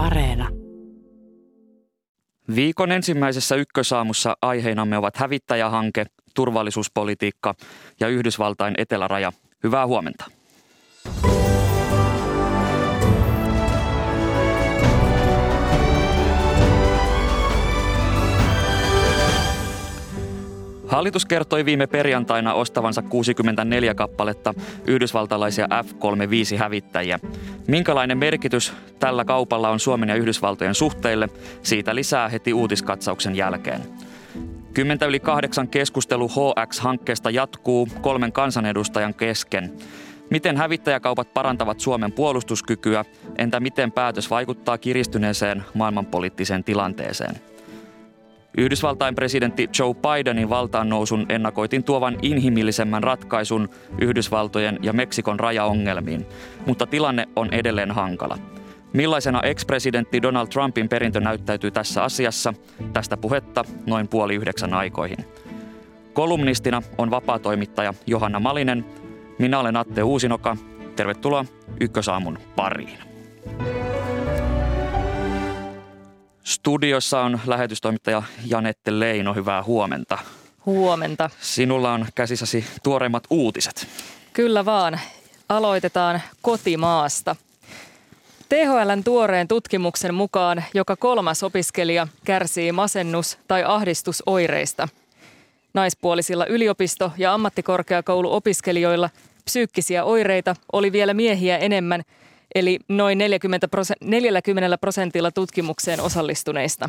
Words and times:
Areena. 0.00 0.48
Viikon 2.54 2.92
ensimmäisessä 2.92 3.54
ykkösaamussa 3.56 4.36
aiheinamme 4.42 4.98
ovat 4.98 5.16
hävittäjähanke, 5.16 6.06
turvallisuuspolitiikka 6.34 7.54
ja 8.00 8.08
Yhdysvaltain 8.08 8.74
eteläraja. 8.78 9.32
Hyvää 9.64 9.86
huomenta. 9.86 10.39
Hallitus 20.90 21.26
kertoi 21.26 21.64
viime 21.64 21.86
perjantaina 21.86 22.54
ostavansa 22.54 23.02
64 23.02 23.94
kappaletta 23.94 24.54
yhdysvaltalaisia 24.86 25.68
F-35-hävittäjiä. 25.84 27.18
Minkälainen 27.68 28.18
merkitys 28.18 28.72
tällä 28.98 29.24
kaupalla 29.24 29.70
on 29.70 29.80
Suomen 29.80 30.08
ja 30.08 30.14
Yhdysvaltojen 30.14 30.74
suhteille, 30.74 31.28
siitä 31.62 31.94
lisää 31.94 32.28
heti 32.28 32.52
uutiskatsauksen 32.52 33.36
jälkeen. 33.36 33.80
Kymmentä 34.74 35.06
yli 35.06 35.20
kahdeksan 35.20 35.68
keskustelu 35.68 36.28
HX-hankkeesta 36.28 37.30
jatkuu 37.30 37.88
kolmen 38.00 38.32
kansanedustajan 38.32 39.14
kesken. 39.14 39.72
Miten 40.30 40.56
hävittäjäkaupat 40.56 41.34
parantavat 41.34 41.80
Suomen 41.80 42.12
puolustuskykyä, 42.12 43.04
entä 43.38 43.60
miten 43.60 43.92
päätös 43.92 44.30
vaikuttaa 44.30 44.78
kiristyneeseen 44.78 45.64
maailmanpoliittiseen 45.74 46.64
tilanteeseen? 46.64 47.49
Yhdysvaltain 48.58 49.14
presidentti 49.14 49.68
Joe 49.78 49.94
Bidenin 49.94 50.48
valtaan 50.48 50.88
nousun 50.88 51.26
ennakoitiin 51.28 51.84
tuovan 51.84 52.16
inhimillisemmän 52.22 53.02
ratkaisun 53.02 53.68
Yhdysvaltojen 54.00 54.78
ja 54.82 54.92
Meksikon 54.92 55.40
rajaongelmiin, 55.40 56.26
mutta 56.66 56.86
tilanne 56.86 57.28
on 57.36 57.48
edelleen 57.52 57.90
hankala. 57.90 58.38
Millaisena 58.92 59.42
ex-presidentti 59.42 60.22
Donald 60.22 60.48
Trumpin 60.48 60.88
perintö 60.88 61.20
näyttäytyy 61.20 61.70
tässä 61.70 62.04
asiassa? 62.04 62.54
Tästä 62.92 63.16
puhetta 63.16 63.64
noin 63.86 64.08
puoli 64.08 64.34
yhdeksän 64.34 64.74
aikoihin. 64.74 65.18
Kolumnistina 66.12 66.82
on 66.98 67.10
vapaatoimittaja 67.10 67.94
Johanna 68.06 68.40
Malinen. 68.40 68.84
Minä 69.38 69.58
olen 69.58 69.76
Atte 69.76 70.02
Uusinoka. 70.02 70.56
Tervetuloa 70.96 71.44
Ykkösaamun 71.80 72.38
pariin. 72.56 72.98
Studiossa 76.50 77.20
on 77.20 77.40
lähetystoimittaja 77.46 78.22
Janette 78.46 79.00
Leino. 79.00 79.34
Hyvää 79.34 79.62
huomenta. 79.62 80.18
Huomenta. 80.66 81.30
Sinulla 81.40 81.92
on 81.92 82.06
käsissäsi 82.14 82.64
tuoreimmat 82.82 83.24
uutiset. 83.30 83.86
Kyllä 84.32 84.64
vaan. 84.64 85.00
Aloitetaan 85.48 86.20
kotimaasta. 86.42 87.36
THLn 88.48 89.04
tuoreen 89.04 89.48
tutkimuksen 89.48 90.14
mukaan 90.14 90.64
joka 90.74 90.96
kolmas 90.96 91.42
opiskelija 91.42 92.06
kärsii 92.24 92.72
masennus- 92.72 93.38
tai 93.48 93.64
ahdistusoireista. 93.66 94.88
Naispuolisilla 95.74 96.46
yliopisto- 96.46 97.12
ja 97.18 97.34
ammattikorkeakouluopiskelijoilla 97.34 99.10
psyykkisiä 99.44 100.04
oireita 100.04 100.56
oli 100.72 100.92
vielä 100.92 101.14
miehiä 101.14 101.58
enemmän– 101.58 102.02
eli 102.54 102.78
noin 102.88 103.18
40, 103.18 103.68
40 104.00 104.78
prosentilla 104.78 105.30
tutkimukseen 105.30 106.00
osallistuneista. 106.00 106.88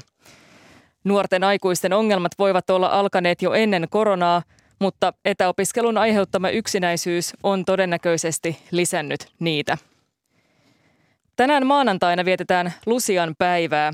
Nuorten 1.04 1.44
aikuisten 1.44 1.94
ongelmat 1.94 2.32
voivat 2.40 2.70
olla 2.70 2.88
alkaneet 2.88 3.42
jo 3.42 3.54
ennen 3.54 3.88
koronaa, 3.90 4.42
mutta 4.80 5.14
etäopiskelun 5.26 5.98
aiheuttama 5.98 6.50
yksinäisyys 6.50 7.34
on 7.44 7.66
todennäköisesti 7.66 8.58
lisännyt 8.72 9.28
niitä. 9.40 9.78
Tänään 11.36 11.68
maanantaina 11.68 12.26
vietetään 12.26 12.74
Lusian 12.86 13.36
päivää. 13.38 13.94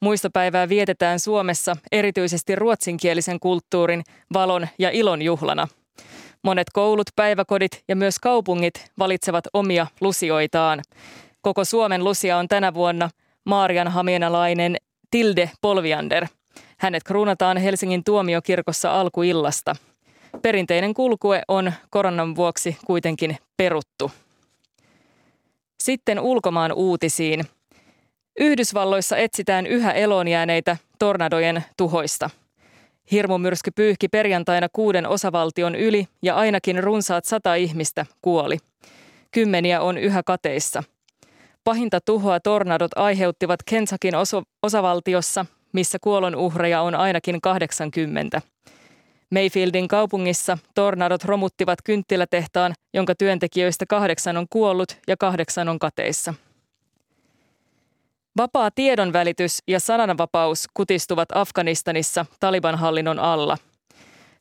Muistopäivää 0.00 0.68
vietetään 0.68 1.20
Suomessa 1.20 1.76
erityisesti 1.92 2.56
ruotsinkielisen 2.56 3.40
kulttuurin, 3.40 4.02
valon 4.32 4.68
ja 4.78 4.90
ilon 4.90 5.22
juhlana– 5.22 5.68
Monet 6.44 6.70
koulut, 6.72 7.06
päiväkodit 7.16 7.84
ja 7.88 7.96
myös 7.96 8.18
kaupungit 8.18 8.90
valitsevat 8.98 9.44
omia 9.52 9.86
lusioitaan. 10.00 10.82
Koko 11.42 11.64
Suomen 11.64 12.04
lusia 12.04 12.36
on 12.38 12.48
tänä 12.48 12.74
vuonna 12.74 13.10
Maarian 13.44 13.88
hamienalainen 13.88 14.76
Tilde 15.10 15.50
Polviander. 15.60 16.26
Hänet 16.78 17.02
kruunataan 17.04 17.56
Helsingin 17.56 18.04
tuomiokirkossa 18.04 19.00
alkuillasta. 19.00 19.76
Perinteinen 20.42 20.94
kulkue 20.94 21.42
on 21.48 21.72
koronan 21.90 22.36
vuoksi 22.36 22.76
kuitenkin 22.86 23.36
peruttu. 23.56 24.10
Sitten 25.82 26.20
ulkomaan 26.20 26.72
uutisiin. 26.72 27.44
Yhdysvalloissa 28.40 29.16
etsitään 29.16 29.66
yhä 29.66 29.92
elonjääneitä 29.92 30.76
tornadojen 30.98 31.64
tuhoista– 31.76 32.30
Hirmumyrsky 33.10 33.70
pyyhki 33.70 34.08
perjantaina 34.08 34.68
kuuden 34.72 35.06
osavaltion 35.08 35.74
yli 35.74 36.06
ja 36.22 36.36
ainakin 36.36 36.84
runsaat 36.84 37.24
sata 37.24 37.54
ihmistä 37.54 38.06
kuoli. 38.22 38.58
Kymmeniä 39.30 39.80
on 39.80 39.98
yhä 39.98 40.22
kateissa. 40.22 40.82
Pahinta 41.64 42.00
tuhoa 42.00 42.40
tornadot 42.40 42.90
aiheuttivat 42.96 43.60
Kensakin 43.66 44.14
oso- 44.14 44.42
osavaltiossa, 44.62 45.46
missä 45.72 45.98
kuolonuhreja 46.00 46.80
on 46.80 46.94
ainakin 46.94 47.40
80. 47.40 48.42
Mayfieldin 49.30 49.88
kaupungissa 49.88 50.58
tornadot 50.74 51.24
romuttivat 51.24 51.78
kynttilätehtaan, 51.84 52.72
jonka 52.94 53.14
työntekijöistä 53.14 53.84
kahdeksan 53.88 54.36
on 54.36 54.46
kuollut 54.50 54.96
ja 55.08 55.16
kahdeksan 55.16 55.68
on 55.68 55.78
kateissa. 55.78 56.34
Vapaa 58.36 58.70
tiedonvälitys 58.70 59.58
ja 59.68 59.80
sananvapaus 59.80 60.66
kutistuvat 60.74 61.28
Afganistanissa 61.34 62.26
Taliban-hallinnon 62.40 63.18
alla. 63.18 63.58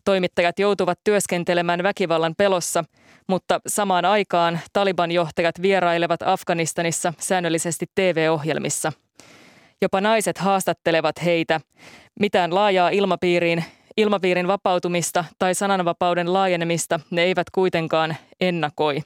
Toimittajat 0.05 0.59
joutuvat 0.59 0.99
työskentelemään 1.03 1.83
väkivallan 1.83 2.33
pelossa, 2.37 2.83
mutta 3.27 3.59
samaan 3.67 4.05
aikaan 4.05 4.59
Taliban-johtajat 4.73 5.61
vierailevat 5.61 6.21
Afganistanissa 6.21 7.13
säännöllisesti 7.19 7.85
TV-ohjelmissa. 7.95 8.91
Jopa 9.81 10.01
naiset 10.01 10.37
haastattelevat 10.37 11.15
heitä. 11.25 11.61
Mitään 12.19 12.55
laajaa 12.55 12.89
ilmapiiriin, 12.89 13.63
ilmapiirin 13.97 14.47
vapautumista 14.47 15.25
tai 15.39 15.55
sananvapauden 15.55 16.33
laajenemista 16.33 16.99
ne 17.09 17.23
eivät 17.23 17.47
kuitenkaan 17.51 18.15
ennakoi. 18.41 19.01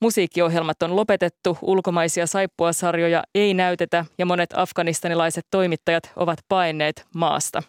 Musiikkiohjelmat 0.00 0.82
on 0.82 0.96
lopetettu, 0.96 1.58
ulkomaisia 1.62 2.26
saippuasarjoja 2.26 3.22
ei 3.34 3.54
näytetä 3.54 4.04
ja 4.18 4.26
monet 4.26 4.50
afganistanilaiset 4.56 5.46
toimittajat 5.50 6.10
ovat 6.16 6.38
paenneet 6.48 7.06
maasta. 7.14 7.62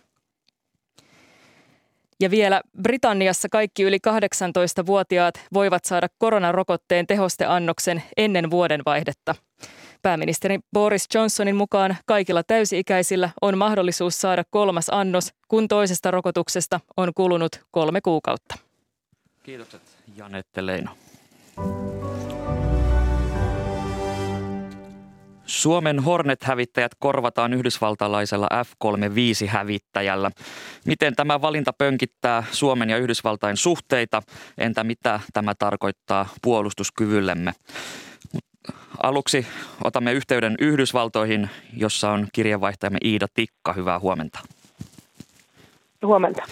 Ja 2.19 2.31
vielä 2.31 2.61
Britanniassa 2.81 3.49
kaikki 3.49 3.83
yli 3.83 3.97
18-vuotiaat 4.07 5.35
voivat 5.53 5.85
saada 5.85 6.07
koronarokotteen 6.17 7.07
tehosteannoksen 7.07 8.03
ennen 8.17 8.51
vuodenvaihdetta. 8.51 9.35
Pääministeri 10.01 10.59
Boris 10.73 11.07
Johnsonin 11.13 11.55
mukaan 11.55 11.97
kaikilla 12.05 12.43
täysi-ikäisillä 12.43 13.29
on 13.41 13.57
mahdollisuus 13.57 14.21
saada 14.21 14.43
kolmas 14.49 14.89
annos, 14.89 15.33
kun 15.47 15.67
toisesta 15.67 16.11
rokotuksesta 16.11 16.79
on 16.97 17.11
kulunut 17.15 17.51
kolme 17.71 18.01
kuukautta. 18.01 18.55
Kiitokset 19.43 19.81
Janette 20.15 20.65
Leino. 20.65 20.91
Suomen 25.51 25.99
Hornet-hävittäjät 25.99 26.91
korvataan 26.99 27.53
yhdysvaltalaisella 27.53 28.47
F-35-hävittäjällä. 28.63 30.31
Miten 30.85 31.15
tämä 31.15 31.41
valinta 31.41 31.73
pönkittää 31.73 32.43
Suomen 32.51 32.89
ja 32.89 32.97
Yhdysvaltain 32.97 33.57
suhteita? 33.57 34.21
Entä 34.57 34.83
mitä 34.83 35.19
tämä 35.33 35.55
tarkoittaa 35.59 36.29
puolustuskyvyllemme? 36.41 37.51
Aluksi 39.03 39.47
otamme 39.83 40.13
yhteyden 40.13 40.55
Yhdysvaltoihin, 40.59 41.49
jossa 41.77 42.11
on 42.11 42.27
kirjeenvaihtajamme 42.33 42.99
Iida 43.05 43.27
Tikka. 43.33 43.73
Hyvää 43.73 43.99
huomenta. 43.99 44.39
Huomenta. 46.05 46.43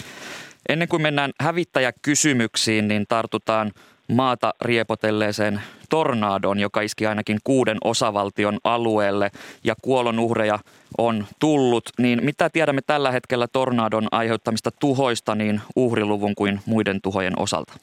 Ennen 0.70 0.88
kuin 0.88 1.02
mennään 1.02 1.32
hävittäjäkysymyksiin, 1.40 2.88
niin 2.88 3.06
tartutaan 3.10 3.72
maata 4.08 4.54
riepotelleeseen 4.62 5.62
tornaadon, 5.90 6.60
joka 6.60 6.82
iski 6.82 7.08
ainakin 7.08 7.38
kuuden 7.44 7.78
osavaltion 7.84 8.58
alueelle 8.64 9.30
ja 9.64 9.76
kuolonuhreja 9.82 10.60
on 10.98 11.26
tullut. 11.40 11.84
Niin 12.00 12.24
mitä 12.24 12.50
tiedämme 12.50 12.82
tällä 12.88 13.12
hetkellä 13.12 13.48
tornaadon 13.54 14.08
aiheuttamista 14.12 14.70
tuhoista 14.80 15.36
niin 15.36 15.62
uhriluvun 15.76 16.36
kuin 16.36 16.60
muiden 16.66 17.02
tuhojen 17.02 17.34
osalta? 17.40 17.74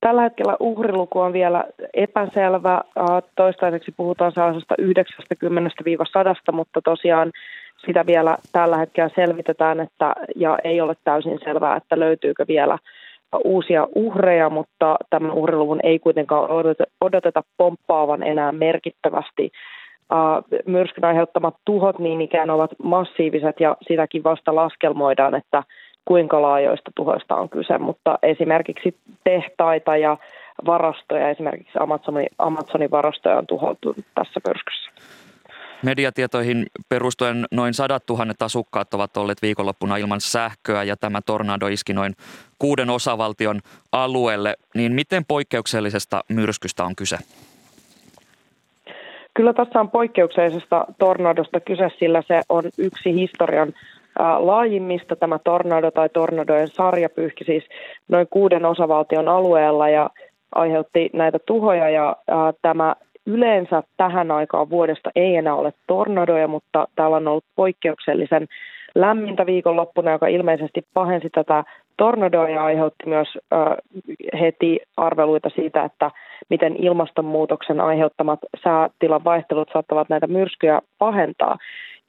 Tällä 0.00 0.22
hetkellä 0.22 0.56
uhriluku 0.60 1.20
on 1.20 1.32
vielä 1.32 1.64
epäselvä. 1.94 2.80
Toistaiseksi 3.36 3.92
puhutaan 3.96 4.32
sellaisesta 4.32 4.74
90-100, 4.80 6.52
mutta 6.52 6.80
tosiaan 6.82 7.32
sitä 7.86 8.06
vielä 8.06 8.36
tällä 8.52 8.76
hetkellä 8.76 9.10
selvitetään, 9.14 9.80
että, 9.80 10.14
ja 10.36 10.58
ei 10.64 10.80
ole 10.80 10.94
täysin 11.04 11.38
selvää, 11.44 11.76
että 11.76 11.98
löytyykö 11.98 12.44
vielä 12.48 12.78
uusia 13.44 13.88
uhreja, 13.94 14.50
mutta 14.50 14.96
tämän 15.10 15.30
uhriluvun 15.30 15.80
ei 15.82 15.98
kuitenkaan 15.98 16.50
odoteta 17.00 17.42
pomppaavan 17.56 18.22
enää 18.22 18.52
merkittävästi 18.52 19.50
myrskyn 20.66 21.04
aiheuttamat 21.04 21.54
tuhot 21.64 21.98
niin 21.98 22.20
ikään 22.20 22.50
ovat 22.50 22.70
massiiviset 22.82 23.60
ja 23.60 23.76
sitäkin 23.82 24.24
vasta 24.24 24.54
laskelmoidaan, 24.54 25.34
että 25.34 25.62
kuinka 26.04 26.42
laajoista 26.42 26.90
tuhoista 26.94 27.36
on 27.36 27.48
kyse, 27.48 27.78
mutta 27.78 28.18
esimerkiksi 28.22 28.96
tehtaita 29.24 29.96
ja 29.96 30.16
varastoja, 30.66 31.30
esimerkiksi 31.30 31.78
Amazonin, 31.80 32.28
Amazonin 32.38 32.90
varastoja 32.90 33.38
on 33.38 33.46
tuhoutunut 33.46 34.04
tässä 34.14 34.40
myrskyssä. 34.48 34.90
Mediatietoihin 35.82 36.66
perustuen 36.88 37.46
noin 37.52 37.74
sadat 37.74 38.06
tuhannet 38.06 38.42
asukkaat 38.42 38.94
ovat 38.94 39.16
olleet 39.16 39.42
viikonloppuna 39.42 39.96
ilman 39.96 40.20
sähköä 40.20 40.82
ja 40.82 40.96
tämä 40.96 41.20
tornado 41.26 41.66
iski 41.66 41.92
noin 41.92 42.14
kuuden 42.58 42.90
osavaltion 42.90 43.60
alueelle. 43.92 44.56
Niin 44.74 44.92
miten 44.92 45.24
poikkeuksellisesta 45.28 46.24
myrskystä 46.28 46.84
on 46.84 46.96
kyse? 46.96 47.16
Kyllä 49.34 49.52
tässä 49.52 49.80
on 49.80 49.90
poikkeuksellisesta 49.90 50.84
tornadosta 50.98 51.60
kyse, 51.60 51.88
sillä 51.98 52.22
se 52.28 52.40
on 52.48 52.62
yksi 52.78 53.14
historian 53.14 53.72
laajimmista. 54.38 55.16
Tämä 55.16 55.38
tornado 55.38 55.90
tai 55.90 56.08
tornadojen 56.08 56.68
sarja 56.68 57.08
pyyhki 57.08 57.44
siis 57.44 57.64
noin 58.08 58.26
kuuden 58.30 58.64
osavaltion 58.64 59.28
alueella 59.28 59.88
ja 59.88 60.10
aiheutti 60.54 61.10
näitä 61.12 61.38
tuhoja 61.46 61.90
ja 61.90 62.16
tämä 62.62 62.94
yleensä 63.28 63.82
tähän 63.96 64.30
aikaan 64.30 64.70
vuodesta 64.70 65.10
ei 65.16 65.36
enää 65.36 65.54
ole 65.54 65.72
tornadoja, 65.86 66.48
mutta 66.48 66.88
täällä 66.94 67.16
on 67.16 67.28
ollut 67.28 67.44
poikkeuksellisen 67.56 68.46
lämmintä 68.94 69.46
viikonloppuna, 69.46 70.10
joka 70.10 70.26
ilmeisesti 70.26 70.86
pahensi 70.94 71.30
tätä 71.30 71.64
tornadoa 71.98 72.48
ja 72.48 72.64
aiheutti 72.64 73.06
myös 73.06 73.28
heti 74.40 74.80
arveluita 74.96 75.50
siitä, 75.54 75.84
että 75.84 76.10
miten 76.50 76.76
ilmastonmuutoksen 76.76 77.80
aiheuttamat 77.80 78.38
säätilan 78.64 79.24
vaihtelut 79.24 79.70
saattavat 79.72 80.08
näitä 80.08 80.26
myrskyjä 80.26 80.80
pahentaa. 80.98 81.58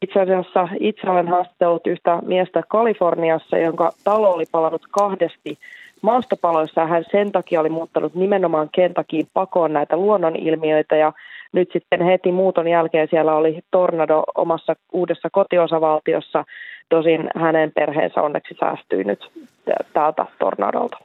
Itse 0.02 0.20
asiassa 0.22 0.68
itse 0.80 1.10
olen 1.10 1.28
haastatellut 1.28 1.88
yhtä 1.88 2.20
miestä 2.26 2.64
Kaliforniassa, 2.68 3.58
jonka 3.58 3.92
talo 4.04 4.32
oli 4.34 4.46
palannut 4.52 4.88
kahdesti 4.92 5.58
maastopaloissa. 6.02 6.86
Hän 6.86 7.04
sen 7.12 7.32
takia 7.32 7.60
oli 7.60 7.70
muuttanut 7.70 8.16
nimenomaan 8.16 8.70
Kentakiin 8.72 9.28
pakoon 9.34 9.74
näitä 9.74 9.98
luonnonilmiöitä 9.98 10.96
ja 10.96 11.14
nyt 11.52 11.70
sitten 11.74 12.02
heti 12.02 12.32
muuton 12.32 12.68
jälkeen 12.68 13.08
siellä 13.10 13.36
oli 13.36 13.60
tornado 13.72 14.24
omassa 14.36 14.76
uudessa 14.94 15.30
kotiosavaltiossa. 15.32 16.44
Tosin 16.90 17.30
hänen 17.36 17.72
perheensä 17.72 18.22
onneksi 18.22 18.56
säästyi 18.60 19.04
nyt 19.04 19.32
täältä 19.94 20.26
tornadolta. 20.40 20.98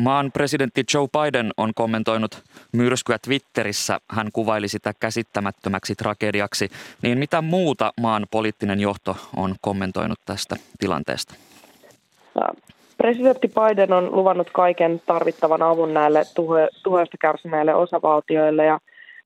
Maan 0.00 0.30
presidentti 0.32 0.84
Joe 0.94 1.06
Biden 1.08 1.50
on 1.56 1.70
kommentoinut 1.74 2.42
myrskyä 2.72 3.16
Twitterissä. 3.24 3.98
Hän 4.10 4.28
kuvaili 4.32 4.68
sitä 4.68 4.92
käsittämättömäksi 5.00 5.94
tragediaksi. 5.94 6.68
Niin 7.02 7.18
mitä 7.18 7.42
muuta 7.42 7.92
maan 8.00 8.26
poliittinen 8.30 8.80
johto 8.80 9.16
on 9.36 9.54
kommentoinut 9.60 10.18
tästä 10.26 10.56
tilanteesta? 10.78 11.34
Presidentti 12.98 13.48
Biden 13.48 13.92
on 13.92 14.16
luvannut 14.16 14.50
kaiken 14.50 15.02
tarvittavan 15.06 15.62
avun 15.62 15.94
näille 15.94 16.22
tuhoista 16.82 17.16
kärsineille 17.20 17.74
osavaltioille 17.74 18.64
ja 18.64 18.78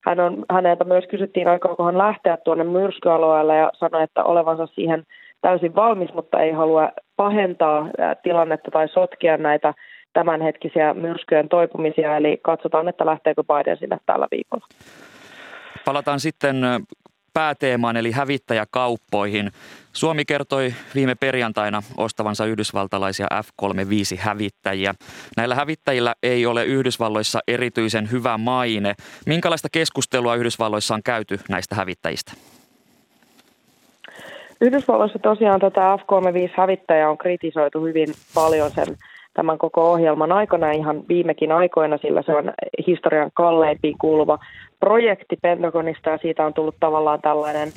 hän 0.05 0.19
on, 0.19 0.45
häneltä 0.51 0.83
myös 0.83 1.03
kysyttiin 1.09 1.47
aikooko 1.47 1.83
hän 1.83 1.97
lähteä 1.97 2.37
tuonne 2.37 2.63
myrskyalueelle 2.63 3.55
ja 3.55 3.71
sanoi, 3.73 4.03
että 4.03 4.23
olevansa 4.23 4.67
siihen 4.67 5.03
täysin 5.41 5.75
valmis, 5.75 6.13
mutta 6.13 6.39
ei 6.41 6.51
halua 6.51 6.91
pahentaa 7.15 7.89
tilannetta 8.23 8.71
tai 8.71 8.89
sotkia 8.89 9.37
näitä 9.37 9.73
tämänhetkisiä 10.13 10.93
myrskyjen 10.93 11.49
toipumisia, 11.49 12.17
eli 12.17 12.39
katsotaan, 12.43 12.87
että 12.87 13.05
lähteekö 13.05 13.43
Biden 13.43 13.77
sinne 13.77 13.97
tällä 14.05 14.27
viikolla. 14.31 14.67
Palataan 15.85 16.19
sitten 16.19 16.55
pääteemaan 17.33 17.97
eli 17.97 18.11
hävittäjäkauppoihin. 18.11 19.51
Suomi 19.93 20.25
kertoi 20.25 20.73
viime 20.95 21.15
perjantaina 21.15 21.83
ostavansa 21.97 22.45
yhdysvaltalaisia 22.45 23.27
F-35-hävittäjiä. 23.43 24.93
Näillä 25.37 25.55
hävittäjillä 25.55 26.15
ei 26.23 26.45
ole 26.45 26.65
Yhdysvalloissa 26.65 27.39
erityisen 27.47 28.11
hyvä 28.11 28.37
maine. 28.37 28.95
Minkälaista 29.25 29.67
keskustelua 29.71 30.35
Yhdysvalloissa 30.35 30.93
on 30.93 31.03
käyty 31.03 31.39
näistä 31.49 31.75
hävittäjistä? 31.75 32.31
Yhdysvalloissa 34.61 35.19
tosiaan 35.19 35.59
tätä 35.59 35.97
F-35-hävittäjää 35.97 37.09
on 37.09 37.17
kritisoitu 37.17 37.85
hyvin 37.85 38.07
paljon 38.35 38.71
sen 38.71 38.87
tämän 39.37 39.57
koko 39.57 39.91
ohjelman 39.91 40.31
aikana 40.31 40.71
ihan 40.71 41.03
viimekin 41.09 41.51
aikoina, 41.51 41.97
sillä 41.97 42.21
se 42.21 42.35
on 42.35 42.53
historian 42.87 43.31
kalleimpiin 43.33 43.97
kuuluva 43.97 44.39
projekti 44.79 45.37
Pentagonista 45.41 46.09
ja 46.09 46.17
siitä 46.17 46.45
on 46.45 46.53
tullut 46.53 46.75
tavallaan 46.79 47.21
tällainen 47.21 47.69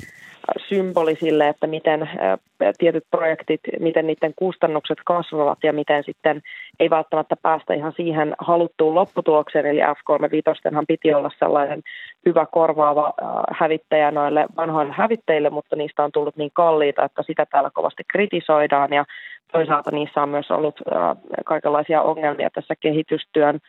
symboli 0.69 1.15
sille, 1.15 1.47
että 1.47 1.67
miten 1.67 2.09
tietyt 2.77 3.03
projektit, 3.11 3.61
miten 3.79 4.07
niiden 4.07 4.33
kustannukset 4.35 4.97
kasvavat 5.05 5.57
ja 5.63 5.73
miten 5.73 6.03
sitten 6.03 6.41
ei 6.79 6.89
välttämättä 6.89 7.35
päästä 7.41 7.73
ihan 7.73 7.93
siihen 7.95 8.35
haluttuun 8.39 8.95
lopputulokseen. 8.95 9.65
Eli 9.65 9.79
F-35 9.79 10.85
piti 10.87 11.13
olla 11.13 11.31
sellainen 11.39 11.81
hyvä 12.25 12.45
korvaava 12.51 13.13
hävittäjä 13.51 14.11
noille 14.11 14.45
vanhoille 14.57 14.93
hävittäjille, 14.93 15.49
mutta 15.49 15.75
niistä 15.75 16.03
on 16.03 16.11
tullut 16.11 16.37
niin 16.37 16.51
kalliita, 16.53 17.05
että 17.05 17.23
sitä 17.23 17.45
täällä 17.45 17.69
kovasti 17.73 18.03
kritisoidaan 18.11 18.93
ja 18.93 19.05
toisaalta 19.51 19.91
niissä 19.91 20.21
on 20.23 20.29
myös 20.29 20.51
ollut 20.51 20.81
kaikenlaisia 21.45 22.01
ongelmia 22.01 22.49
tässä 22.49 22.75
kehitystyön 22.79 23.59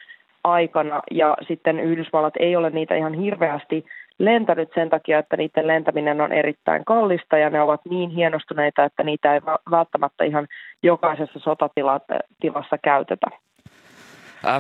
aikana 0.44 1.02
ja 1.10 1.36
sitten 1.48 1.80
Yhdysvallat 1.80 2.34
ei 2.38 2.56
ole 2.56 2.70
niitä 2.70 2.94
ihan 2.94 3.14
hirveästi 3.14 3.84
lentänyt 4.18 4.70
sen 4.74 4.90
takia, 4.90 5.18
että 5.18 5.36
niiden 5.36 5.66
lentäminen 5.66 6.20
on 6.20 6.32
erittäin 6.32 6.84
kallista 6.84 7.38
ja 7.38 7.50
ne 7.50 7.60
ovat 7.60 7.80
niin 7.90 8.10
hienostuneita, 8.10 8.84
että 8.84 9.02
niitä 9.02 9.34
ei 9.34 9.40
välttämättä 9.70 10.24
ihan 10.24 10.46
jokaisessa 10.82 11.38
sotatilassa 11.38 12.78
käytetä. 12.82 13.26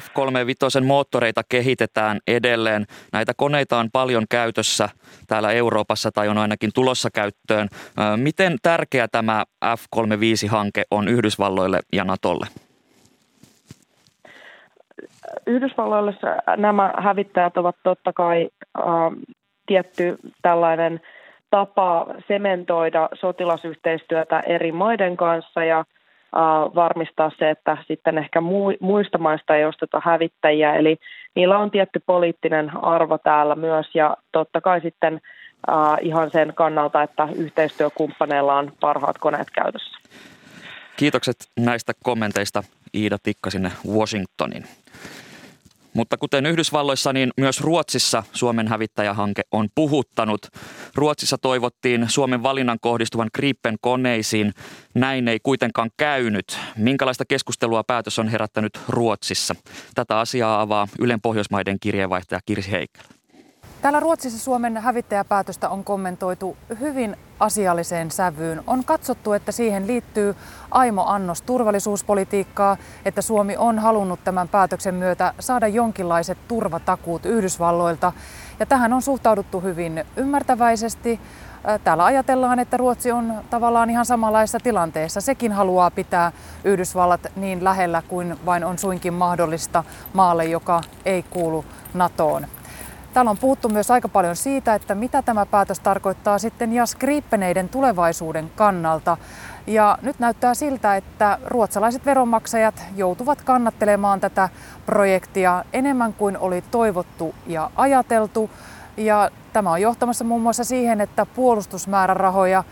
F-35 0.00 0.84
moottoreita 0.84 1.42
kehitetään 1.48 2.18
edelleen. 2.26 2.86
Näitä 3.12 3.32
koneita 3.36 3.78
on 3.78 3.88
paljon 3.92 4.24
käytössä 4.30 4.88
täällä 5.28 5.52
Euroopassa 5.52 6.12
tai 6.12 6.28
on 6.28 6.38
ainakin 6.38 6.70
tulossa 6.74 7.08
käyttöön. 7.14 7.68
Miten 8.16 8.56
tärkeä 8.62 9.08
tämä 9.08 9.44
F-35-hanke 9.64 10.82
on 10.90 11.08
Yhdysvalloille 11.08 11.80
ja 11.92 12.04
Natolle? 12.04 12.46
Yhdysvalloille 15.46 16.14
nämä 16.56 16.92
hävittäjät 16.98 17.56
ovat 17.56 17.76
totta 17.82 18.12
kai 18.12 18.48
äh, 18.78 18.84
tietty 19.66 20.18
tällainen 20.42 21.00
tapa 21.50 22.06
sementoida 22.28 23.08
sotilasyhteistyötä 23.14 24.40
eri 24.40 24.72
maiden 24.72 25.16
kanssa 25.16 25.64
ja 25.64 25.78
äh, 25.78 25.86
varmistaa 26.74 27.30
se, 27.38 27.50
että 27.50 27.76
sitten 27.88 28.18
ehkä 28.18 28.40
muista 28.80 29.18
maista 29.18 29.56
ei 29.56 29.64
osteta 29.64 30.02
hävittäjiä. 30.04 30.74
Eli 30.74 30.96
niillä 31.34 31.58
on 31.58 31.70
tietty 31.70 32.02
poliittinen 32.06 32.84
arvo 32.84 33.18
täällä 33.18 33.54
myös 33.54 33.86
ja 33.94 34.16
totta 34.32 34.60
kai 34.60 34.80
sitten 34.80 35.20
ihan 36.00 36.30
sen 36.30 36.52
kannalta, 36.54 37.02
että 37.02 37.28
yhteistyökumppaneilla 37.36 38.54
on 38.54 38.72
parhaat 38.80 39.18
koneet 39.18 39.50
käytössä. 39.50 39.98
Kiitokset 40.96 41.36
näistä 41.60 41.92
kommenteista 42.02 42.62
Iida 42.94 43.16
Tikka 43.22 43.50
sinne 43.50 43.72
Washingtonin. 43.88 44.64
Mutta 45.94 46.16
kuten 46.16 46.46
Yhdysvalloissa, 46.46 47.12
niin 47.12 47.30
myös 47.36 47.60
Ruotsissa 47.60 48.22
Suomen 48.32 48.68
hävittäjähanke 48.68 49.42
on 49.52 49.68
puhuttanut. 49.74 50.46
Ruotsissa 50.94 51.38
toivottiin 51.38 52.06
Suomen 52.08 52.42
valinnan 52.42 52.78
kohdistuvan 52.80 53.30
Gripen 53.34 53.76
koneisiin. 53.80 54.52
Näin 54.94 55.28
ei 55.28 55.40
kuitenkaan 55.42 55.90
käynyt. 55.96 56.58
Minkälaista 56.76 57.24
keskustelua 57.24 57.84
päätös 57.84 58.18
on 58.18 58.28
herättänyt 58.28 58.80
Ruotsissa? 58.88 59.54
Tätä 59.94 60.18
asiaa 60.18 60.60
avaa 60.60 60.88
Ylen 60.98 61.20
Pohjoismaiden 61.20 61.76
kirjeenvaihtaja 61.80 62.40
Kirsi 62.46 62.70
Heikkilä. 62.70 63.21
Täällä 63.82 64.00
Ruotsissa 64.00 64.38
Suomen 64.38 64.76
hävittäjäpäätöstä 64.76 65.68
on 65.68 65.84
kommentoitu 65.84 66.56
hyvin 66.80 67.16
asialliseen 67.40 68.10
sävyyn. 68.10 68.62
On 68.66 68.84
katsottu, 68.84 69.32
että 69.32 69.52
siihen 69.52 69.86
liittyy 69.86 70.36
aimo 70.70 71.04
annos 71.06 71.42
turvallisuuspolitiikkaa, 71.42 72.76
että 73.04 73.22
Suomi 73.22 73.56
on 73.56 73.78
halunnut 73.78 74.24
tämän 74.24 74.48
päätöksen 74.48 74.94
myötä 74.94 75.34
saada 75.40 75.68
jonkinlaiset 75.68 76.38
turvatakuut 76.48 77.26
Yhdysvalloilta. 77.26 78.12
Ja 78.60 78.66
tähän 78.66 78.92
on 78.92 79.02
suhtauduttu 79.02 79.60
hyvin 79.60 80.04
ymmärtäväisesti. 80.16 81.20
Täällä 81.84 82.04
ajatellaan, 82.04 82.58
että 82.58 82.76
Ruotsi 82.76 83.12
on 83.12 83.34
tavallaan 83.50 83.90
ihan 83.90 84.06
samanlaisessa 84.06 84.60
tilanteessa. 84.60 85.20
Sekin 85.20 85.52
haluaa 85.52 85.90
pitää 85.90 86.32
Yhdysvallat 86.64 87.26
niin 87.36 87.64
lähellä 87.64 88.02
kuin 88.08 88.38
vain 88.46 88.64
on 88.64 88.78
suinkin 88.78 89.14
mahdollista 89.14 89.84
maalle, 90.12 90.44
joka 90.44 90.80
ei 91.04 91.22
kuulu 91.22 91.64
NATOon. 91.94 92.46
Täällä 93.14 93.30
on 93.30 93.38
puhuttu 93.38 93.68
myös 93.68 93.90
aika 93.90 94.08
paljon 94.08 94.36
siitä, 94.36 94.74
että 94.74 94.94
mitä 94.94 95.22
tämä 95.22 95.46
päätös 95.46 95.80
tarkoittaa 95.80 96.38
sitten 96.38 96.72
ja 96.72 96.86
skriippeneiden 96.86 97.68
tulevaisuuden 97.68 98.50
kannalta. 98.56 99.16
Ja 99.66 99.98
nyt 100.02 100.18
näyttää 100.18 100.54
siltä, 100.54 100.96
että 100.96 101.38
ruotsalaiset 101.44 102.06
veronmaksajat 102.06 102.82
joutuvat 102.96 103.42
kannattelemaan 103.42 104.20
tätä 104.20 104.48
projektia 104.86 105.64
enemmän 105.72 106.12
kuin 106.12 106.38
oli 106.38 106.64
toivottu 106.70 107.34
ja 107.46 107.70
ajateltu. 107.76 108.50
Ja 108.96 109.30
Tämä 109.52 109.70
on 109.70 109.80
johtamassa 109.80 110.24
muun 110.24 110.42
muassa 110.42 110.64
siihen, 110.64 111.00
että 111.00 111.26
puolustusmäärärahoja 111.26 112.64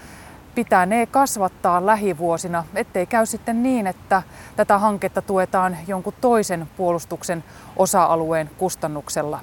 pitää 0.55 0.87
ne 0.87 1.07
kasvattaa 1.07 1.87
lähivuosina, 1.87 2.65
ettei 2.75 3.07
käy 3.07 3.27
sitten 3.27 3.63
niin, 3.63 3.87
että 3.87 4.23
tätä 4.57 4.79
hanketta 4.79 5.23
tuetaan 5.23 5.77
jonkun 5.87 6.15
toisen 6.21 6.69
puolustuksen 6.77 7.45
osa-alueen 7.77 8.51
kustannuksella. 8.59 9.41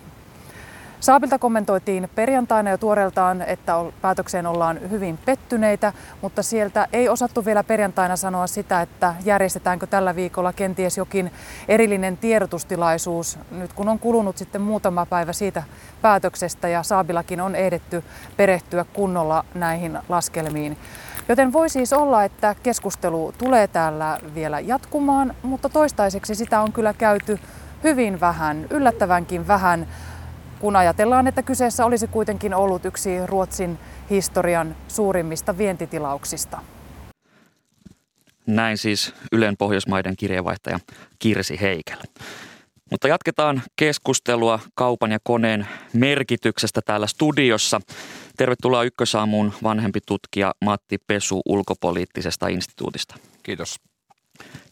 Saabilta 1.00 1.40
kommentoitiin 1.40 2.10
perjantaina 2.16 2.70
jo 2.70 2.78
tuoreeltaan, 2.78 3.42
että 3.42 3.74
päätökseen 4.02 4.46
ollaan 4.46 4.80
hyvin 4.90 5.20
pettyneitä, 5.26 5.94
mutta 6.22 6.44
sieltä 6.44 6.88
ei 6.94 7.10
osattu 7.10 7.46
vielä 7.46 7.64
perjantaina 7.64 8.16
sanoa 8.16 8.48
sitä, 8.48 8.82
että 8.82 9.16
järjestetäänkö 9.26 9.88
tällä 9.88 10.16
viikolla 10.16 10.54
kenties 10.54 10.98
jokin 10.98 11.32
erillinen 11.68 12.18
tiedotustilaisuus, 12.18 13.40
nyt 13.52 13.74
kun 13.74 13.90
on 13.90 14.00
kulunut 14.00 14.38
sitten 14.38 14.62
muutama 14.62 15.06
päivä 15.06 15.34
siitä 15.34 15.64
päätöksestä 16.02 16.68
ja 16.68 16.84
Saabillakin 16.84 17.42
on 17.42 17.56
ehdetty 17.56 18.04
perehtyä 18.38 18.86
kunnolla 18.94 19.46
näihin 19.54 20.00
laskelmiin. 20.10 20.78
Joten 21.30 21.54
voi 21.54 21.70
siis 21.70 21.94
olla, 21.94 22.24
että 22.24 22.56
keskustelu 22.64 23.34
tulee 23.38 23.68
täällä 23.68 24.20
vielä 24.36 24.60
jatkumaan, 24.60 25.34
mutta 25.44 25.70
toistaiseksi 25.70 26.36
sitä 26.36 26.62
on 26.62 26.72
kyllä 26.72 26.94
käyty 26.94 27.40
hyvin 27.84 28.20
vähän, 28.20 28.68
yllättävänkin 28.70 29.48
vähän 29.48 29.88
kun 30.60 30.76
ajatellaan, 30.76 31.28
että 31.28 31.44
kyseessä 31.44 31.86
olisi 31.86 32.08
kuitenkin 32.08 32.54
ollut 32.54 32.86
yksi 32.86 33.26
Ruotsin 33.26 33.80
historian 34.10 34.76
suurimmista 34.88 35.58
vientitilauksista. 35.58 36.62
Näin 38.46 38.78
siis 38.78 39.14
Ylen 39.32 39.58
Pohjoismaiden 39.58 40.16
kirjeenvaihtaja 40.18 40.80
Kirsi 41.20 41.62
Heikel. 41.62 41.98
Mutta 42.92 43.08
jatketaan 43.08 43.62
keskustelua 43.76 44.60
kaupan 44.76 45.12
ja 45.12 45.20
koneen 45.24 45.68
merkityksestä 45.94 46.82
täällä 46.86 47.08
studiossa. 47.08 47.80
Tervetuloa 48.38 48.84
Ykkösaamuun 48.84 49.54
vanhempi 49.64 50.00
tutkija 50.06 50.54
Matti 50.66 50.98
Pesu 51.08 51.42
ulkopoliittisesta 51.46 52.48
instituutista. 52.48 53.16
Kiitos. 53.44 53.76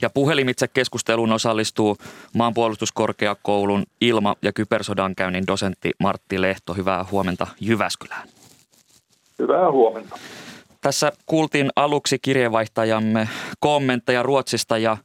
Ja 0.01 0.09
puhelimitse 0.09 0.67
keskusteluun 0.67 1.31
osallistuu 1.31 1.97
maanpuolustuskorkeakoulun 2.33 3.83
ilma- 4.01 4.35
ja 4.41 4.53
kybersodankäynnin 4.53 5.47
dosentti 5.47 5.91
Martti 5.99 6.41
Lehto. 6.41 6.73
Hyvää 6.73 7.05
huomenta 7.11 7.47
Jyväskylään. 7.59 8.27
Hyvää 9.39 9.71
huomenta. 9.71 10.17
Tässä 10.81 11.11
kuultiin 11.25 11.69
aluksi 11.75 12.19
kirjeenvaihtajamme 12.19 13.29
kommentteja 13.59 14.23
Ruotsista 14.23 14.77
ja 14.77 14.97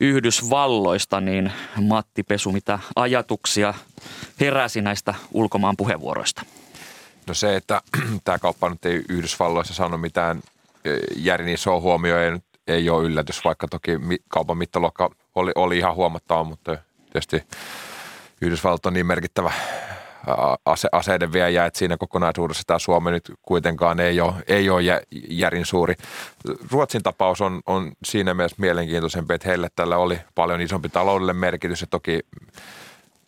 Yhdysvalloista, 0.00 1.20
niin 1.20 1.52
Matti 1.80 2.22
Pesu, 2.22 2.52
mitä 2.52 2.78
ajatuksia 2.96 3.74
heräsi 4.40 4.82
näistä 4.82 5.14
ulkomaan 5.32 5.76
puheenvuoroista? 5.76 6.42
No 7.26 7.34
se, 7.34 7.56
että 7.56 7.82
tämä 8.24 8.38
kauppa 8.38 8.70
nyt 8.70 8.84
ei 8.84 9.02
Yhdysvalloissa 9.08 9.74
saanut 9.74 10.00
mitään 10.00 10.42
järin 11.16 11.48
isoa 11.48 11.80
huomioon, 11.80 12.20
ei 12.20 12.30
nyt 12.30 12.44
ei 12.66 12.90
ole 12.90 13.04
yllätys, 13.04 13.44
vaikka 13.44 13.68
toki 13.68 13.90
kaupan 14.28 14.58
mittaluokka 14.58 15.10
oli, 15.34 15.52
oli 15.54 15.78
ihan 15.78 15.94
huomattava, 15.94 16.44
mutta 16.44 16.78
tietysti 17.04 17.42
Yhdysvallat 18.40 18.86
on 18.86 18.92
niin 18.92 19.06
merkittävä 19.06 19.52
ase, 20.64 20.88
aseiden 20.92 21.32
viejä, 21.32 21.66
että 21.66 21.78
siinä 21.78 21.96
kokonaisuudessa 21.96 22.62
tämä 22.66 22.78
Suomi 22.78 23.10
nyt 23.10 23.32
kuitenkaan 23.42 24.00
ei 24.00 24.20
ole, 24.20 24.34
ei 24.46 24.70
ole 24.70 24.82
järin 25.28 25.66
suuri. 25.66 25.94
Ruotsin 26.70 27.02
tapaus 27.02 27.40
on, 27.40 27.60
on 27.66 27.92
siinä 28.04 28.34
mielessä 28.34 28.56
mielenkiintoisempi, 28.60 29.34
että 29.34 29.48
heille 29.48 29.68
tällä 29.76 29.96
oli 29.96 30.18
paljon 30.34 30.60
isompi 30.60 30.88
taloudellinen 30.88 31.36
merkitys 31.36 31.80
ja 31.80 31.86
toki 31.86 32.20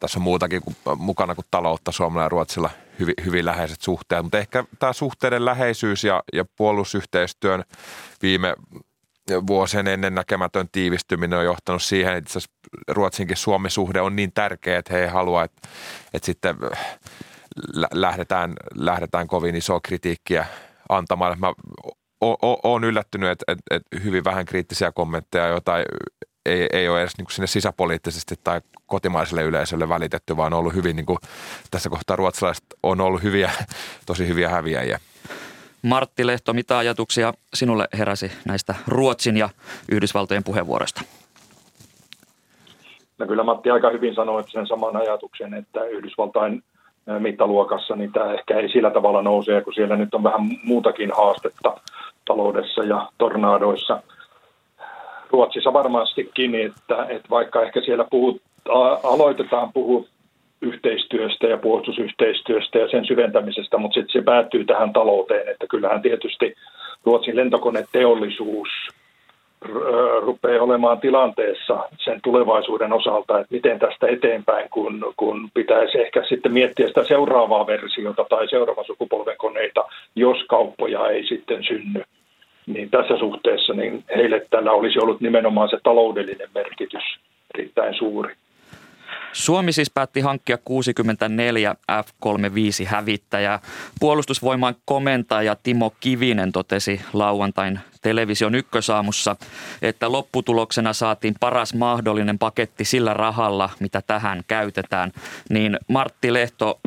tässä 0.01 0.19
on 0.19 0.23
muutakin 0.23 0.63
kuin, 0.63 0.77
mukana 0.97 1.35
kuin 1.35 1.47
taloutta 1.51 1.93
Suomella 1.93 2.23
ja 2.23 2.29
Ruotsilla 2.29 2.71
hyvin, 2.99 3.15
hyvin 3.25 3.45
läheiset 3.45 3.81
suhteet, 3.81 4.23
mutta 4.23 4.39
ehkä 4.39 4.65
tämä 4.79 4.93
suhteiden 4.93 5.45
läheisyys 5.45 6.05
ja, 6.05 6.23
ja 6.33 6.45
puolustusyhteistyön 6.57 7.65
viime 8.23 8.55
vuosien 9.47 9.87
ennen 9.87 10.15
näkemätön 10.15 10.69
tiivistyminen 10.73 11.39
on 11.39 11.45
johtanut 11.45 11.83
siihen, 11.83 12.15
että 12.15 12.39
Ruotsinkin 12.89 13.37
Suomi-suhde 13.37 14.01
on 14.01 14.17
niin 14.17 14.33
tärkeä, 14.33 14.79
että 14.79 14.95
he 14.95 15.03
ei 15.03 15.09
halua, 15.09 15.45
että, 15.45 15.69
että 16.15 16.27
sitten 16.27 16.57
äh, 16.73 16.87
lähdetään, 17.93 18.55
lähdetään 18.75 19.27
kovin 19.27 19.57
isoa 19.57 19.81
kritiikkiä 19.81 20.47
antamaan. 20.89 21.41
Mä 21.41 21.55
olen 22.63 22.85
yllättynyt, 22.85 23.31
että, 23.31 23.45
että, 23.53 23.63
että 23.71 24.05
hyvin 24.05 24.25
vähän 24.25 24.47
kriittisiä 24.47 24.93
kommentteja, 24.93 25.47
joita 25.47 25.79
ei, 26.47 26.69
ei 26.73 26.89
ole 26.89 27.01
edes 27.01 27.19
niin 27.19 27.27
sinne 27.31 27.47
sisäpoliittisesti 27.47 28.35
tai 28.45 28.61
kotimaiselle 28.87 29.43
yleisölle 29.43 29.89
välitetty, 29.89 30.37
vaan 30.37 30.53
on 30.53 30.59
ollut 30.59 30.75
hyvin, 30.75 30.97
niin 30.97 31.07
kuin, 31.07 31.19
tässä 31.71 31.91
kohtaa 31.91 32.17
ruotsalaiset 32.17 32.65
on 32.83 33.01
ollut 33.01 33.23
hyviä, 33.23 33.51
tosi 34.07 34.29
hyviä 34.29 34.49
häviäjiä. 34.49 35.01
Martti 35.87 36.27
Lehto, 36.27 36.53
mitä 36.53 36.79
ajatuksia 36.79 37.33
sinulle 37.55 37.89
heräsi 37.99 38.33
näistä 38.45 38.75
Ruotsin 38.89 39.37
ja 39.37 39.49
Yhdysvaltojen 39.93 40.45
puheenvuoroista? 40.45 41.01
No 43.19 43.27
kyllä 43.27 43.43
Matti 43.43 43.71
aika 43.71 43.91
hyvin 43.91 44.15
sanoi 44.15 44.45
sen 44.49 44.67
saman 44.67 44.97
ajatuksen, 44.97 45.55
että 45.55 45.85
Yhdysvaltain 45.85 46.63
mittaluokassa 47.19 47.97
niin 47.97 48.13
tämä 48.13 48.33
ehkä 48.33 48.59
ei 48.59 48.69
sillä 48.69 48.91
tavalla 48.91 49.23
nouse, 49.23 49.61
kun 49.61 49.75
siellä 49.75 49.97
nyt 49.97 50.15
on 50.15 50.23
vähän 50.23 50.41
muutakin 50.65 51.13
haastetta 51.17 51.81
taloudessa 52.25 52.85
ja 52.85 53.11
tornadoissa. 53.19 54.03
Ruotsissa 55.31 55.73
varmastikin, 55.73 56.55
että, 56.55 57.07
että 57.09 57.31
vaikka 57.31 57.63
ehkä 57.63 57.81
siellä 57.81 58.07
puhut, 58.11 58.43
aloitetaan 59.03 59.73
puhua 59.73 60.05
yhteistyöstä 60.63 61.47
ja 61.47 61.57
puolustusyhteistyöstä 61.57 62.79
ja 62.79 62.89
sen 62.89 63.05
syventämisestä, 63.05 63.79
mutta 63.79 63.95
sitten 63.95 64.13
se 64.13 64.25
päättyy 64.25 64.65
tähän 64.65 64.93
talouteen, 64.93 65.49
että 65.49 65.67
kyllähän 65.71 66.03
tietysti 66.03 66.55
Ruotsin 67.05 67.37
lentokoneteollisuus 67.37 68.69
rupeaa 70.21 70.63
olemaan 70.63 71.01
tilanteessa 71.01 71.89
sen 72.05 72.21
tulevaisuuden 72.23 72.93
osalta, 72.93 73.39
että 73.39 73.55
miten 73.55 73.79
tästä 73.79 74.07
eteenpäin, 74.07 74.69
kun, 74.71 75.13
kun 75.17 75.49
pitäisi 75.55 75.99
ehkä 75.99 76.25
sitten 76.29 76.53
miettiä 76.53 76.89
sitä 76.89 77.05
seuraavaa 77.05 77.67
versiota 77.67 78.27
tai 78.29 78.49
seuraavan 78.49 78.85
sukupolven 78.85 79.37
koneita, 79.39 79.85
jos 80.17 80.45
kauppoja 80.49 81.07
ei 81.07 81.27
sitten 81.27 81.65
synny. 81.65 82.03
Niin 82.67 82.91
tässä 82.91 83.19
suhteessa 83.19 83.73
niin 83.73 84.05
heille 84.17 84.47
tällä 84.51 84.73
olisi 84.73 84.99
ollut 84.99 85.21
nimenomaan 85.21 85.69
se 85.69 85.79
taloudellinen 85.83 86.49
merkitys 86.55 87.03
erittäin 87.55 87.95
suuri. 87.95 88.35
Suomi 89.37 89.73
siis 89.73 89.91
päätti 89.91 90.21
hankkia 90.21 90.59
64 90.65 91.77
F-35 91.93 92.87
hävittäjää. 92.87 93.59
Puolustusvoiman 94.01 94.75
komentaja 94.85 95.57
Timo 95.63 95.93
Kivinen 96.01 96.53
totesi 96.53 97.01
lauantain 97.13 97.79
television 98.03 98.55
ykkösaamussa, 98.55 99.37
että 99.83 100.13
lopputuloksena 100.13 100.93
saatiin 100.93 101.35
paras 101.41 101.75
mahdollinen 101.75 102.39
paketti 102.39 102.85
sillä 102.85 103.15
rahalla, 103.15 103.71
mitä 103.81 104.03
tähän 104.07 104.43
käytetään. 104.49 105.13
Niin 105.51 105.79
Martti 105.89 106.33
Lehto, 106.33 106.81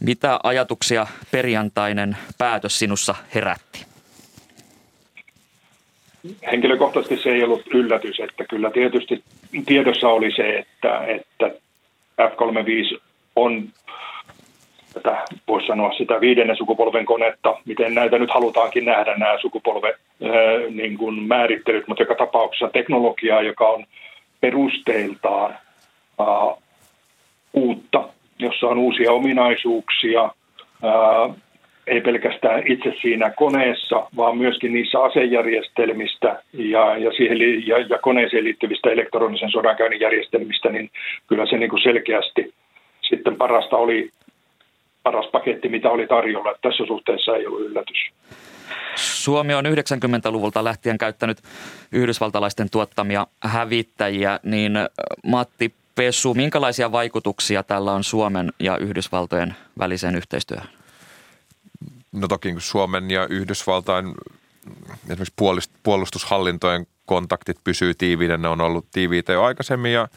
mitä 0.00 0.40
ajatuksia 0.42 1.06
perjantainen 1.30 2.16
päätös 2.38 2.78
sinussa 2.78 3.14
herätti? 3.34 3.86
Henkilökohtaisesti 6.52 7.16
se 7.16 7.30
ei 7.30 7.44
ollut 7.44 7.74
yllätys, 7.74 8.20
että 8.20 8.44
kyllä 8.44 8.70
tietysti 8.70 9.24
tiedossa 9.66 10.08
oli 10.08 10.32
se, 10.36 10.58
että, 10.58 11.04
että 11.06 11.50
F-35 12.28 13.00
on 13.36 13.68
tätä, 14.94 15.24
voisi 15.48 15.66
sanoa 15.66 15.92
sitä 15.92 16.20
viidennen 16.20 16.56
sukupolven 16.56 17.04
konetta, 17.06 17.56
miten 17.64 17.94
näitä 17.94 18.18
nyt 18.18 18.30
halutaankin 18.30 18.84
nähdä 18.84 19.16
nämä 19.16 19.38
sukupolven 19.40 19.94
ää, 20.22 20.30
niin 20.70 20.98
kuin 20.98 21.22
määrittelyt, 21.22 21.88
mutta 21.88 22.02
joka 22.02 22.14
tapauksessa 22.14 22.68
teknologiaa, 22.68 23.42
joka 23.42 23.68
on 23.68 23.84
perusteiltaan 24.40 25.50
ää, 26.18 26.26
uutta, 27.52 28.08
jossa 28.38 28.66
on 28.66 28.78
uusia 28.78 29.12
ominaisuuksia, 29.12 30.22
ää, 30.82 31.34
ei 31.86 32.00
pelkästään 32.00 32.62
itse 32.66 32.94
siinä 33.00 33.30
koneessa, 33.30 34.08
vaan 34.16 34.38
myöskin 34.38 34.72
niissä 34.72 35.02
asejärjestelmistä 35.02 36.42
ja, 36.52 36.96
ja, 36.96 37.12
siihen, 37.12 37.66
ja, 37.66 37.78
ja 37.78 37.98
koneeseen 37.98 38.44
liittyvistä 38.44 38.90
elektronisen 38.90 39.50
sodankäynnin 39.50 40.00
järjestelmistä, 40.00 40.68
niin 40.68 40.90
kyllä 41.26 41.46
se 41.46 41.56
niin 41.56 41.70
kuin 41.70 41.82
selkeästi 41.82 42.54
sitten 43.08 43.36
parasta 43.36 43.76
oli 43.76 44.10
paras 45.02 45.26
paketti, 45.32 45.68
mitä 45.68 45.90
oli 45.90 46.06
tarjolla. 46.06 46.54
Tässä 46.62 46.84
suhteessa 46.86 47.36
ei 47.36 47.46
ollut 47.46 47.60
yllätys. 47.60 47.96
Suomi 48.94 49.54
on 49.54 49.64
90-luvulta 49.64 50.64
lähtien 50.64 50.98
käyttänyt 50.98 51.38
yhdysvaltalaisten 51.92 52.70
tuottamia 52.70 53.26
hävittäjiä, 53.42 54.40
niin 54.42 54.72
Matti 55.26 55.74
Pesu, 55.94 56.34
minkälaisia 56.34 56.92
vaikutuksia 56.92 57.62
tällä 57.62 57.92
on 57.92 58.04
Suomen 58.04 58.52
ja 58.60 58.76
Yhdysvaltojen 58.76 59.54
väliseen 59.78 60.16
yhteistyöhön? 60.16 60.79
No 62.12 62.28
toki 62.28 62.54
Suomen 62.58 63.10
ja 63.10 63.26
Yhdysvaltain 63.26 64.14
esimerkiksi 65.08 65.70
puolustushallintojen 65.82 66.86
kontaktit 67.06 67.56
pysyy 67.64 67.94
tiiviinä, 67.94 68.36
ne 68.36 68.48
on 68.48 68.60
ollut 68.60 68.86
tiiviitä 68.92 69.32
jo 69.32 69.42
aikaisemmin 69.42 69.92
ja, 69.92 70.08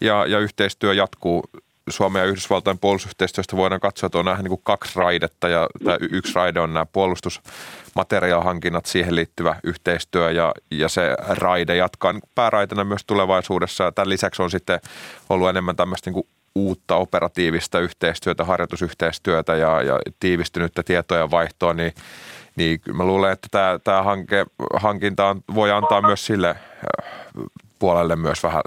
ja, 0.00 0.26
ja 0.26 0.38
yhteistyö 0.38 0.94
jatkuu 0.94 1.44
Suomen 1.90 2.20
ja 2.20 2.26
Yhdysvaltain 2.26 2.78
puolustusyhteistyöstä 2.78 3.56
voidaan 3.56 3.80
katsoa, 3.80 4.06
että 4.06 4.18
on 4.18 4.24
nähdä 4.24 4.42
niin 4.42 4.48
kuin 4.48 4.60
kaksi 4.64 4.98
raidetta 4.98 5.48
ja 5.48 5.68
tämä 5.84 5.96
yksi 6.00 6.34
raide 6.34 6.60
on 6.60 6.74
nämä 6.74 6.86
puolustusmateriaalihankinnat, 6.86 8.86
siihen 8.86 9.14
liittyvä 9.14 9.56
yhteistyö 9.64 10.30
ja, 10.30 10.54
ja 10.70 10.88
se 10.88 11.16
raide 11.28 11.76
jatkaa 11.76 12.12
niin 12.12 12.22
pääraitena 12.34 12.84
myös 12.84 13.04
tulevaisuudessa. 13.06 13.84
Ja 13.84 13.92
tämän 13.92 14.08
lisäksi 14.08 14.42
on 14.42 14.50
sitten 14.50 14.80
ollut 15.28 15.48
enemmän 15.48 15.76
tämmöistä 15.76 16.10
niin 16.10 16.14
kuin 16.14 16.28
uutta 16.54 16.96
operatiivista 16.96 17.80
yhteistyötä, 17.80 18.44
harjoitusyhteistyötä 18.44 19.56
ja, 19.56 19.82
ja 19.82 19.98
tiivistynyttä 20.20 20.82
tietojen 20.82 21.30
vaihtoa, 21.30 21.74
niin 21.74 21.92
niin 22.58 22.80
mä 22.92 23.04
luulen, 23.04 23.32
että 23.32 23.48
tämä, 23.50 23.78
tämä 23.84 24.02
hanke, 24.02 24.46
hankinta 24.76 25.26
on, 25.26 25.40
voi 25.54 25.72
antaa 25.72 26.02
myös 26.02 26.26
sille 26.26 26.48
äh, 26.48 26.56
puolelle 27.78 28.16
myös 28.16 28.42
vähän 28.42 28.62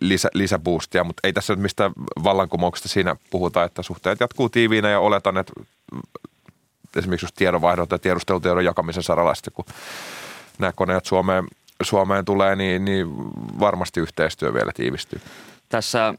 lisä, 0.00 0.28
lisäboostia, 0.34 1.04
mutta 1.04 1.20
ei 1.24 1.32
tässä 1.32 1.52
nyt 1.52 1.62
mistään 1.62 1.92
vallankumouksesta 2.24 2.88
siinä 2.88 3.16
puhuta, 3.30 3.64
että 3.64 3.82
suhteet 3.82 4.20
jatkuu 4.20 4.48
tiiviinä 4.48 4.90
ja 4.90 5.00
oletan, 5.00 5.36
että 5.36 5.52
esimerkiksi 6.96 7.24
just 7.24 7.34
tiedonvaihdon 7.34 7.88
tai 7.88 7.98
tiedustelutiedon 7.98 8.64
jakamisen 8.64 9.02
saralla 9.02 9.34
sitten, 9.34 9.52
kun 9.52 9.64
nämä 10.58 10.72
koneet 10.72 11.06
Suomeen, 11.06 11.44
Suomeen 11.82 12.24
tulee, 12.24 12.56
niin, 12.56 12.84
niin 12.84 13.06
varmasti 13.60 14.00
yhteistyö 14.00 14.54
vielä 14.54 14.72
tiivistyy. 14.74 15.20
Tässä 15.68 16.14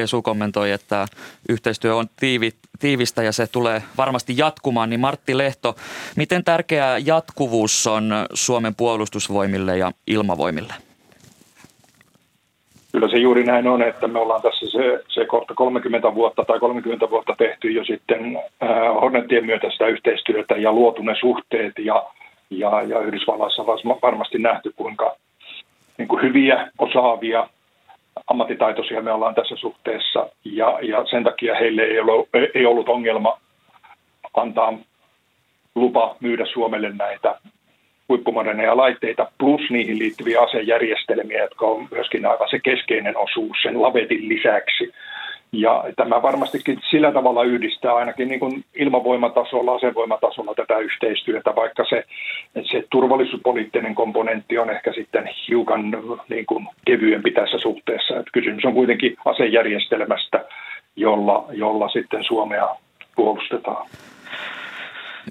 Pesu 0.00 0.22
kommentoi, 0.22 0.70
että 0.70 1.06
yhteistyö 1.48 1.96
on 1.96 2.06
tiivi, 2.20 2.50
tiivistä 2.78 3.22
ja 3.22 3.32
se 3.32 3.46
tulee 3.46 3.82
varmasti 3.96 4.34
jatkumaan. 4.36 4.90
Niin 4.90 5.00
Martti 5.00 5.38
Lehto, 5.38 5.74
miten 6.16 6.44
tärkeää 6.44 6.98
jatkuvuus 6.98 7.86
on 7.86 8.12
Suomen 8.34 8.74
puolustusvoimille 8.74 9.78
ja 9.78 9.90
ilmavoimille? 10.06 10.74
Kyllä 12.92 13.08
se 13.08 13.16
juuri 13.16 13.44
näin 13.44 13.66
on, 13.66 13.82
että 13.82 14.08
me 14.08 14.18
ollaan 14.18 14.42
tässä 14.42 14.66
se, 14.66 15.02
se 15.08 15.26
kohta 15.26 15.54
30 15.54 16.14
vuotta 16.14 16.44
tai 16.44 16.60
30 16.60 17.10
vuotta 17.10 17.34
tehty 17.38 17.70
jo 17.70 17.84
sitten 17.84 18.36
äh, 18.36 18.68
Hornetien 19.00 19.46
myötä 19.46 19.70
sitä 19.70 19.86
yhteistyötä 19.86 20.54
ja 20.54 20.72
luotu 20.72 21.02
ne 21.02 21.14
suhteet 21.20 21.72
ja, 21.78 22.06
ja, 22.50 22.82
ja 22.82 23.00
Yhdysvalloissa 23.00 23.66
varmasti 24.02 24.38
nähty, 24.38 24.72
kuinka 24.76 25.16
niin 25.98 26.08
kuin 26.08 26.22
hyviä, 26.22 26.70
osaavia, 26.78 27.48
ammattitaitoisia 28.26 29.02
me 29.02 29.12
ollaan 29.12 29.34
tässä 29.34 29.56
suhteessa 29.56 30.28
ja, 30.44 30.78
ja 30.82 31.04
sen 31.10 31.24
takia 31.24 31.54
heille 31.54 31.82
ei 31.82 32.00
ollut, 32.00 32.28
ei 32.54 32.66
ollut 32.66 32.88
ongelma 32.88 33.40
antaa 34.34 34.78
lupa 35.74 36.16
myydä 36.20 36.46
Suomelle 36.46 36.90
näitä 36.98 37.40
huippumoderneja 38.08 38.76
laitteita 38.76 39.32
plus 39.38 39.60
niihin 39.70 39.98
liittyviä 39.98 40.40
asejärjestelmiä, 40.40 41.42
jotka 41.42 41.66
on 41.66 41.88
myöskin 41.90 42.26
aivan 42.26 42.48
se 42.50 42.58
keskeinen 42.58 43.16
osuus 43.16 43.56
sen 43.62 43.82
lavetin 43.82 44.28
lisäksi. 44.28 44.92
Ja 45.52 45.84
tämä 45.96 46.22
varmastikin 46.22 46.78
sillä 46.90 47.12
tavalla 47.12 47.44
yhdistää 47.44 47.94
ainakin 47.94 48.28
niin 48.28 48.40
kuin 48.40 48.64
ilmavoimatasolla, 48.74 49.74
asevoimatasolla 49.74 50.54
tätä 50.54 50.78
yhteistyötä, 50.78 51.56
vaikka 51.56 51.84
se, 51.88 52.04
se 52.62 52.84
turvallisuuspoliittinen 52.90 53.94
komponentti 53.94 54.58
on 54.58 54.70
ehkä 54.70 54.92
sitten 54.92 55.30
hiukan 55.48 55.90
niin 56.28 56.46
kuin 56.46 56.68
kevyempi 56.84 57.30
tässä 57.30 57.58
suhteessa. 57.58 58.14
Että 58.14 58.30
kysymys 58.32 58.64
on 58.64 58.74
kuitenkin 58.74 59.16
asejärjestelmästä, 59.24 60.44
jolla, 60.96 61.44
jolla 61.52 61.88
sitten 61.88 62.24
Suomea 62.24 62.68
puolustetaan. 63.16 63.86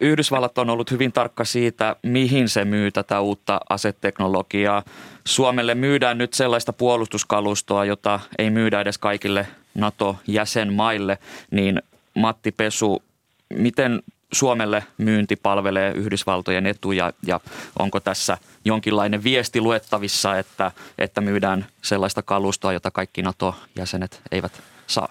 Yhdysvallat 0.01 0.57
on 0.57 0.69
ollut 0.69 0.91
hyvin 0.91 1.11
tarkka 1.11 1.45
siitä, 1.45 1.95
mihin 2.03 2.49
se 2.49 2.65
myy 2.65 2.91
tätä 2.91 3.21
uutta 3.21 3.59
aseteknologiaa. 3.69 4.83
Suomelle 5.25 5.75
myydään 5.75 6.17
nyt 6.17 6.33
sellaista 6.33 6.73
puolustuskalustoa, 6.73 7.85
jota 7.85 8.19
ei 8.37 8.49
myydä 8.49 8.81
edes 8.81 8.97
kaikille 8.97 9.47
NATO-jäsenmaille. 9.75 11.17
Niin 11.51 11.81
Matti 12.15 12.51
Pesu, 12.51 13.03
miten 13.49 14.03
Suomelle 14.31 14.83
myynti 14.97 15.35
palvelee 15.35 15.91
Yhdysvaltojen 15.91 16.65
etuja 16.65 17.13
ja 17.27 17.39
onko 17.79 17.99
tässä 17.99 18.37
jonkinlainen 18.65 19.23
viesti 19.23 19.61
luettavissa, 19.61 20.37
että, 20.37 20.71
että 20.97 21.21
myydään 21.21 21.65
sellaista 21.81 22.21
kalustoa, 22.21 22.73
jota 22.73 22.91
kaikki 22.91 23.21
NATO-jäsenet 23.21 24.21
eivät 24.31 24.61
saa? 24.87 25.09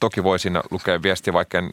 Toki 0.00 0.24
voisin 0.24 0.60
lukea 0.70 1.02
viesti, 1.02 1.32
vaikka 1.32 1.58
en 1.58 1.70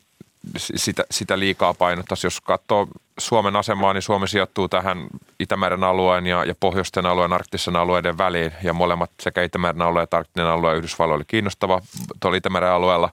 sitä, 0.58 1.04
sitä 1.12 1.40
liikaa 1.40 1.74
painottaisi. 1.74 2.28
Jos 2.28 2.42
katsoo 2.42 2.88
Suomen 3.20 3.56
asemaa, 3.56 3.94
niin 3.94 4.02
Suomi 4.02 4.28
sijoittuu 4.28 4.68
tähän 4.68 5.08
Itämeren 5.40 5.84
alueen 5.84 6.26
ja, 6.26 6.46
ja 6.46 6.56
pohjoisten 6.60 7.06
alueen, 7.06 7.34
arktisen 7.34 7.76
alueiden 7.76 8.18
väliin. 8.18 8.54
Ja 8.64 8.74
molemmat 8.74 9.12
sekä 9.20 9.44
Itämeren 9.44 9.82
alue 9.82 10.04
että 10.04 10.18
arktinen 10.18 10.48
alue 10.48 10.76
Yhdysvalloille 10.76 11.26
kiinnostava. 11.28 11.82
Tuolla 12.20 12.38
Itämeren 12.38 12.72
alueella 12.72 13.10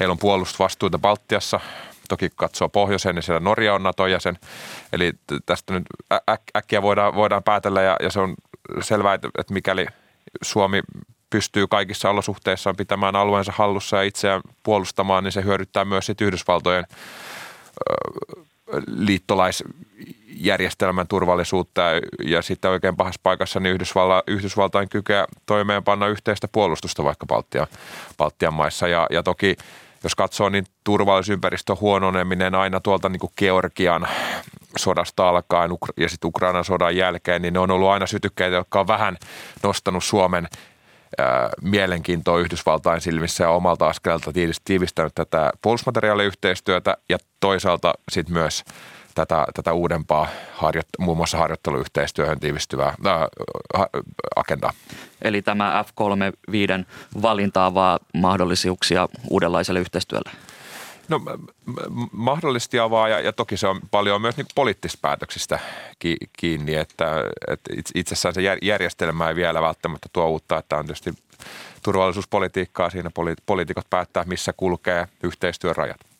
heillä 0.00 0.12
on 0.12 0.18
puolustusvastuuta 0.18 0.98
Baltiassa. 0.98 1.60
Toki 2.08 2.30
katsoo 2.36 2.68
pohjoiseen, 2.68 3.14
niin 3.14 3.22
siellä 3.22 3.40
Norja 3.40 3.74
on 3.74 3.82
NATO-jäsen. 3.82 4.38
Eli 4.92 5.12
tästä 5.46 5.74
nyt 5.74 5.84
äk- 6.14 6.56
äkkiä 6.56 6.82
voidaan, 6.82 7.14
voidaan 7.14 7.42
päätellä 7.42 7.82
ja, 7.82 7.96
ja 8.02 8.10
se 8.10 8.20
on 8.20 8.34
selvää, 8.80 9.14
että, 9.14 9.28
että 9.38 9.54
mikäli 9.54 9.86
Suomi 10.42 10.80
pystyy 11.32 11.66
kaikissa 11.66 12.10
olosuhteissaan 12.10 12.76
pitämään 12.76 13.16
alueensa 13.16 13.52
hallussa 13.56 13.96
ja 13.96 14.02
itseään 14.02 14.40
puolustamaan, 14.62 15.24
niin 15.24 15.32
se 15.32 15.44
hyödyttää 15.44 15.84
myös 15.84 16.06
sit 16.06 16.20
Yhdysvaltojen 16.20 16.84
liittolaisjärjestelmän 18.86 21.08
turvallisuutta 21.08 21.82
ja 22.24 22.42
sitten 22.42 22.70
oikein 22.70 22.96
pahassa 22.96 23.20
paikassa 23.22 23.60
niin 23.60 23.74
Yhdysvalta, 23.74 24.22
Yhdysvaltain 24.26 24.88
kykeä 24.88 25.26
toimeenpanna 25.46 26.06
yhteistä 26.06 26.48
puolustusta 26.48 27.04
vaikka 27.04 27.26
Baltian, 27.26 27.66
Baltian 28.18 28.54
maissa. 28.54 28.88
Ja, 28.88 29.06
ja 29.10 29.22
toki 29.22 29.56
jos 30.04 30.14
katsoo, 30.14 30.48
niin 30.48 30.64
turvallisuusympäristön 30.84 31.76
huononeminen 31.80 32.54
aina 32.54 32.80
tuolta 32.80 33.08
niin 33.08 33.20
kuin 33.20 33.32
Georgian 33.38 34.08
sodasta 34.76 35.28
alkaen 35.28 35.70
ja 35.96 36.08
sitten 36.08 36.28
Ukrainan 36.28 36.64
sodan 36.64 36.96
jälkeen, 36.96 37.42
niin 37.42 37.54
ne 37.54 37.60
on 37.60 37.70
ollut 37.70 37.88
aina 37.88 38.06
sytykkeitä, 38.06 38.56
jotka 38.56 38.80
on 38.80 38.86
vähän 38.86 39.16
nostanut 39.62 40.04
Suomen 40.04 40.48
mielenkiintoa 41.62 42.38
Yhdysvaltain 42.38 43.00
silmissä 43.00 43.44
ja 43.44 43.50
omalta 43.50 43.86
askeleelta 43.86 44.32
tiivistänyt 44.64 45.14
tätä 45.14 45.52
puolustusmateriaaliyhteistyötä 45.62 46.96
ja 47.08 47.18
toisaalta 47.40 47.94
sitten 48.12 48.34
myös 48.34 48.64
tätä, 49.14 49.46
tätä 49.54 49.72
uudempaa 49.72 50.26
harjoit, 50.54 50.86
muun 50.98 51.16
muassa 51.16 51.38
harjoitteluyhteistyöhön 51.38 52.40
tiivistyvää 52.40 52.94
ää, 53.04 53.28
agendaa. 54.36 54.72
Eli 55.22 55.42
tämä 55.42 55.84
F35 55.86 56.84
valinta 57.22 57.66
avaa 57.66 57.98
mahdollisuuksia 58.14 59.08
uudenlaiselle 59.30 59.80
yhteistyölle? 59.80 60.30
No 61.08 61.20
mahdollisesti 62.12 62.78
avaa 62.78 63.08
ja, 63.08 63.20
ja 63.20 63.32
toki 63.32 63.56
se 63.56 63.66
on 63.66 63.80
paljon 63.90 64.20
myös 64.20 64.36
niin 64.36 64.46
poliittisista 64.54 64.98
päätöksistä 65.02 65.58
ki, 65.98 66.16
kiinni, 66.32 66.74
että, 66.74 67.24
että 67.48 67.70
itsessään 67.94 68.34
se 68.34 68.40
järjestelmä 68.62 69.28
ei 69.28 69.34
vielä 69.34 69.62
välttämättä 69.62 70.08
tuo 70.12 70.26
uutta, 70.28 70.58
että 70.58 70.76
on 70.76 70.86
tietysti 70.86 71.14
turvallisuuspolitiikkaa 71.82 72.90
siinä 72.90 73.10
poli, 73.14 73.34
poliitikot 73.46 73.86
päättää, 73.90 74.24
missä 74.24 74.52
kulkee 74.56 75.08
yhteistyön 75.22 75.76
rajat. 75.76 76.11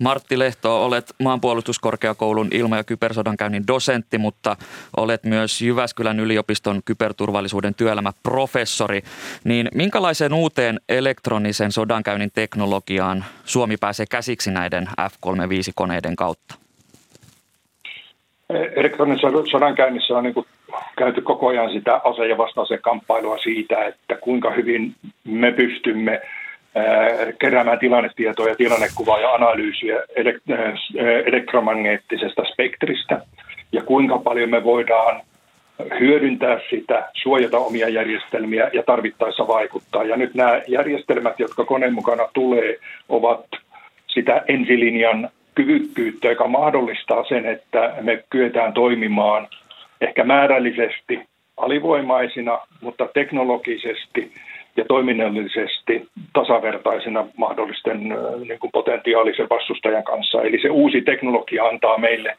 Martti 0.00 0.38
Lehto, 0.38 0.84
olet 0.84 1.14
maanpuolustuskorkeakoulun 1.22 2.48
ilma- 2.50 2.76
ja 2.76 2.84
kybersodankäynnin 2.84 3.66
dosentti, 3.66 4.18
mutta 4.18 4.56
olet 4.96 5.24
myös 5.24 5.62
Jyväskylän 5.62 6.20
yliopiston 6.20 6.80
kyberturvallisuuden 6.84 7.74
työelämäprofessori. 7.74 9.02
Niin 9.44 9.68
minkälaiseen 9.74 10.34
uuteen 10.34 10.80
elektronisen 10.88 11.72
sodankäynnin 11.72 12.30
teknologiaan 12.34 13.24
Suomi 13.44 13.76
pääsee 13.76 14.06
käsiksi 14.10 14.50
näiden 14.50 14.86
F-35-koneiden 14.86 16.16
kautta? 16.16 16.54
Elektronisessa 18.76 19.28
sodankäynnissä 19.50 20.14
on 20.14 20.24
niin 20.24 20.34
käyty 20.98 21.20
koko 21.20 21.48
ajan 21.48 21.72
sitä 21.72 22.00
ase- 22.04 22.28
ja 22.28 22.38
vastaase 22.38 22.78
kamppailua 22.78 23.38
siitä, 23.38 23.84
että 23.84 24.16
kuinka 24.16 24.50
hyvin 24.50 24.94
me 25.24 25.52
pystymme– 25.52 26.20
keräämään 27.38 27.78
tilannetietoa 27.78 28.48
ja 28.48 28.56
tilannekuvaa 28.56 29.20
ja 29.20 29.32
analyysiä 29.32 30.02
elektromagneettisesta 31.26 32.42
spektristä 32.44 33.20
ja 33.72 33.82
kuinka 33.82 34.18
paljon 34.18 34.50
me 34.50 34.64
voidaan 34.64 35.20
hyödyntää 36.00 36.60
sitä, 36.70 37.08
suojata 37.14 37.58
omia 37.58 37.88
järjestelmiä 37.88 38.70
ja 38.72 38.82
tarvittaessa 38.82 39.48
vaikuttaa. 39.48 40.04
Ja 40.04 40.16
nyt 40.16 40.34
nämä 40.34 40.60
järjestelmät, 40.68 41.40
jotka 41.40 41.64
koneen 41.64 41.94
mukana 41.94 42.28
tulee, 42.34 42.78
ovat 43.08 43.46
sitä 44.06 44.42
ensilinjan 44.48 45.28
kyvykkyyttä, 45.54 46.28
joka 46.28 46.48
mahdollistaa 46.48 47.24
sen, 47.24 47.46
että 47.46 47.94
me 48.00 48.24
kyetään 48.30 48.72
toimimaan 48.72 49.48
ehkä 50.00 50.24
määrällisesti 50.24 51.20
alivoimaisina, 51.56 52.58
mutta 52.80 53.08
teknologisesti 53.14 54.32
ja 54.76 54.84
toiminnallisesti 54.88 56.08
tasavertaisena 56.32 57.26
mahdollisten 57.36 58.08
niin 58.48 58.58
kuin 58.58 58.72
potentiaalisen 58.72 59.48
vastustajan 59.50 60.04
kanssa. 60.04 60.42
Eli 60.42 60.62
se 60.62 60.70
uusi 60.70 61.00
teknologia 61.00 61.64
antaa 61.64 61.98
meille 61.98 62.36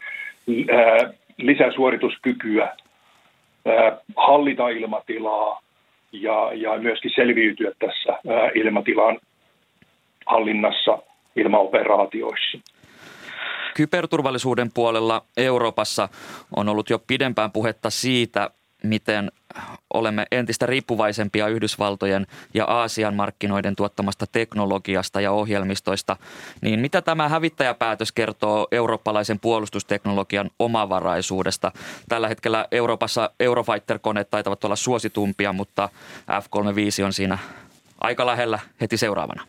lisäsuorituskykyä, 1.38 2.76
hallita 4.16 4.70
ilmatilaa, 4.70 5.62
ja, 6.12 6.52
ja 6.54 6.78
myöskin 6.78 7.12
selviytyä 7.16 7.72
tässä 7.80 8.20
ilmatilan 8.56 9.20
hallinnassa 10.26 10.98
ilmaoperaatioissa. 11.36 12.58
Kyberturvallisuuden 13.76 14.70
puolella 14.74 15.22
Euroopassa 15.38 16.10
on 16.56 16.70
ollut 16.70 16.90
jo 16.90 17.00
pidempään 17.08 17.52
puhetta 17.52 17.90
siitä, 17.90 18.50
miten 18.84 19.32
olemme 19.94 20.26
entistä 20.32 20.66
riippuvaisempia 20.66 21.48
Yhdysvaltojen 21.48 22.28
ja 22.54 22.66
Aasian 22.66 23.16
markkinoiden 23.16 23.76
tuottamasta 23.76 24.26
teknologiasta 24.32 25.22
ja 25.22 25.32
ohjelmistoista, 25.32 26.16
niin 26.62 26.80
mitä 26.80 27.02
tämä 27.02 27.30
hävittäjäpäätös 27.30 28.12
kertoo 28.12 28.68
eurooppalaisen 28.72 29.40
puolustusteknologian 29.40 30.50
omavaraisuudesta? 30.60 31.72
Tällä 32.10 32.28
hetkellä 32.28 32.68
Euroopassa 32.72 33.30
Eurofighter-koneet 33.40 34.30
taitavat 34.30 34.64
olla 34.64 34.76
suositumpia, 34.76 35.54
mutta 35.54 35.90
F-35 36.42 37.06
on 37.06 37.14
siinä 37.14 37.38
aika 38.02 38.26
lähellä 38.26 38.60
heti 38.82 38.98
seuraavana. 38.98 39.44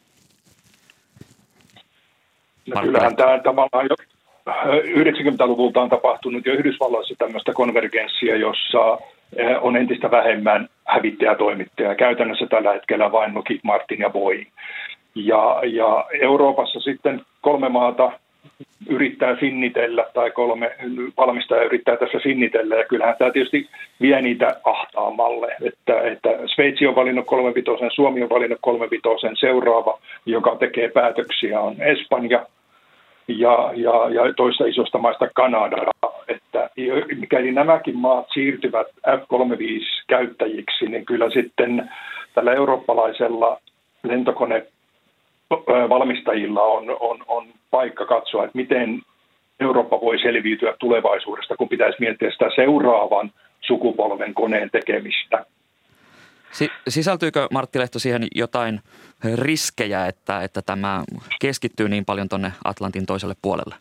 No 2.75 2.83
kyllähän 2.83 3.17
tämä 3.17 3.41
tavallaan 3.45 3.87
jo 3.91 3.97
90-luvulta 4.47 5.81
on 5.81 5.91
tapahtunut 5.91 6.47
jo 6.47 6.53
Yhdysvalloissa 6.53 7.15
tämmöistä 7.19 7.53
konvergenssia, 7.53 8.37
jossa 8.37 8.99
on 9.61 9.77
entistä 9.77 10.11
vähemmän 10.11 10.69
hävittäjätoimittajia. 10.85 11.95
Käytännössä 11.95 12.47
tällä 12.47 12.73
hetkellä 12.73 13.13
vain 13.13 13.35
Lockheed 13.35 13.61
Martin 13.63 14.01
ja 14.01 14.11
Boeing. 14.11 14.47
Ja, 15.15 15.61
ja 15.65 16.05
Euroopassa 16.21 16.81
sitten 16.81 17.21
kolme 17.41 17.69
maata 17.69 18.13
yrittää 18.89 19.37
sinnitellä 19.41 20.07
tai 20.15 20.31
kolme 20.31 20.71
valmistajaa 21.17 21.65
yrittää 21.65 21.97
tässä 21.97 22.19
sinnitellä 22.23 22.77
ja 22.77 22.85
kyllähän 22.85 23.15
tämä 23.19 23.31
tietysti 23.31 23.69
vie 24.01 24.23
niitä 24.23 24.57
ahtaamalle, 24.65 25.57
että, 25.63 26.01
että 26.01 26.31
Sveitsi 26.55 26.87
on 26.87 26.97
valinnut 26.97 27.27
kolmevitosen, 27.27 27.91
Suomi 27.95 28.23
on 28.23 28.29
valinnut 28.29 28.59
kolmevitosen, 28.63 29.37
seuraava, 29.37 29.99
joka 30.27 30.57
tekee 30.57 30.89
päätöksiä 30.89 31.61
on 31.61 31.83
Espanja 31.83 32.47
ja, 33.29 33.71
ja, 33.75 34.09
ja 34.11 34.35
toista 34.37 34.67
isosta 34.67 34.99
maista 34.99 35.29
Kanada, 35.35 35.77
että 36.29 36.71
mikäli 37.17 37.53
nämäkin 37.53 37.97
maat 37.97 38.27
siirtyvät 38.35 38.87
F-35-käyttäjiksi, 38.87 40.87
niin 40.87 41.07
kyllä 41.07 41.31
sitten 41.31 41.91
tällä 42.35 42.53
eurooppalaisella 42.53 43.61
lentokone 44.03 44.67
valmistajilla 45.89 46.63
on, 46.63 46.97
on, 47.01 47.25
on 47.29 47.47
paikka 47.71 48.07
katsoa, 48.07 48.45
että 48.45 48.59
miten 48.59 49.03
Eurooppa 49.61 50.01
voi 50.01 50.19
selviytyä 50.19 50.75
tulevaisuudesta, 50.79 51.57
kun 51.57 51.69
pitäisi 51.69 51.97
miettiä 52.01 52.31
sitä 52.31 52.51
seuraavan 52.55 53.31
sukupolven 53.61 54.35
koneen 54.35 54.71
tekemistä. 54.71 55.47
Sisältyykö 56.89 57.49
Martti 57.53 57.79
Lehto 57.79 57.99
siihen 57.99 58.27
jotain 58.35 58.81
riskejä, 59.35 60.07
että, 60.07 60.43
että 60.43 60.63
tämä 60.63 61.05
keskittyy 61.41 61.89
niin 61.89 62.05
paljon 62.05 62.29
tuonne 62.29 62.53
Atlantin 62.65 63.07
toiselle 63.07 63.35
puolelle? 63.43 63.75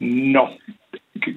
No, 0.00 0.56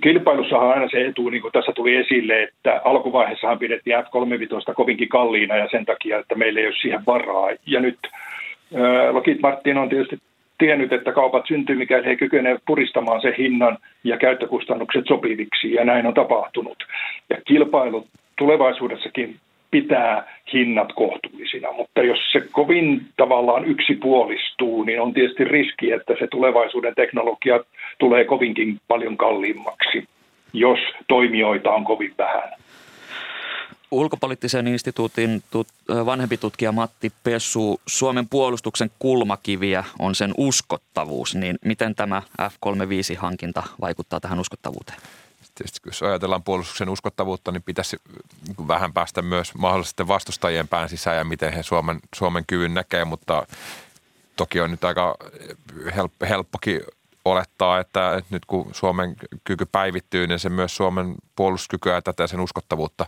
kilpailussa 0.02 0.58
on 0.58 0.74
aina 0.74 0.89
se 0.89 1.06
etu, 1.06 1.30
niin 1.30 1.41
kuin 1.41 1.52
tässä 1.52 1.72
tuli 1.72 1.96
esille, 1.96 2.43
että 2.43 2.82
alkuvaiheessahan 2.86 3.60
pidettiin 3.60 3.98
F-35 3.98 4.74
kovinkin 4.74 5.10
kalliina 5.10 5.56
ja 5.56 5.67
sen 5.72 5.86
takia, 5.86 6.20
että 6.20 6.36
meillä 6.36 6.60
ei 6.60 6.65
ole 6.65 6.76
siihen 6.82 7.06
varaa. 7.08 7.50
Ja 7.65 7.80
nyt 7.80 8.00
Lockheed 9.12 9.39
Martin 9.41 9.78
on 9.78 9.89
tietysti 9.89 10.17
tiennyt, 10.58 10.93
että 10.93 11.12
kaupat 11.12 11.48
syntyy, 11.48 11.76
mikäli 11.76 12.06
he 12.06 12.15
kykenevät 12.15 12.62
puristamaan 12.67 13.22
sen 13.22 13.34
hinnan 13.38 13.78
ja 14.04 14.17
käyttökustannukset 14.17 15.06
sopiviksi, 15.08 15.74
ja 15.74 15.86
näin 15.86 16.06
on 16.06 16.13
tapahtunut. 16.13 16.78
Ja 17.30 17.38
kilpailu 17.48 18.08
tulevaisuudessakin 18.38 19.36
pitää 19.71 20.38
hinnat 20.53 20.93
kohtuullisina, 20.93 21.71
mutta 21.71 22.01
jos 22.01 22.19
se 22.32 22.41
kovin 22.51 23.06
tavallaan 23.17 23.65
yksipuolistuu, 23.65 24.84
niin 24.84 25.01
on 25.01 25.13
tietysti 25.13 25.43
riski, 25.43 25.91
että 25.91 26.13
se 26.19 26.27
tulevaisuuden 26.27 26.95
teknologia 26.95 27.60
tulee 27.99 28.25
kovinkin 28.25 28.80
paljon 28.88 29.17
kalliimmaksi, 29.17 30.08
jos 30.53 30.80
toimijoita 31.08 31.71
on 31.71 31.84
kovin 31.84 32.13
vähän. 32.17 32.49
Ulkopoliittisen 33.91 34.67
instituutin 34.67 35.41
tut, 35.51 35.67
vanhempi 36.06 36.38
tutkija 36.38 36.71
Matti 36.71 37.12
Pessu, 37.23 37.82
Suomen 37.88 38.30
puolustuksen 38.30 38.89
kulmakiviä 38.99 39.84
on 39.99 40.15
sen 40.15 40.32
uskottavuus, 40.38 41.36
niin 41.36 41.56
miten 41.65 41.95
tämä 41.95 42.21
F-35-hankinta 42.41 43.63
vaikuttaa 43.82 44.19
tähän 44.19 44.39
uskottavuuteen? 44.39 44.97
Tietysti 45.58 45.80
jos 45.86 46.04
ajatellaan 46.04 46.43
puolustuksen 46.43 46.89
uskottavuutta, 46.89 47.52
niin 47.52 47.63
pitäisi 47.63 47.98
niin 48.48 48.67
vähän 48.67 48.93
päästä 48.93 49.22
myös 49.22 49.56
mahdollisesti 49.56 50.08
vastustajien 50.08 50.67
pään 50.67 50.89
sisään 50.89 51.17
ja 51.17 51.24
miten 51.24 51.54
he 51.54 51.63
Suomen, 51.63 52.00
Suomen 52.15 52.43
kyvyn 52.48 52.74
näkee, 52.74 53.06
mutta 53.06 53.48
toki 54.36 54.62
on 54.62 54.72
nyt 54.72 54.84
aika 54.84 55.15
helppo, 55.96 56.26
helppokin 56.30 56.82
olettaa, 57.26 57.80
että, 57.80 58.15
että 58.17 58.36
nyt 58.36 58.46
kun 58.46 58.70
Suomen 58.74 59.15
kyky 59.43 59.65
päivittyy, 59.65 60.28
niin 60.28 60.39
se 60.39 60.50
myös 60.50 60.76
Suomen 60.76 61.15
puolustuskykyä 61.36 61.93
ja 61.93 62.02
tätä 62.02 62.28
sen 62.28 62.39
uskottavuutta, 62.39 63.06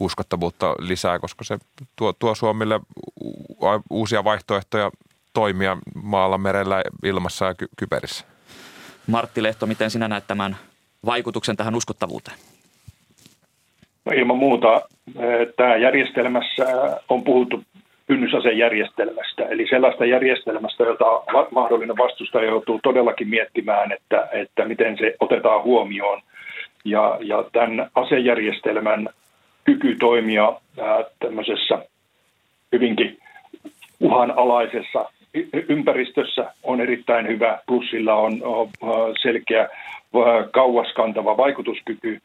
uskottavuutta 0.00 0.74
lisää, 0.78 1.18
koska 1.18 1.44
se 1.44 1.58
tuo, 1.96 2.12
tuo 2.12 2.34
Suomille 2.34 2.80
uusia 3.90 4.24
vaihtoehtoja 4.24 4.90
toimia 5.32 5.76
maalla, 5.94 6.38
merellä, 6.38 6.82
ilmassa 7.02 7.44
ja 7.44 7.54
ky- 7.54 7.68
kyberissä. 7.76 8.24
Martti 9.06 9.42
Lehto, 9.42 9.66
miten 9.66 9.90
sinä 9.90 10.08
näet 10.08 10.26
tämän 10.26 10.56
vaikutuksen 11.06 11.56
tähän 11.56 11.74
uskottavuuteen? 11.74 12.36
No 14.04 14.12
ilman 14.12 14.36
muuta 14.36 14.82
tämä 15.56 15.76
järjestelmässä 15.76 16.64
on 17.08 17.24
puhuttu 17.24 17.62
kynnysasejärjestelmästä, 18.06 19.42
eli 19.48 19.66
sellaista 19.68 20.04
järjestelmästä, 20.04 20.84
jota 20.84 21.22
mahdollinen 21.50 21.96
vastustaja 21.96 22.44
joutuu 22.44 22.80
todellakin 22.82 23.28
miettimään, 23.28 23.92
että, 23.92 24.28
että 24.32 24.64
miten 24.64 24.98
se 24.98 25.16
otetaan 25.20 25.62
huomioon. 25.62 26.22
Ja, 26.84 27.18
ja 27.20 27.44
tämän 27.52 27.90
asejärjestelmän 27.94 29.08
kyky 29.64 29.96
toimia 30.00 30.52
ää, 30.80 31.04
tämmöisessä 31.20 31.86
hyvinkin 32.72 33.18
uhanalaisessa 34.00 35.10
ympäristössä 35.68 36.52
on 36.62 36.80
erittäin 36.80 37.28
hyvä, 37.28 37.58
plus 37.66 37.90
sillä 37.90 38.14
on, 38.14 38.42
selkeä 39.22 39.68
kauaskantava 40.52 41.36
vaikutuskyky, 41.36 42.20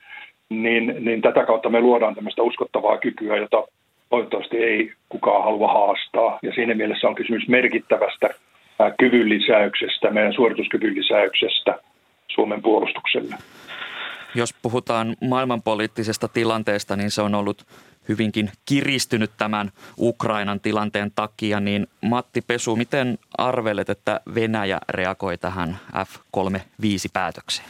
niin, 0.49 0.95
niin 0.99 1.21
tätä 1.21 1.45
kautta 1.45 1.69
me 1.69 1.81
luodaan 1.81 2.15
tämmöistä 2.15 2.41
uskottavaa 2.41 2.97
kykyä, 2.97 3.37
jota 3.37 3.63
toivottavasti 4.09 4.57
ei 4.57 4.93
kukaan 5.09 5.43
halua 5.43 5.73
haastaa. 5.73 6.39
Ja 6.41 6.53
siinä 6.53 6.73
mielessä 6.73 7.07
on 7.07 7.15
kysymys 7.15 7.47
merkittävästä 7.47 8.29
kyvyn 8.99 9.29
lisäyksestä, 9.29 10.09
meidän 10.09 10.33
suorituskyvyn 10.33 10.95
lisäyksestä 10.95 11.79
Suomen 12.27 12.61
puolustukselle. 12.61 13.35
Jos 14.35 14.53
puhutaan 14.61 15.15
maailmanpoliittisesta 15.29 16.27
tilanteesta, 16.27 16.95
niin 16.95 17.11
se 17.11 17.21
on 17.21 17.35
ollut 17.35 17.65
hyvinkin 18.07 18.51
kiristynyt 18.65 19.31
tämän 19.37 19.71
Ukrainan 19.99 20.59
tilanteen 20.59 21.11
takia, 21.15 21.59
niin 21.59 21.87
Matti 22.01 22.41
Pesu, 22.41 22.75
miten 22.75 23.19
arvelet, 23.37 23.89
että 23.89 24.21
Venäjä 24.35 24.79
reagoi 24.89 25.37
tähän 25.37 25.79
F-35-päätökseen? 26.05 27.67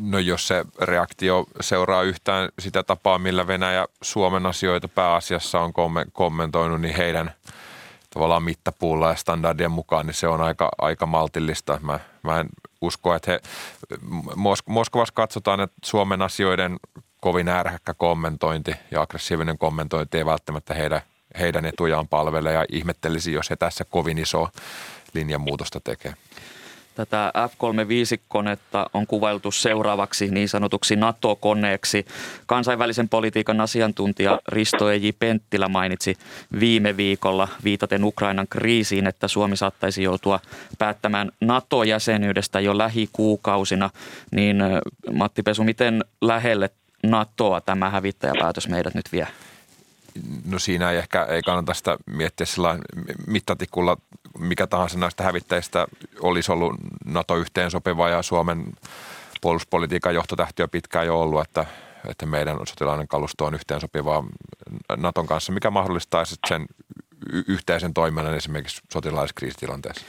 No 0.00 0.18
jos 0.18 0.48
se 0.48 0.64
reaktio 0.80 1.46
seuraa 1.60 2.02
yhtään 2.02 2.48
sitä 2.58 2.82
tapaa, 2.82 3.18
millä 3.18 3.46
Venäjä 3.46 3.86
Suomen 4.02 4.46
asioita 4.46 4.88
pääasiassa 4.88 5.60
on 5.60 5.72
kommentoinut, 6.12 6.80
niin 6.80 6.96
heidän 6.96 7.30
tavallaan 8.10 8.42
mittapuulla 8.42 9.08
ja 9.08 9.14
standardien 9.14 9.70
mukaan, 9.70 10.06
niin 10.06 10.14
se 10.14 10.28
on 10.28 10.40
aika, 10.40 10.68
aika 10.78 11.06
maltillista. 11.06 11.78
Mä, 11.82 12.00
mä 12.22 12.40
en 12.40 12.48
usko, 12.80 13.14
että 13.14 13.30
he, 13.30 13.40
Moskovassa 14.66 15.14
katsotaan, 15.14 15.60
että 15.60 15.76
Suomen 15.84 16.22
asioiden 16.22 16.76
kovin 17.20 17.48
ärhäkkä 17.48 17.94
kommentointi 17.94 18.74
ja 18.90 19.02
aggressiivinen 19.02 19.58
kommentointi 19.58 20.18
ei 20.18 20.26
välttämättä 20.26 20.74
heidän, 20.74 21.00
heidän 21.38 21.64
etujaan 21.64 22.08
palvele 22.08 22.52
ja 22.52 22.64
ihmettelisi, 22.72 23.32
jos 23.32 23.50
he 23.50 23.56
tässä 23.56 23.84
kovin 23.84 24.18
iso 24.18 24.48
linjanmuutosta 25.14 25.80
tekee. 25.80 26.14
Tätä 26.94 27.32
F-35-konetta 27.48 28.90
on 28.94 29.06
kuvailtu 29.06 29.50
seuraavaksi 29.50 30.30
niin 30.30 30.48
sanotuksi 30.48 30.96
NATO-koneeksi. 30.96 32.06
Kansainvälisen 32.46 33.08
politiikan 33.08 33.60
asiantuntija 33.60 34.40
Risto 34.48 34.90
Eji 34.90 35.12
Penttilä 35.12 35.68
mainitsi 35.68 36.16
viime 36.60 36.96
viikolla 36.96 37.48
viitaten 37.64 38.04
Ukrainan 38.04 38.46
kriisiin, 38.50 39.06
että 39.06 39.28
Suomi 39.28 39.56
saattaisi 39.56 40.02
joutua 40.02 40.40
päättämään 40.78 41.30
NATO-jäsenyydestä 41.40 42.60
jo 42.60 42.78
lähikuukausina. 42.78 43.90
Niin 44.32 44.56
Matti 45.12 45.42
Pesu, 45.42 45.64
miten 45.64 46.04
lähelle 46.20 46.70
NATOa 47.02 47.60
tämä 47.60 47.90
hävittäjäpäätös 47.90 48.68
meidät 48.68 48.94
nyt 48.94 49.12
vie? 49.12 49.28
No 50.44 50.58
siinä 50.58 50.90
ei 50.90 50.98
ehkä 50.98 51.24
ei 51.24 51.42
kannata 51.42 51.74
sitä 51.74 51.96
miettiä 52.06 52.46
sillä 52.46 52.78
mittatikulla, 53.26 53.96
mikä 54.38 54.66
tahansa 54.66 54.98
näistä 54.98 55.24
hävittäjistä 55.24 55.86
olisi 56.20 56.52
ollut 56.52 56.74
NATO 57.04 57.36
yhteen 57.36 57.70
sopiva 57.70 58.08
ja 58.08 58.22
Suomen 58.22 58.64
puolustuspolitiikan 59.40 60.14
johtotähti 60.14 60.62
on 60.62 60.70
pitkään 60.70 61.06
jo 61.06 61.20
ollut, 61.20 61.40
että, 61.40 61.66
että 62.08 62.26
meidän 62.26 62.58
sotilainen 62.68 63.08
kalusto 63.08 63.44
on 63.44 63.54
yhteensopivaa 63.54 64.24
Naton 64.96 65.26
kanssa, 65.26 65.52
mikä 65.52 65.70
mahdollistaa 65.70 66.24
sen 66.48 66.66
yhteisen 67.48 67.94
toiminnan 67.94 68.34
esimerkiksi 68.34 68.82
sotilaalliskriisitilanteessa. 68.92 70.04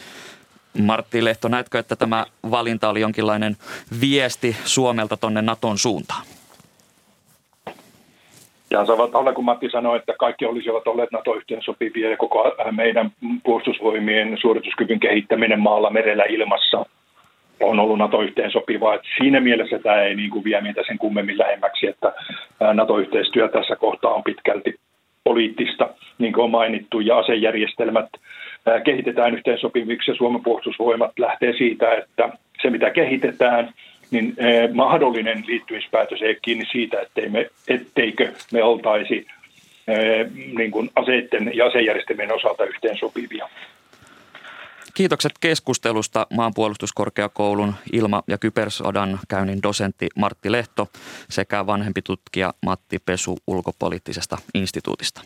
Martti 0.82 1.24
Lehto, 1.24 1.48
näetkö, 1.48 1.80
että 1.80 1.96
tämä 1.96 2.26
valinta 2.52 2.90
oli 2.90 3.02
jonkinlainen 3.02 3.58
viesti 4.02 4.58
Suomelta 4.66 5.18
tuonne 5.18 5.42
Naton 5.42 5.78
suuntaan? 5.78 6.26
Ja 8.72 8.86
kun 9.36 9.46
Matti 9.46 9.70
sanoi, 9.70 9.98
että 9.98 10.14
kaikki 10.20 10.46
olisivat 10.46 10.88
olleet 10.88 11.12
NATO-yhteensopivia 11.12 12.10
ja 12.10 12.18
koko 12.18 12.56
meidän 12.72 13.12
puolustusvoimien 13.44 14.38
suorituskyvyn 14.42 15.00
kehittäminen 15.00 15.60
maalla, 15.60 15.90
merellä, 15.90 16.24
ilmassa 16.24 16.86
on 17.60 17.80
ollut 17.80 17.98
NATO-yhteensopivaa. 17.98 18.96
Että 18.96 19.08
siinä 19.18 19.40
mielessä 19.40 19.80
tämä 19.80 20.02
ei 20.02 20.16
niin 20.16 20.30
kuin 20.30 20.44
vie 20.44 20.62
meitä 20.62 20.82
sen 20.88 20.98
kummemmin 20.98 21.38
lähemmäksi, 21.38 21.88
että 21.88 22.14
NATO-yhteistyö 22.74 23.48
tässä 23.48 23.76
kohtaa 23.76 24.14
on 24.14 24.24
pitkälti 24.24 24.76
poliittista, 25.24 25.90
niin 26.18 26.34
kuin 26.34 26.44
on 26.44 26.52
mainittu, 26.52 27.00
ja 27.00 27.18
asejärjestelmät 27.18 28.10
kehitetään 28.84 29.34
yhteensopiviksi 29.34 30.12
ja 30.12 30.16
Suomen 30.16 30.44
puolustusvoimat 30.44 31.20
lähtee 31.20 31.54
siitä, 31.58 31.94
että 31.94 32.30
se 32.62 32.70
mitä 32.70 32.90
kehitetään, 32.90 33.74
niin 34.12 34.36
mahdollinen 34.74 35.44
liittymispäätös 35.48 36.22
ei 36.22 36.38
kiinni 36.42 36.66
siitä, 36.72 37.02
ettei 37.02 37.30
me, 37.30 37.50
etteikö 37.68 38.34
me 38.52 38.64
oltaisi 38.64 39.28
niin 40.58 40.72
kuin 40.72 40.90
aseiden 40.96 41.52
ja 41.54 41.66
asejärjestelmien 41.66 42.36
osalta 42.36 42.66
yhteensopivia. 42.66 43.50
Kiitokset 44.94 45.32
keskustelusta 45.40 46.28
maanpuolustuskorkeakoulun 46.34 47.76
ilma- 47.94 48.24
ja 48.28 48.38
kybersodan 48.38 49.20
käynnin 49.28 49.64
dosentti 49.64 50.08
Martti 50.16 50.52
Lehto 50.52 50.88
sekä 51.30 51.66
vanhempi 51.66 52.02
tutkija 52.02 52.54
Matti 52.66 53.00
Pesu 53.06 53.38
ulkopoliittisesta 53.48 54.38
instituutista. 54.54 55.22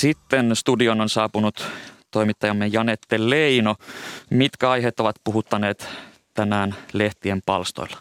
Sitten 0.00 0.56
studion 0.56 1.00
on 1.00 1.08
saapunut 1.08 1.66
toimittajamme 2.10 2.66
Janette 2.66 3.30
Leino. 3.30 3.74
Mitkä 4.30 4.70
aiheet 4.70 5.00
ovat 5.00 5.16
puhuttaneet 5.24 5.88
tänään 6.34 6.74
lehtien 6.92 7.40
palstoilla? 7.46 7.96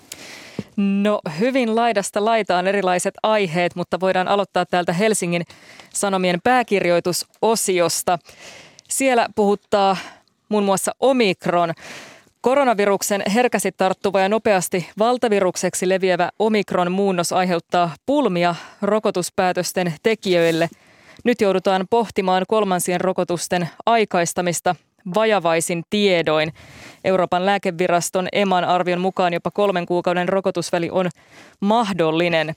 No 0.78 1.20
hyvin 1.40 1.76
laidasta 1.76 2.26
laitaan 2.26 2.68
erilaiset 2.68 3.14
aiheet, 3.24 3.76
mutta 3.76 4.00
voidaan 4.00 4.28
aloittaa 4.28 4.66
täältä 4.66 4.94
Helsingin 4.94 5.44
Sanomien 5.94 6.40
pääkirjoitusosiosta. 6.44 8.20
Siellä 8.90 9.28
puhuttaa 9.36 9.98
muun 10.50 10.64
muassa 10.64 10.92
Omikron. 11.00 11.74
Koronaviruksen 12.42 13.24
herkästi 13.34 13.72
tarttuva 13.72 14.20
ja 14.20 14.30
nopeasti 14.30 14.90
valtavirukseksi 15.00 15.90
leviävä 15.90 16.30
Omikron-muunnos 16.40 17.34
aiheuttaa 17.34 17.96
pulmia 18.06 18.56
rokotuspäätösten 18.82 19.94
tekijöille. 20.04 20.70
Nyt 21.26 21.42
joudutaan 21.42 21.86
pohtimaan 21.90 22.44
kolmansien 22.48 23.02
rokotusten 23.02 23.70
aikaistamista 23.86 24.76
vajavaisin 25.16 25.84
tiedoin. 25.90 26.54
Euroopan 27.04 27.46
lääkeviraston 27.46 28.28
EMAN 28.34 28.64
arvion 28.64 29.02
mukaan 29.02 29.34
jopa 29.34 29.52
kolmen 29.52 29.86
kuukauden 29.86 30.30
rokotusväli 30.30 30.90
on 30.92 31.10
mahdollinen. 31.60 32.56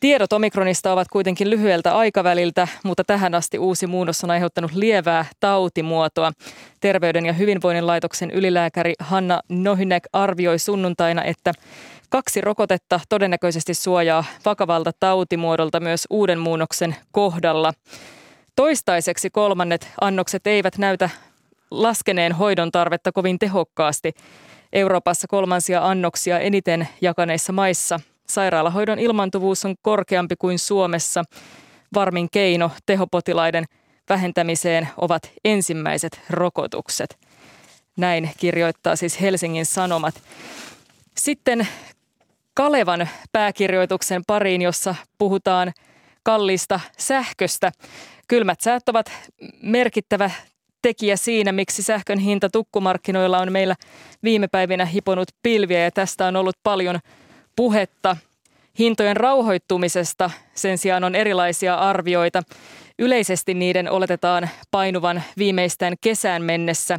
Tiedot 0.00 0.32
omikronista 0.32 0.92
ovat 0.92 1.08
kuitenkin 1.08 1.50
lyhyeltä 1.50 1.96
aikaväliltä, 1.96 2.68
mutta 2.84 3.04
tähän 3.04 3.34
asti 3.34 3.58
uusi 3.58 3.86
muunnos 3.86 4.24
on 4.24 4.30
aiheuttanut 4.30 4.72
lievää 4.74 5.24
tautimuotoa. 5.40 6.32
Terveyden 6.80 7.26
ja 7.26 7.32
hyvinvoinnin 7.32 7.86
laitoksen 7.86 8.30
ylilääkäri 8.30 8.94
Hanna 8.98 9.40
Nohynek 9.48 10.02
arvioi 10.12 10.58
sunnuntaina, 10.58 11.24
että 11.24 11.52
kaksi 12.08 12.40
rokotetta 12.40 13.00
todennäköisesti 13.08 13.74
suojaa 13.74 14.24
vakavalta 14.44 14.92
tautimuodolta 15.00 15.80
myös 15.80 16.06
uuden 16.10 16.38
muunnoksen 16.38 16.96
kohdalla. 17.12 17.72
Toistaiseksi 18.56 19.30
kolmannet 19.30 19.88
annokset 20.00 20.46
eivät 20.46 20.78
näytä 20.78 21.10
laskeneen 21.70 22.32
hoidon 22.32 22.72
tarvetta 22.72 23.12
kovin 23.12 23.38
tehokkaasti. 23.38 24.12
Euroopassa 24.72 25.26
kolmansia 25.28 25.86
annoksia 25.86 26.38
eniten 26.38 26.88
jakaneissa 27.00 27.52
maissa 27.52 28.00
sairaalahoidon 28.28 28.98
ilmantuvuus 28.98 29.64
on 29.64 29.74
korkeampi 29.82 30.36
kuin 30.36 30.58
Suomessa. 30.58 31.24
Varmin 31.94 32.28
keino 32.30 32.70
tehopotilaiden 32.86 33.64
vähentämiseen 34.08 34.88
ovat 34.96 35.30
ensimmäiset 35.44 36.20
rokotukset. 36.30 37.18
Näin 37.96 38.30
kirjoittaa 38.38 38.96
siis 38.96 39.20
Helsingin 39.20 39.66
Sanomat. 39.66 40.14
Sitten 41.16 41.68
Kalevan 42.58 43.08
pääkirjoituksen 43.32 44.22
pariin, 44.26 44.62
jossa 44.62 44.94
puhutaan 45.18 45.72
kalliista 46.22 46.80
sähköstä. 46.96 47.72
Kylmät 48.28 48.60
säät 48.60 48.88
ovat 48.88 49.12
merkittävä 49.62 50.30
tekijä 50.82 51.16
siinä, 51.16 51.52
miksi 51.52 51.82
sähkön 51.82 52.18
hinta 52.18 52.50
tukkumarkkinoilla 52.50 53.38
on 53.38 53.52
meillä 53.52 53.74
viime 54.22 54.48
päivinä 54.48 54.84
hiponut 54.84 55.28
pilviä 55.42 55.84
ja 55.84 55.90
tästä 55.90 56.26
on 56.26 56.36
ollut 56.36 56.56
paljon 56.62 56.98
puhetta. 57.56 58.16
Hintojen 58.78 59.16
rauhoittumisesta 59.16 60.30
sen 60.54 60.78
sijaan 60.78 61.04
on 61.04 61.14
erilaisia 61.14 61.74
arvioita. 61.74 62.42
Yleisesti 62.98 63.54
niiden 63.54 63.90
oletetaan 63.90 64.50
painuvan 64.70 65.22
viimeistään 65.36 65.94
kesään 66.00 66.42
mennessä. 66.42 66.98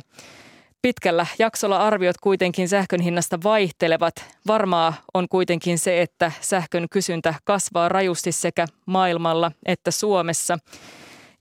Pitkällä 0.82 1.26
jaksolla 1.39 1.78
arviot 1.78 2.18
kuitenkin 2.18 2.70
sähkön 2.70 3.02
hinnasta 3.02 3.39
vaihtelevat. 3.44 4.13
Varmaa 4.48 4.94
on 5.13 5.28
kuitenkin 5.30 5.80
se, 5.80 6.02
että 6.02 6.32
sähkön 6.42 6.88
kysyntä 6.92 7.34
kasvaa 7.44 7.89
rajusti 7.89 8.32
sekä 8.32 8.65
maailmalla 8.86 9.52
että 9.65 9.92
Suomessa– 9.92 10.58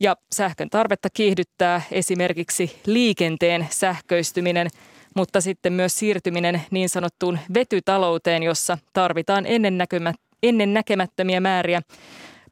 ja 0.00 0.16
sähkön 0.34 0.70
tarvetta 0.70 1.08
kiihdyttää 1.14 1.82
esimerkiksi 1.92 2.80
liikenteen 2.86 3.68
sähköistyminen, 3.70 4.68
mutta 5.16 5.40
sitten 5.40 5.72
myös 5.72 5.98
siirtyminen 5.98 6.62
niin 6.70 6.88
sanottuun 6.88 7.38
vetytalouteen, 7.54 8.42
jossa 8.42 8.78
tarvitaan 8.92 9.46
ennen, 9.46 9.78
näkymä, 9.78 10.12
ennen 10.42 10.74
näkemättömiä 10.74 11.40
määriä 11.40 11.82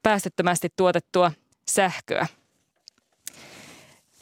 päästöttömästi 0.03 0.69
tuotettua 0.77 1.33
sähköä. 1.71 2.27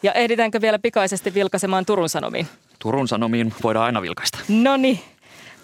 Ja 0.04 0.12
ehditäänkö 0.12 0.60
vielä 0.60 0.78
pikaisesti 0.78 1.34
vilkaisemaan 1.34 1.86
Turun 1.86 2.08
Sanomiin? 2.08 2.46
Turun 2.78 3.08
Sanomiin 3.08 3.54
voidaan 3.62 3.86
aina 3.86 4.02
vilkaista. 4.02 4.38
No 4.48 4.76
niin, 4.76 5.00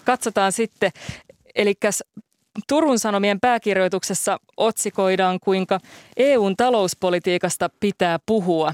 katsotaan 0.05 0.51
sitten. 0.51 0.91
Eli 1.55 1.73
Turun 2.67 2.99
Sanomien 2.99 3.39
pääkirjoituksessa 3.39 4.39
otsikoidaan, 4.57 5.39
kuinka 5.39 5.79
EUn 6.17 6.57
talouspolitiikasta 6.57 7.69
pitää 7.79 8.19
puhua. 8.25 8.73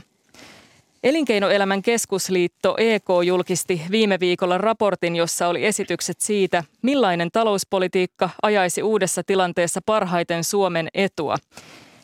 Elinkeinoelämän 1.03 1.81
keskusliitto 1.81 2.75
EK 2.77 3.05
julkisti 3.25 3.81
viime 3.91 4.19
viikolla 4.19 4.57
raportin, 4.57 5.15
jossa 5.15 5.47
oli 5.47 5.65
esitykset 5.65 6.19
siitä, 6.19 6.63
millainen 6.81 7.29
talouspolitiikka 7.31 8.29
ajaisi 8.41 8.83
uudessa 8.83 9.23
tilanteessa 9.23 9.81
parhaiten 9.85 10.43
Suomen 10.43 10.87
etua. 10.93 11.35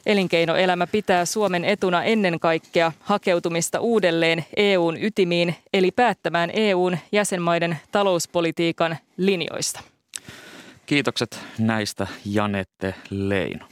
Elinkeinoelämä 0.05 0.87
pitää 0.87 1.25
Suomen 1.25 1.65
etuna 1.65 2.03
ennen 2.03 2.39
kaikkea 2.39 2.91
hakeutumista 2.99 3.79
uudelleen 3.79 4.45
EUn 4.55 4.97
ytimiin, 5.03 5.55
eli 5.73 5.91
päättämään 5.91 6.49
EUn 6.53 6.97
jäsenmaiden 7.11 7.77
talouspolitiikan 7.91 8.97
linjoista. 9.17 9.79
Kiitokset 10.85 11.39
näistä 11.59 12.07
Janette 12.25 12.93
Leino. 13.09 13.65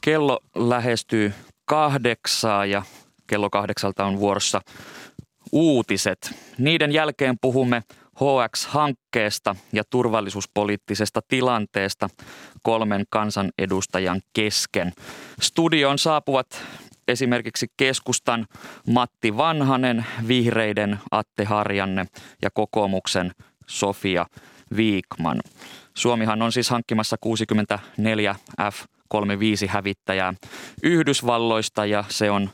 Kello 0.00 0.40
lähestyy 0.54 1.32
kahdeksaa 1.64 2.66
ja 2.66 2.82
kello 3.26 3.50
kahdeksalta 3.50 4.04
on 4.04 4.20
vuorossa 4.20 4.60
uutiset. 5.52 6.34
Niiden 6.58 6.92
jälkeen 6.92 7.38
puhumme 7.40 7.82
HX-hankkeesta 8.16 9.56
ja 9.72 9.82
turvallisuuspoliittisesta 9.90 11.20
tilanteesta 11.28 12.08
kolmen 12.62 13.04
kansanedustajan 13.10 14.20
kesken. 14.32 14.92
Studioon 15.40 15.98
saapuvat 15.98 16.62
esimerkiksi 17.08 17.66
keskustan 17.76 18.46
Matti 18.86 19.36
Vanhanen, 19.36 20.06
vihreiden 20.28 20.98
Atte 21.10 21.44
Harjanne 21.44 22.06
ja 22.42 22.50
kokoomuksen 22.50 23.32
Sofia 23.66 24.26
Viikman. 24.76 25.40
Suomihan 25.94 26.42
on 26.42 26.52
siis 26.52 26.70
hankkimassa 26.70 27.16
64 27.20 28.36
F-35 28.70 29.68
hävittäjää 29.68 30.34
Yhdysvalloista 30.82 31.86
ja 31.86 32.04
se 32.08 32.30
on 32.30 32.50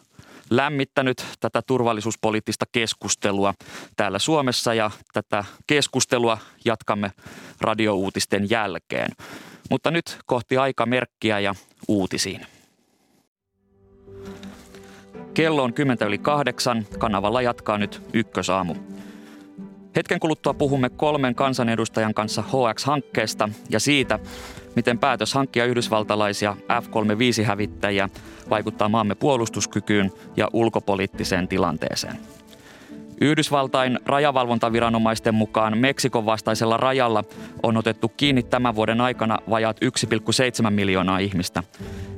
lämmittänyt 0.57 1.27
tätä 1.41 1.63
turvallisuuspoliittista 1.67 2.65
keskustelua 2.73 3.55
täällä 3.97 4.19
Suomessa 4.19 4.75
ja 4.75 4.91
tätä 5.13 5.45
keskustelua 5.67 6.39
jatkamme 6.65 7.13
radiouutisten 7.61 8.51
jälkeen. 8.51 9.11
Mutta 9.71 9.91
nyt 9.91 10.19
kohti 10.27 10.57
aikamerkkiä 10.57 11.39
ja 11.39 11.55
uutisiin. 11.89 12.47
Kello 15.35 15.63
on 15.63 15.75
10 15.75 16.09
yli 16.09 16.19
kahdeksan. 16.19 16.87
Kanavalla 16.99 17.43
jatkaa 17.43 17.79
nyt 17.79 18.03
ykkösaamu. 18.13 18.75
Hetken 19.97 20.21
kuluttua 20.21 20.55
puhumme 20.55 20.91
kolmen 20.91 21.35
kansanedustajan 21.35 22.15
kanssa 22.15 22.43
HX-hankkeesta 22.43 23.49
ja 23.71 23.81
siitä, 23.81 24.19
miten 24.77 24.99
päätös 24.99 25.35
hankkia 25.35 25.65
yhdysvaltalaisia 25.65 26.57
F-35-hävittäjiä 26.83 28.09
vaikuttaa 28.51 28.89
maamme 28.89 29.15
puolustuskykyyn 29.15 30.13
ja 30.37 30.49
ulkopoliittiseen 30.53 31.49
tilanteeseen. 31.49 32.17
Yhdysvaltain 33.21 33.99
rajavalvontaviranomaisten 34.07 35.35
mukaan 35.35 35.79
Meksikon 35.79 36.27
vastaisella 36.27 36.77
rajalla 36.77 37.25
on 37.63 37.77
otettu 37.77 38.09
kiinni 38.09 38.43
tämän 38.43 38.75
vuoden 38.75 39.01
aikana 39.01 39.39
vajaat 39.51 39.77
1,7 40.65 40.71
miljoonaa 40.71 41.19
ihmistä. 41.19 41.63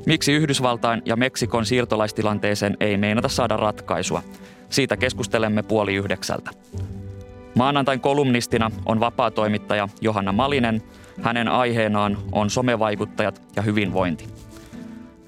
Miksi 0.06 0.32
Yhdysvaltain 0.32 1.02
ja 1.04 1.16
Meksikon 1.16 1.66
siirtolaistilanteeseen 1.66 2.76
ei 2.80 2.96
meinata 2.96 3.28
saada 3.28 3.56
ratkaisua? 3.56 4.22
Siitä 4.70 4.96
keskustelemme 4.96 5.62
puoli 5.62 5.94
yhdeksältä. 5.94 6.50
Maanantain 7.54 8.00
kolumnistina 8.00 8.70
on 8.86 9.00
vapaa-toimittaja 9.00 9.88
Johanna 10.00 10.32
Malinen. 10.32 10.82
Hänen 11.22 11.48
aiheenaan 11.48 12.18
on 12.32 12.50
somevaikuttajat 12.50 13.42
ja 13.56 13.62
hyvinvointi. 13.62 14.26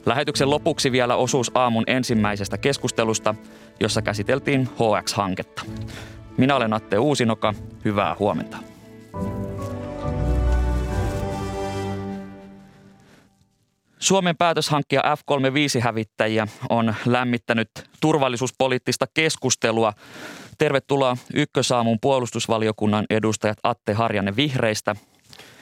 Lähetyksen 0.06 0.50
lopuksi 0.50 0.92
vielä 0.92 1.16
osuus 1.16 1.50
aamun 1.54 1.84
ensimmäisestä 1.86 2.58
keskustelusta, 2.58 3.34
jossa 3.80 4.02
käsiteltiin 4.02 4.68
HX-hanketta. 4.68 5.62
Minä 6.36 6.56
olen 6.56 6.72
Atte 6.72 6.98
Uusinoka. 6.98 7.54
Hyvää 7.84 8.16
huomenta. 8.18 8.56
Suomen 13.98 14.36
päätös 14.36 14.68
hankkia 14.68 15.02
F-35-hävittäjiä 15.16 16.46
on 16.68 16.94
lämmittänyt 17.06 17.70
turvallisuuspoliittista 18.00 19.06
keskustelua. 19.14 19.92
Tervetuloa 20.58 21.16
Ykkösaamun 21.34 21.98
puolustusvaliokunnan 22.00 23.06
edustajat 23.10 23.58
Atte 23.62 23.92
Harjanne 23.92 24.36
Vihreistä. 24.36 24.96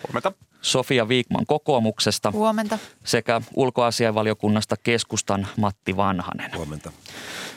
Huomenta. 0.06 0.32
Sofia 0.62 1.08
Viikman 1.08 1.46
kokoomuksesta. 1.46 2.30
Huomenta. 2.30 2.78
Sekä 3.04 3.40
ulkoasiainvaliokunnasta 3.56 4.76
keskustan 4.82 5.46
Matti 5.56 5.96
Vanhanen. 5.96 6.50
Huomenta. 6.56 6.92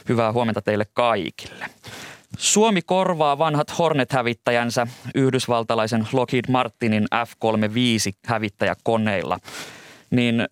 Hyvää 0.09 0.31
huomenta 0.31 0.61
teille 0.61 0.85
kaikille. 0.93 1.65
Suomi 2.37 2.81
korvaa 2.81 3.37
vanhat 3.37 3.79
Hornet-hävittäjänsä 3.79 4.87
yhdysvaltalaisen 5.15 6.07
Lockheed 6.13 6.45
Martinin 6.49 7.05
F-35-hävittäjäkoneilla. 7.25 9.39
Niin 10.09 10.47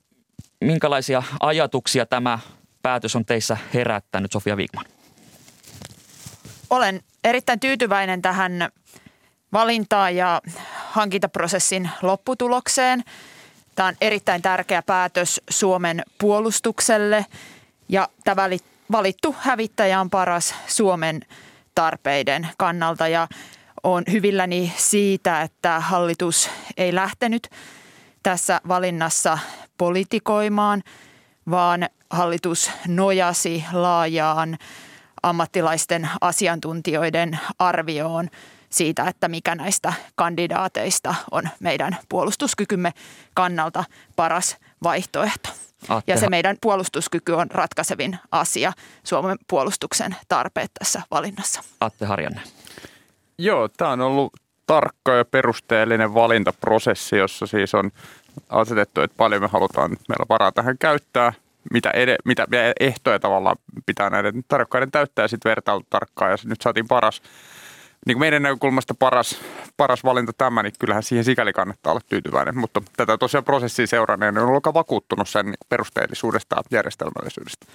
minkälaisia 0.62 1.24
ajatuksia 1.40 2.06
tämä 2.06 2.40
päätös 2.82 3.16
on 3.16 3.26
teissä 3.26 3.58
herättänyt, 3.74 4.32
Sofia 4.32 4.58
Viikman? 4.58 4.86
Olen 6.76 7.02
erittäin 7.24 7.60
tyytyväinen 7.60 8.22
tähän 8.22 8.70
valintaan 9.54 10.16
ja 10.16 10.42
hankintaprosessin 10.90 11.90
lopputulokseen. 12.02 13.04
Tämä 13.76 13.88
on 13.88 13.96
erittäin 14.02 14.42
tärkeä 14.42 14.82
päätös 14.82 15.42
Suomen 15.50 16.04
puolustukselle 16.18 17.26
ja 17.90 18.10
tämä 18.24 18.50
valittu 18.92 19.36
hävittäjä 19.40 20.02
on 20.02 20.10
paras 20.10 20.56
Suomen 20.68 21.22
tarpeiden 21.76 22.48
kannalta 22.58 23.08
ja 23.08 23.28
on 23.84 24.04
hyvilläni 24.12 24.74
siitä, 24.78 25.42
että 25.42 25.80
hallitus 25.80 26.50
ei 26.78 26.96
lähtenyt 26.96 27.50
tässä 28.24 28.62
valinnassa 28.68 29.38
politikoimaan, 29.78 30.84
vaan 31.50 31.90
hallitus 32.10 32.72
nojasi 32.88 33.64
laajaan 33.74 34.58
ammattilaisten 35.26 36.10
asiantuntijoiden 36.22 37.40
arvioon 37.60 38.30
siitä, 38.70 39.04
että 39.04 39.28
mikä 39.28 39.56
näistä 39.56 39.94
kandidaateista 40.16 41.16
on 41.32 41.50
meidän 41.60 41.98
puolustuskykymme 42.10 42.94
kannalta 43.34 43.84
paras 44.16 44.58
vaihtoehto. 44.84 45.50
Ja 46.08 46.18
se 46.20 46.30
meidän 46.30 46.58
puolustuskyky 46.62 47.32
on 47.32 47.52
ratkaisevin 47.52 48.20
asia 48.32 48.74
Suomen 49.04 49.38
puolustuksen 49.50 50.16
tarpeet 50.28 50.72
tässä 50.80 51.02
valinnassa. 51.12 51.64
Atte 51.82 52.06
Harjanne. 52.06 52.42
Joo, 53.38 53.68
tämä 53.68 53.92
on 53.92 54.02
ollut 54.02 54.34
tarkka 54.68 55.12
ja 55.12 55.26
perusteellinen 55.26 56.14
valintaprosessi, 56.14 57.18
jossa 57.18 57.48
siis 57.48 57.76
on 57.76 57.92
asetettu, 58.50 59.02
että 59.02 59.18
paljon 59.18 59.42
me 59.42 59.48
halutaan 59.48 59.90
meillä 59.90 60.26
varaa 60.30 60.52
tähän 60.52 60.78
käyttää, 60.78 61.34
mitä, 61.74 61.92
ed- 61.92 62.18
mitä 62.26 62.48
ehtoja 62.80 63.20
tavallaan 63.20 63.56
pitää 63.86 64.10
näiden 64.10 64.44
tarkkaiden 64.48 64.92
täyttää 64.92 65.24
ja 65.24 65.28
sitten 65.28 65.50
vertailu 65.50 65.82
tarkkaan 65.90 66.32
ja 66.32 66.38
nyt 66.46 66.62
saatiin 66.62 66.88
paras 66.88 67.22
niin 68.06 68.16
kuin 68.16 68.20
meidän 68.20 68.42
näkökulmasta 68.42 68.94
paras, 68.94 69.40
paras 69.78 70.04
valinta 70.04 70.34
tämä, 70.34 70.64
niin 70.64 70.74
kyllähän 70.80 71.04
siihen 71.04 71.26
sikäli 71.26 71.54
kannattaa 71.54 71.92
olla 71.92 72.02
tyytyväinen. 72.10 72.58
Mutta 72.58 72.82
tätä 72.98 73.18
tosiaan 73.18 73.44
prosessia 73.44 73.88
seuranneen 73.88 74.38
on 74.38 74.48
ollut 74.48 74.64
vakuuttunut 74.74 75.30
sen 75.30 75.54
perusteellisuudesta 75.70 76.56
ja 76.56 76.64
järjestelmällisyydestä. 76.72 77.66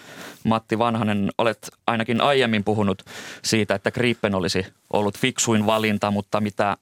Matti 0.45 0.79
Vanhanen, 0.79 1.31
olet 1.39 1.71
ainakin 1.87 2.21
aiemmin 2.21 2.65
puhunut 2.65 3.05
siitä, 3.43 3.75
että 3.75 3.91
Gripen 3.91 4.35
olisi 4.35 4.67
ollut 4.93 5.19
fiksuin 5.19 5.67
valinta, 5.67 6.11
mutta 6.11 6.41
mitä 6.41 6.77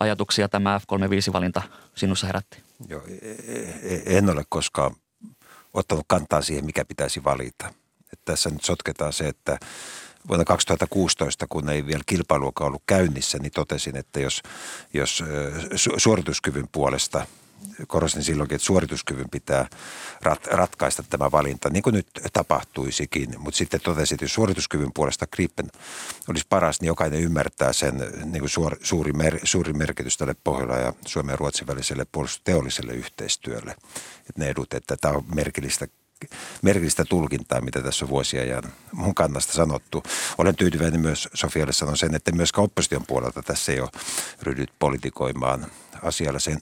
ajatuksia 0.00 0.48
tämä 0.48 0.78
F-35-valinta 0.78 1.62
sinussa 1.94 2.26
herätti? 2.26 2.62
Joo, 2.88 3.02
e, 3.22 3.30
e, 3.30 3.94
e, 3.94 4.18
en 4.18 4.30
ole 4.30 4.44
koskaan 4.48 4.96
ottanut 5.74 6.04
kantaa 6.08 6.42
siihen, 6.42 6.64
mikä 6.64 6.84
pitäisi 6.84 7.24
valita. 7.24 7.66
Että 8.12 8.24
tässä 8.24 8.50
nyt 8.50 8.64
sotketaan 8.64 9.12
se, 9.12 9.28
että 9.28 9.58
vuonna 10.28 10.44
2016, 10.44 11.46
kun 11.48 11.70
ei 11.70 11.86
vielä 11.86 12.02
kilpailuakaan 12.06 12.68
ollut 12.68 12.82
käynnissä, 12.86 13.38
niin 13.38 13.52
totesin, 13.52 13.96
että 13.96 14.20
jos, 14.20 14.42
jos 14.94 15.22
suorituskyvyn 15.96 16.68
puolesta 16.72 17.26
korostin 17.86 18.24
silloinkin, 18.24 18.56
että 18.56 18.66
suorituskyvyn 18.66 19.30
pitää 19.30 19.68
rat, 20.22 20.46
ratkaista 20.46 21.02
tämä 21.02 21.30
valinta, 21.30 21.70
niin 21.70 21.82
kuin 21.82 21.94
nyt 21.94 22.06
tapahtuisikin. 22.32 23.34
Mutta 23.38 23.58
sitten 23.58 23.80
totesin, 23.80 24.14
että 24.14 24.24
jos 24.24 24.34
suorituskyvyn 24.34 24.92
puolesta 24.94 25.26
Gripen 25.26 25.70
olisi 26.28 26.46
paras, 26.48 26.80
niin 26.80 26.86
jokainen 26.86 27.20
ymmärtää 27.20 27.72
sen 27.72 27.94
niin 28.24 28.40
kuin 28.40 28.50
suor, 28.50 28.76
suuri, 28.82 29.12
mer, 29.12 29.38
suuri 29.44 29.72
merkitys 29.72 30.16
tälle 30.16 30.36
Pohjola 30.44 30.76
ja 30.76 30.92
Suomen 31.06 31.32
ja 31.32 31.36
Ruotsin 31.36 31.66
väliselle 31.66 32.06
puolustusteolliselle 32.12 32.92
yhteistyölle. 32.92 33.70
Että 34.18 34.32
ne 34.36 34.48
edut, 34.48 34.74
että 34.74 34.96
tämä 34.96 35.14
on 35.14 35.24
merkillistä 35.34 35.86
merkillistä 36.62 37.04
tulkintaa, 37.04 37.60
mitä 37.60 37.82
tässä 37.82 38.04
on 38.04 38.08
vuosia 38.08 38.44
ja 38.44 38.62
mun 38.92 39.14
kannasta 39.14 39.52
sanottu. 39.52 40.02
Olen 40.38 40.56
tyytyväinen 40.56 41.00
myös, 41.00 41.28
Sofialle 41.34 41.72
sanon 41.72 41.96
sen, 41.96 42.14
että 42.14 42.32
myös 42.32 42.52
opposition 42.56 43.06
puolelta 43.06 43.42
tässä 43.42 43.72
ei 43.72 43.80
ole 43.80 43.90
ryhdyt 44.42 44.70
politikoimaan 44.78 45.66
asialla 46.02 46.38
sen, 46.38 46.58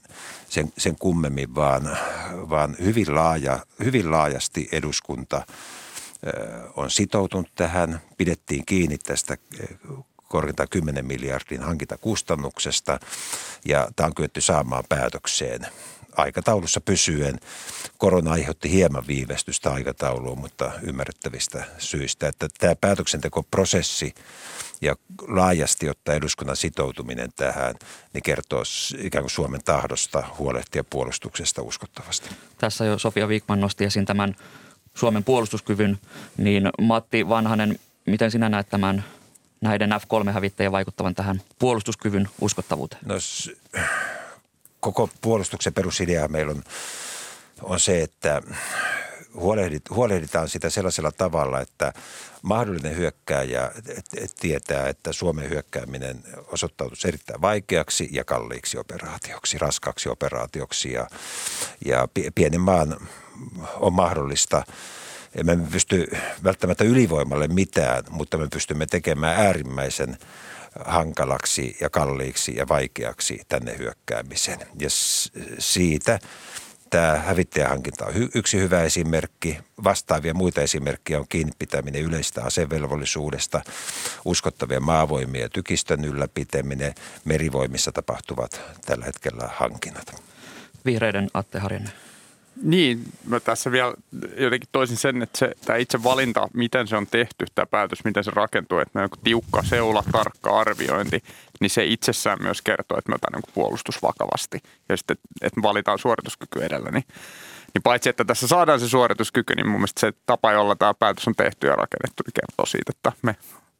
sen, 0.49 0.73
sen 0.77 0.95
kummemmin, 0.95 1.55
vaan, 1.55 1.97
vaan 2.49 2.75
hyvin, 2.79 3.15
laaja, 3.15 3.65
hyvin 3.83 4.11
laajasti 4.11 4.69
eduskunta 4.71 5.45
on 6.75 6.91
sitoutunut 6.91 7.49
tähän. 7.55 8.01
Pidettiin 8.17 8.65
kiinni 8.65 8.97
tästä 8.97 9.37
korkeintaan 10.27 10.69
10 10.69 11.05
miljardin 11.05 11.61
hankintakustannuksesta 11.61 12.99
ja 13.65 13.87
tämä 13.95 14.07
on 14.07 14.15
kyetty 14.15 14.41
saamaan 14.41 14.83
päätökseen 14.89 15.67
aikataulussa 16.17 16.81
pysyen. 16.81 17.39
Korona 17.97 18.31
aiheutti 18.31 18.71
hieman 18.71 19.07
viivästystä 19.07 19.71
aikatauluun, 19.71 20.39
mutta 20.39 20.71
ymmärrettävistä 20.81 21.63
syistä. 21.77 22.27
Että 22.27 22.47
tämä 22.59 22.75
päätöksentekoprosessi 22.75 24.15
ja 24.81 24.95
laajasti 25.27 25.89
ottaa 25.89 26.15
eduskunnan 26.15 26.55
sitoutuminen 26.55 27.29
tähän, 27.35 27.75
niin 28.13 28.23
kertoo 28.23 28.63
ikään 28.97 29.23
kuin 29.23 29.31
Suomen 29.31 29.63
tahdosta 29.63 30.23
huolehtia 30.37 30.83
puolustuksesta 30.83 31.61
uskottavasti. 31.61 32.29
Tässä 32.57 32.85
jo 32.85 32.99
Sofia 32.99 33.27
Wikman 33.27 33.61
nosti 33.61 33.83
esiin 33.85 34.05
tämän 34.05 34.35
Suomen 34.93 35.23
puolustuskyvyn, 35.23 35.99
niin 36.37 36.69
Matti 36.81 37.29
Vanhanen, 37.29 37.79
miten 38.05 38.31
sinä 38.31 38.49
näet 38.49 38.69
tämän 38.69 39.03
näiden 39.61 39.89
F-3-hävittäjien 39.89 40.71
vaikuttavan 40.71 41.15
tähän 41.15 41.41
puolustuskyvyn 41.59 42.29
uskottavuuteen? 42.41 43.01
No, 43.05 43.15
koko 44.81 45.09
puolustuksen 45.21 45.73
perusidea 45.73 46.27
meillä 46.27 46.51
on, 46.51 46.63
on 47.61 47.79
se, 47.79 48.01
että 48.01 48.41
huolehdit, 49.33 49.89
huolehditaan 49.89 50.49
sitä 50.49 50.69
sellaisella 50.69 51.11
tavalla, 51.11 51.61
että 51.61 51.93
mahdollinen 52.41 52.97
hyökkääjä 52.97 53.71
tietää, 54.39 54.87
että 54.87 55.13
Suomen 55.13 55.49
hyökkääminen 55.49 56.23
osoittautuisi 56.47 57.07
erittäin 57.07 57.41
vaikeaksi 57.41 58.09
ja 58.11 58.23
kalliiksi 58.23 58.77
operaatioksi, 58.77 59.57
raskaaksi 59.57 60.09
operaatioksi 60.09 60.93
ja, 60.93 61.07
ja 61.85 62.07
pienen 62.35 62.61
maan 62.61 63.07
on 63.75 63.93
mahdollista. 63.93 64.63
Emme 65.35 65.57
pysty 65.71 66.17
välttämättä 66.43 66.83
ylivoimalle 66.83 67.47
mitään, 67.47 68.03
mutta 68.09 68.37
me 68.37 68.47
pystymme 68.47 68.85
tekemään 68.85 69.45
äärimmäisen– 69.45 70.17
hankalaksi 70.85 71.77
ja 71.81 71.89
kalliiksi 71.89 72.55
ja 72.55 72.67
vaikeaksi 72.67 73.41
tänne 73.47 73.77
hyökkäämisen. 73.77 74.59
Ja 74.79 74.89
siitä 75.59 76.19
Tämä 76.91 77.17
hävittäjähankinta 77.17 78.05
on 78.05 78.13
yksi 78.35 78.59
hyvä 78.59 78.83
esimerkki. 78.83 79.57
Vastaavia 79.83 80.33
muita 80.33 80.61
esimerkkejä 80.61 81.19
on 81.19 81.25
kiinni 81.29 81.51
pitäminen 81.59 82.01
yleistä 82.01 82.43
asevelvollisuudesta, 82.43 83.61
uskottavien 84.25 84.83
maavoimien 84.83 85.41
ja 85.41 85.49
tykistön 85.49 86.05
ylläpitäminen, 86.05 86.95
merivoimissa 87.25 87.91
tapahtuvat 87.91 88.61
tällä 88.85 89.05
hetkellä 89.05 89.49
hankinnat. 89.53 90.21
Vihreiden 90.85 91.29
Atte 91.33 91.59
Harjanne. 91.59 91.89
Niin, 92.63 93.03
mä 93.27 93.39
tässä 93.39 93.71
vielä 93.71 93.93
jotenkin 94.37 94.69
toisin 94.71 94.97
sen, 94.97 95.21
että 95.21 95.39
se, 95.39 95.51
tämä 95.65 95.77
itse 95.77 96.03
valinta, 96.03 96.47
miten 96.53 96.87
se 96.87 96.95
on 96.95 97.07
tehty, 97.07 97.45
tämä 97.55 97.65
päätös, 97.65 98.03
miten 98.03 98.23
se 98.23 98.31
rakentuu, 98.31 98.79
että 98.79 99.03
on 99.03 99.09
tiukka 99.23 99.63
seula, 99.63 100.03
tarkka 100.11 100.59
arviointi, 100.59 101.23
niin 101.59 101.69
se 101.69 101.85
itsessään 101.85 102.37
myös 102.41 102.61
kertoo, 102.61 102.97
että 102.97 103.09
me 103.09 103.15
otetaan 103.15 103.41
niin 103.41 103.53
puolustus 103.53 104.01
vakavasti. 104.01 104.59
Ja 104.89 104.97
sitten, 104.97 105.17
että 105.41 105.59
me 105.59 105.63
valitaan 105.63 105.99
suorituskyky 105.99 106.63
edellä, 106.63 106.91
niin, 106.91 107.03
niin 107.73 107.83
paitsi, 107.83 108.09
että 108.09 108.25
tässä 108.25 108.47
saadaan 108.47 108.79
se 108.79 108.89
suorituskyky, 108.89 109.55
niin 109.55 109.67
mun 109.67 109.79
mielestä 109.79 109.99
se 109.99 110.13
tapa, 110.25 110.51
jolla 110.51 110.75
tämä 110.75 110.93
päätös 110.93 111.27
on 111.27 111.35
tehty 111.35 111.67
ja 111.67 111.75
rakennettu, 111.75 112.23
niin 112.25 112.33
kertoo 112.33 112.65
siitä, 112.65 112.91
että 112.95 113.11
me, 113.21 113.35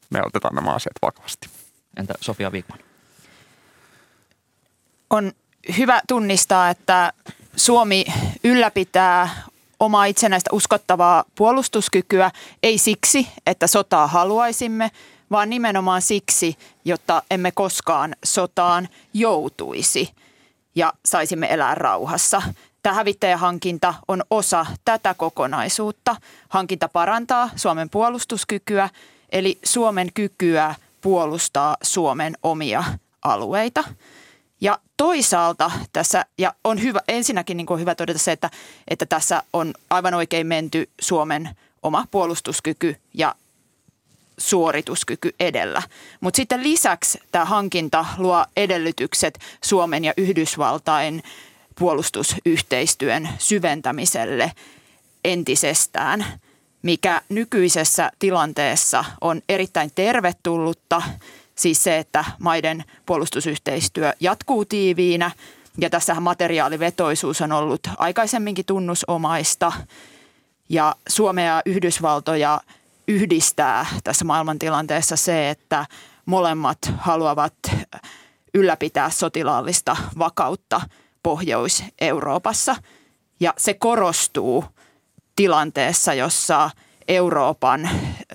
me 0.09 0.21
otetaan 0.25 0.55
nämä 0.55 0.73
asiat 0.73 0.95
vakavasti. 1.01 1.49
Entä 1.97 2.13
Sofia 2.21 2.49
Wigman? 2.49 2.79
On 5.09 5.31
hyvä 5.77 6.01
tunnistaa, 6.07 6.69
että 6.69 7.13
Suomi 7.55 8.05
ylläpitää 8.43 9.29
omaa 9.79 10.05
itsenäistä 10.05 10.49
uskottavaa 10.53 11.23
puolustuskykyä, 11.35 12.31
ei 12.63 12.77
siksi, 12.77 13.27
että 13.45 13.67
sotaa 13.67 14.07
haluaisimme, 14.07 14.91
vaan 15.31 15.49
nimenomaan 15.49 16.01
siksi, 16.01 16.57
jotta 16.85 17.23
emme 17.31 17.51
koskaan 17.51 18.15
sotaan 18.25 18.89
joutuisi 19.13 20.09
ja 20.75 20.93
saisimme 21.05 21.53
elää 21.53 21.75
rauhassa. 21.75 22.41
Tämä 22.83 22.95
hävittäjähankinta 22.95 23.93
on 24.07 24.23
osa 24.29 24.65
tätä 24.85 25.13
kokonaisuutta. 25.13 26.15
Hankinta 26.49 26.89
parantaa 26.89 27.49
Suomen 27.55 27.89
puolustuskykyä, 27.89 28.89
eli 29.29 29.59
Suomen 29.63 30.07
kykyä 30.13 30.75
puolustaa 31.01 31.77
Suomen 31.83 32.37
omia 32.43 32.83
alueita– 33.21 33.83
ja 34.61 34.79
toisaalta 34.97 35.71
tässä, 35.93 36.25
ja 36.37 36.53
on 36.63 36.81
hyvä, 36.81 37.01
ensinnäkin 37.07 37.57
niin 37.57 37.67
kuin 37.67 37.79
hyvä 37.79 37.95
todeta 37.95 38.19
se, 38.19 38.31
että, 38.31 38.49
että 38.87 39.05
tässä 39.05 39.43
on 39.53 39.73
aivan 39.89 40.13
oikein 40.13 40.47
menty 40.47 40.89
Suomen 41.01 41.49
oma 41.83 42.05
puolustuskyky 42.11 42.95
ja 43.13 43.35
suorituskyky 44.37 45.35
edellä. 45.39 45.81
Mutta 46.21 46.37
sitten 46.37 46.63
lisäksi 46.63 47.19
tämä 47.31 47.45
hankinta 47.45 48.05
luo 48.17 48.45
edellytykset 48.57 49.39
Suomen 49.63 50.03
ja 50.03 50.13
Yhdysvaltain 50.17 51.23
puolustusyhteistyön 51.79 53.29
syventämiselle 53.37 54.51
entisestään, 55.23 56.25
mikä 56.81 57.21
nykyisessä 57.29 58.11
tilanteessa 58.19 59.05
on 59.21 59.41
erittäin 59.49 59.91
tervetullutta– 59.95 61.01
Siis 61.61 61.83
se, 61.83 61.97
että 61.97 62.25
maiden 62.39 62.83
puolustusyhteistyö 63.05 64.13
jatkuu 64.19 64.65
tiiviinä. 64.65 65.31
Ja 65.77 65.89
tässähän 65.89 66.23
materiaalivetoisuus 66.23 67.41
on 67.41 67.51
ollut 67.51 67.81
aikaisemminkin 67.97 68.65
tunnusomaista. 68.65 69.71
Ja 70.69 70.95
Suomea 71.09 71.55
ja 71.55 71.61
Yhdysvaltoja 71.65 72.61
yhdistää 73.07 73.85
tässä 74.03 74.25
maailmantilanteessa 74.25 75.15
se, 75.15 75.49
että 75.49 75.85
molemmat 76.25 76.77
haluavat 76.97 77.53
ylläpitää 78.53 79.09
sotilaallista 79.09 79.97
vakautta 80.17 80.81
Pohjois-Euroopassa. 81.23 82.75
Ja 83.39 83.53
se 83.57 83.73
korostuu 83.73 84.65
tilanteessa, 85.35 86.13
jossa 86.13 86.69
Euroopan 87.07 87.89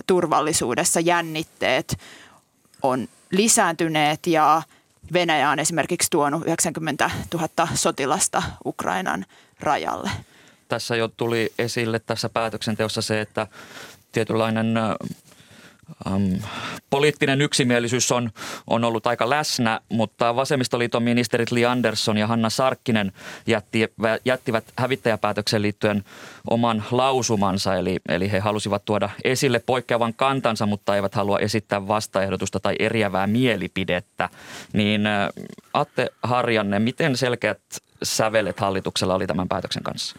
turvallisuudessa 0.06 1.00
jännitteet 1.00 1.98
on 2.82 3.08
lisääntyneet 3.30 4.26
ja 4.26 4.62
Venäjä 5.12 5.50
on 5.50 5.58
esimerkiksi 5.58 6.10
tuonut 6.10 6.42
90 6.46 7.10
000 7.34 7.48
sotilasta 7.74 8.42
Ukrainan 8.64 9.24
rajalle. 9.60 10.10
Tässä 10.68 10.96
jo 10.96 11.08
tuli 11.08 11.52
esille 11.58 11.98
tässä 11.98 12.28
päätöksenteossa 12.28 13.02
se, 13.02 13.20
että 13.20 13.46
tietynlainen 14.12 14.74
Um, 16.12 16.40
poliittinen 16.90 17.40
yksimielisyys 17.40 18.12
on, 18.12 18.30
on 18.66 18.84
ollut 18.84 19.06
aika 19.06 19.30
läsnä, 19.30 19.80
mutta 19.88 20.36
vasemmistoliiton 20.36 21.02
ministerit 21.02 21.50
Li 21.50 21.66
Andersson 21.66 22.16
ja 22.16 22.26
Hanna 22.26 22.50
Sarkkinen 22.50 23.12
jätti, 23.46 23.88
jättivät 24.24 24.64
hävittäjäpäätöksen 24.78 25.62
liittyen 25.62 26.04
oman 26.50 26.84
lausumansa, 26.90 27.74
eli, 27.74 27.96
eli 28.08 28.32
he 28.32 28.38
halusivat 28.38 28.84
tuoda 28.84 29.10
esille 29.24 29.62
poikkeavan 29.66 30.14
kantansa, 30.14 30.66
mutta 30.66 30.96
eivät 30.96 31.14
halua 31.14 31.38
esittää 31.38 31.88
vastaehdotusta 31.88 32.60
tai 32.60 32.76
eriävää 32.78 33.26
mielipidettä. 33.26 34.28
Niin 34.72 35.02
Atte 35.74 36.08
Harjanne, 36.22 36.78
miten 36.78 37.16
selkeät 37.16 37.60
sävelet 38.02 38.60
hallituksella 38.60 39.14
oli 39.14 39.26
tämän 39.26 39.48
päätöksen 39.48 39.82
kanssa? 39.82 40.16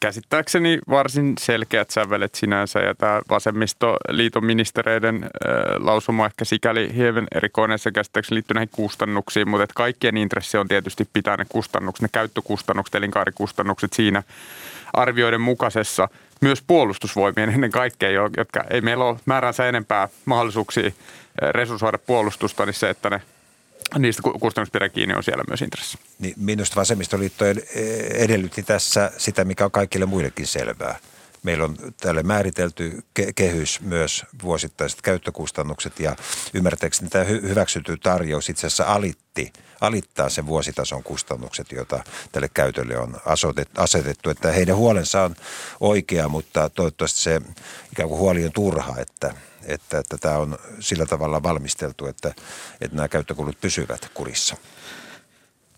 Käsittääkseni 0.00 0.78
varsin 0.90 1.34
selkeät 1.38 1.90
sävelet 1.90 2.34
sinänsä 2.34 2.80
ja 2.80 2.94
tämä 2.94 3.20
vasemmistoliiton 3.30 4.44
ministereiden 4.44 5.30
lausuma 5.78 6.26
ehkä 6.26 6.44
sikäli 6.44 6.94
hieman 6.94 7.26
erikoinen 7.34 7.78
se 7.78 7.92
käsittääkseni 7.92 8.34
liittyy 8.34 8.54
näihin 8.54 8.68
kustannuksiin, 8.72 9.48
mutta 9.48 9.64
että 9.64 9.74
kaikkien 9.74 10.16
intressi 10.16 10.58
on 10.58 10.68
tietysti 10.68 11.08
pitää 11.12 11.36
ne 11.36 11.46
kustannukset, 11.48 12.02
ne 12.02 12.08
käyttökustannukset, 12.12 12.94
elinkaarikustannukset 12.94 13.92
siinä 13.92 14.22
arvioiden 14.92 15.40
mukaisessa. 15.40 16.08
Myös 16.40 16.62
puolustusvoimien 16.66 17.48
ennen 17.48 17.70
kaikkea, 17.70 18.10
jotka 18.36 18.64
ei 18.70 18.80
meillä 18.80 19.04
ole 19.04 19.16
määränsä 19.26 19.68
enempää 19.68 20.08
mahdollisuuksia 20.24 20.90
resurssoida 21.50 21.98
puolustusta, 21.98 22.66
niin 22.66 22.74
se, 22.74 22.90
että 22.90 23.10
ne 23.10 23.22
niistä 23.98 24.22
kustannuspidä 24.40 24.88
kiinni 24.88 25.14
on 25.14 25.24
siellä 25.24 25.44
myös 25.48 25.62
intressi. 25.62 25.98
Niin 26.18 26.34
minusta 26.36 26.76
vasemmistoliitto 26.76 27.44
edellytti 28.14 28.62
tässä 28.62 29.10
sitä, 29.18 29.44
mikä 29.44 29.64
on 29.64 29.70
kaikille 29.70 30.06
muillekin 30.06 30.46
selvää. 30.46 30.98
Meillä 31.42 31.64
on 31.64 31.76
tälle 31.96 32.22
määritelty 32.22 33.02
kehys 33.34 33.80
myös 33.80 34.24
vuosittaiset 34.42 35.02
käyttökustannukset 35.02 36.00
ja 36.00 36.16
ymmärtääkseni 36.54 37.10
tämä 37.10 37.24
hyväksytty 37.24 37.96
tarjous 37.96 38.48
itse 38.48 38.66
asiassa 38.66 38.84
alitti, 38.84 39.52
alittaa 39.80 40.28
sen 40.28 40.46
vuositason 40.46 41.02
kustannukset, 41.02 41.72
joita 41.72 42.04
tälle 42.32 42.48
käytölle 42.54 42.98
on 42.98 43.20
asetettu. 43.76 44.30
Että 44.30 44.52
heidän 44.52 44.76
huolensa 44.76 45.22
on 45.22 45.36
oikea, 45.80 46.28
mutta 46.28 46.68
toivottavasti 46.70 47.20
se 47.20 47.40
ikään 47.92 48.08
kuin 48.08 48.18
huoli 48.18 48.44
on 48.44 48.52
turha, 48.52 48.94
että– 48.98 49.34
että, 49.68 49.98
että 49.98 50.18
tämä 50.18 50.38
on 50.38 50.58
sillä 50.80 51.06
tavalla 51.06 51.42
valmisteltu, 51.42 52.06
että, 52.06 52.34
että 52.80 52.96
nämä 52.96 53.08
käyttökulut 53.08 53.60
pysyvät 53.60 54.10
kurissa. 54.14 54.56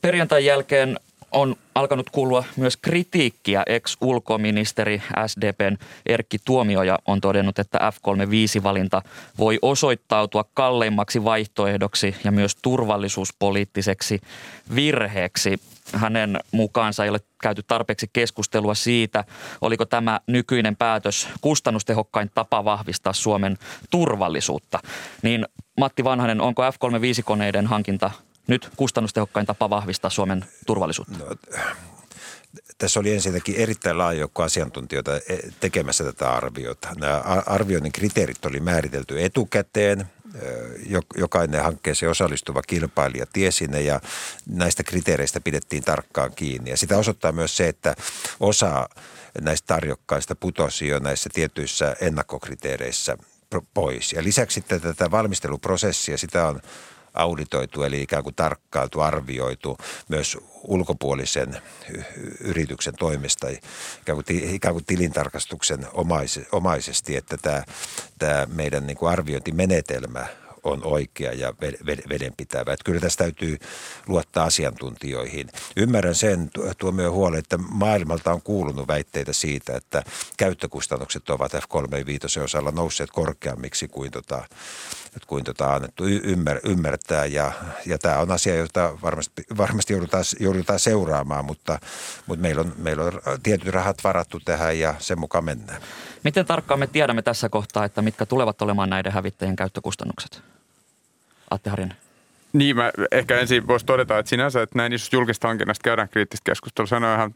Perjantain 0.01 0.45
jälkeen 0.45 1.01
on 1.33 1.57
alkanut 1.75 2.11
kuulua 2.11 2.45
myös 2.57 2.77
kritiikkiä. 2.77 3.63
Ex-ulkoministeri 3.67 5.03
SDPn 5.27 5.77
Erkki 6.07 6.39
Tuomioja 6.45 6.99
on 7.07 7.21
todennut, 7.21 7.59
että 7.59 7.79
F-35-valinta 7.79 9.03
voi 9.39 9.59
osoittautua 9.63 10.45
kalleimmaksi 10.55 11.25
vaihtoehdoksi 11.25 12.17
ja 12.25 12.33
myös 12.33 12.57
turvallisuuspoliittiseksi 12.63 14.21
virheeksi. 14.75 15.61
Hänen 15.95 16.41
mukaansa 16.53 17.05
ei 17.05 17.11
ole 17.11 17.21
käyty 17.43 17.63
tarpeeksi 17.63 18.11
keskustelua 18.13 18.75
siitä, 18.75 19.25
oliko 19.61 19.85
tämä 19.87 20.21
nykyinen 20.27 20.77
päätös 20.77 21.29
kustannustehokkain 21.41 22.31
tapa 22.35 22.65
vahvistaa 22.65 23.13
Suomen 23.13 23.59
turvallisuutta. 23.91 24.79
Niin 25.23 25.47
Matti 25.79 26.05
Vanhanen, 26.05 26.41
onko 26.41 26.63
F-35-koneiden 26.63 27.67
hankinta 27.67 28.11
nyt 28.51 28.71
kustannustehokkain 28.77 29.47
tapa 29.47 29.71
vahvistaa 29.71 30.11
Suomen 30.11 30.45
turvallisuutta? 30.67 31.19
No, 31.19 31.37
tässä 32.79 33.01
oli 33.01 33.15
ensinnäkin 33.15 33.55
erittäin 33.55 33.99
laaja 33.99 34.21
joukko 34.21 34.43
asiantuntijoita 34.43 35.17
e, 35.17 35.21
tekemässä 35.61 36.05
tätä 36.05 36.33
arviota. 36.33 36.89
Nämä 36.99 37.19
arvioinnin 37.47 37.93
kriteerit 37.93 38.45
oli 38.45 38.61
määritelty 38.61 39.25
etukäteen. 39.25 40.07
Jokainen 41.17 41.63
hankkeeseen 41.63 42.11
osallistuva 42.11 42.63
kilpailija 42.63 43.27
tiesi 43.33 43.67
ne 43.67 43.81
ja 43.81 44.01
näistä 44.47 44.83
kriteereistä 44.83 45.41
pidettiin 45.41 45.83
tarkkaan 45.83 46.33
kiinni. 46.35 46.71
Ja 46.71 46.77
sitä 46.77 46.99
osoittaa 46.99 47.33
myös 47.33 47.57
se, 47.57 47.69
että 47.69 47.95
osa 48.41 48.89
näistä 49.41 49.67
tarjokkaista 49.67 50.35
putosi 50.35 50.89
jo 50.89 50.99
näissä 50.99 51.31
tietyissä 51.33 51.97
ennakkokriteereissä 52.01 53.17
pois. 53.75 54.13
Ja 54.13 54.25
lisäksi 54.25 54.61
tätä 54.61 55.11
valmisteluprosessia, 55.11 56.19
sitä 56.19 56.47
on 56.47 56.61
auditoitu, 57.15 57.83
eli 57.83 58.03
ikään 58.03 58.23
kuin 58.23 58.35
tarkkailtu, 58.35 59.01
arvioitu 59.01 59.79
myös 60.09 60.39
ulkopuolisen 60.63 61.61
yrityksen 62.41 62.95
toimesta, 62.99 63.49
ikään 63.49 64.23
kuin, 64.25 64.55
ikään 64.55 64.75
kuin 64.75 64.85
tilintarkastuksen 64.85 65.87
omaisesti, 66.53 67.17
että 67.17 67.37
tämä, 67.37 67.65
tämä 68.19 68.47
meidän 68.53 68.87
niin 68.87 68.97
kuin 68.97 69.13
arviointimenetelmä 69.13 70.27
on 70.63 70.85
oikea 70.85 71.33
ja 71.33 71.55
vedenpitävä. 72.09 72.73
Että 72.73 72.85
kyllä 72.85 73.01
tässä 73.01 73.19
täytyy 73.19 73.59
luottaa 74.07 74.45
asiantuntijoihin. 74.45 75.49
Ymmärrän 75.77 76.15
sen 76.15 76.51
tuomion 76.79 77.13
huolen, 77.13 77.39
että 77.39 77.59
maailmalta 77.59 78.33
on 78.33 78.43
kuulunut 78.43 78.89
väitteitä 78.89 79.33
siitä, 79.33 79.77
että 79.77 80.03
käyttökustannukset 80.37 81.31
ovat 81.31 81.53
F-35 81.53 82.43
osalla 82.45 82.71
nousseet 82.71 83.11
korkeammiksi 83.11 83.89
kuin, 83.89 84.11
tota, 84.11 84.45
kuin 85.27 85.45
tota 85.45 85.75
annettu 85.75 86.05
ymmär, 86.07 86.61
ymmärtää. 86.65 87.27
Ja, 87.27 87.53
ja 87.87 87.99
tämä 87.99 88.19
on 88.19 88.31
asia, 88.31 88.55
jota 88.55 88.99
varmasti, 89.03 89.43
varmasti 89.57 89.93
joudutaan, 89.93 90.25
joudutaan 90.41 90.79
seuraamaan, 90.79 91.45
mutta, 91.45 91.79
mutta 92.27 92.43
meillä, 92.43 92.61
on, 92.61 92.73
meillä 92.79 93.05
on 93.05 93.13
tietyt 93.43 93.69
rahat 93.69 94.05
varattu 94.05 94.41
tähän 94.41 94.79
ja 94.79 94.95
sen 94.99 95.21
mukaan 95.21 95.45
mennään. 95.45 95.83
Miten 96.25 96.47
tarkkaan 96.47 96.81
me 96.81 96.87
tiedämme 96.87 97.23
tässä 97.23 97.49
kohtaa, 97.49 97.85
että 97.85 98.03
mitkä 98.03 98.27
tulevat 98.27 98.63
olemaan 98.63 98.91
näiden 98.91 99.13
hävittäjien 99.13 99.57
käyttökustannukset? 99.57 100.43
Atte 101.51 101.71
Harjanne. 101.71 101.97
Niin, 102.53 102.77
mä 102.77 102.91
ehkä 103.13 103.41
ensin 103.41 103.67
voisi 103.67 103.87
todeta, 103.87 104.19
että 104.19 104.31
sinänsä, 104.31 104.63
että 104.63 104.79
näin 104.79 104.93
isosta 104.93 105.17
julkista 105.17 105.49
hankinnasta 105.49 105.83
käydään 105.85 106.09
kriittistä 106.09 106.51
keskustelua. 106.51 106.87
Se 106.87 106.97
on 106.97 107.05
ihan 107.05 107.35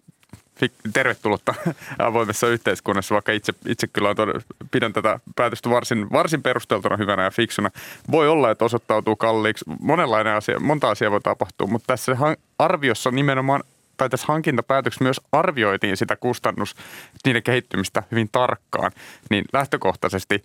tervetullutta 0.92 1.55
avoimessa 1.98 2.46
yhteiskunnassa, 2.46 3.14
vaikka 3.14 3.32
itse, 3.32 3.52
itse 3.66 3.86
kyllä 3.86 4.09
on 4.09 4.16
todella, 4.16 4.40
pidän 4.70 4.92
tätä 4.92 5.20
päätöstä 5.36 5.70
varsin, 5.70 6.11
varsin 6.12 6.42
perusteltuna, 6.42 6.96
hyvänä 6.96 7.24
ja 7.24 7.30
fiksuna. 7.30 7.70
Voi 8.11 8.28
olla, 8.28 8.50
että 8.50 8.64
osoittautuu 8.64 9.16
kalliiksi. 9.16 9.64
Monenlainen 9.80 10.34
asia, 10.34 10.61
monta 10.61 10.90
asiaa 10.90 11.11
voi 11.11 11.20
tapahtua, 11.20 11.66
mutta 11.66 11.86
tässä 11.86 12.16
arviossa 12.59 13.11
nimenomaan 13.11 13.62
tai 13.96 14.11
tässä 14.11 14.26
hankintapäätöksessä 14.26 15.05
myös 15.05 15.20
arvioitiin 15.32 15.96
sitä 15.96 16.16
kustannus, 16.16 16.76
niiden 17.24 17.42
kehittymistä 17.42 18.02
hyvin 18.11 18.28
tarkkaan, 18.32 18.92
niin 19.30 19.44
lähtökohtaisesti 19.52 20.44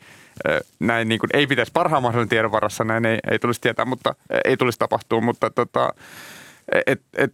näin 0.80 1.10
niin 1.10 1.20
kuin 1.20 1.30
ei 1.34 1.48
pitäisi 1.48 1.72
parhaan 1.72 2.04
mahdollisen 2.04 2.30
tiedon 2.30 2.52
varassa, 2.52 2.84
näin 2.84 3.06
ei, 3.06 3.20
ei 3.32 3.40
tulisi 3.40 3.62
tietää, 3.62 3.86
mutta 3.86 4.16
ei 4.46 4.58
tulisi 4.58 4.80
tapahtua, 4.80 5.22
mutta 5.22 5.50
tota, 5.50 5.94
et, 6.88 7.02
et, 7.18 7.34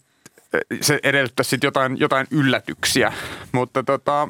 se 0.82 1.00
edellyttäisi 1.04 1.50
sitten 1.50 1.68
jotain, 1.68 2.00
jotain 2.00 2.28
yllätyksiä, 2.32 3.14
mutta 3.52 3.84
tota, 3.84 4.28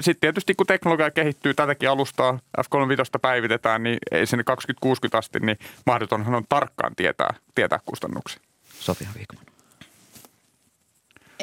sitten 0.00 0.20
tietysti 0.20 0.54
kun 0.54 0.66
teknologia 0.66 1.10
kehittyy, 1.10 1.54
tätäkin 1.54 1.90
alustaa 1.90 2.38
F-35 2.60 3.18
päivitetään, 3.22 3.82
niin 3.82 3.98
ei 4.10 4.26
sinne 4.26 4.44
2060 4.44 5.18
asti, 5.18 5.40
niin 5.40 5.58
mahdotonhan 5.86 6.34
on 6.34 6.44
tarkkaan 6.48 6.96
tietää, 6.96 7.34
tietää 7.54 7.78
kustannuksia. 7.84 8.40
Sofia 8.80 9.08
Viikman. 9.14 9.44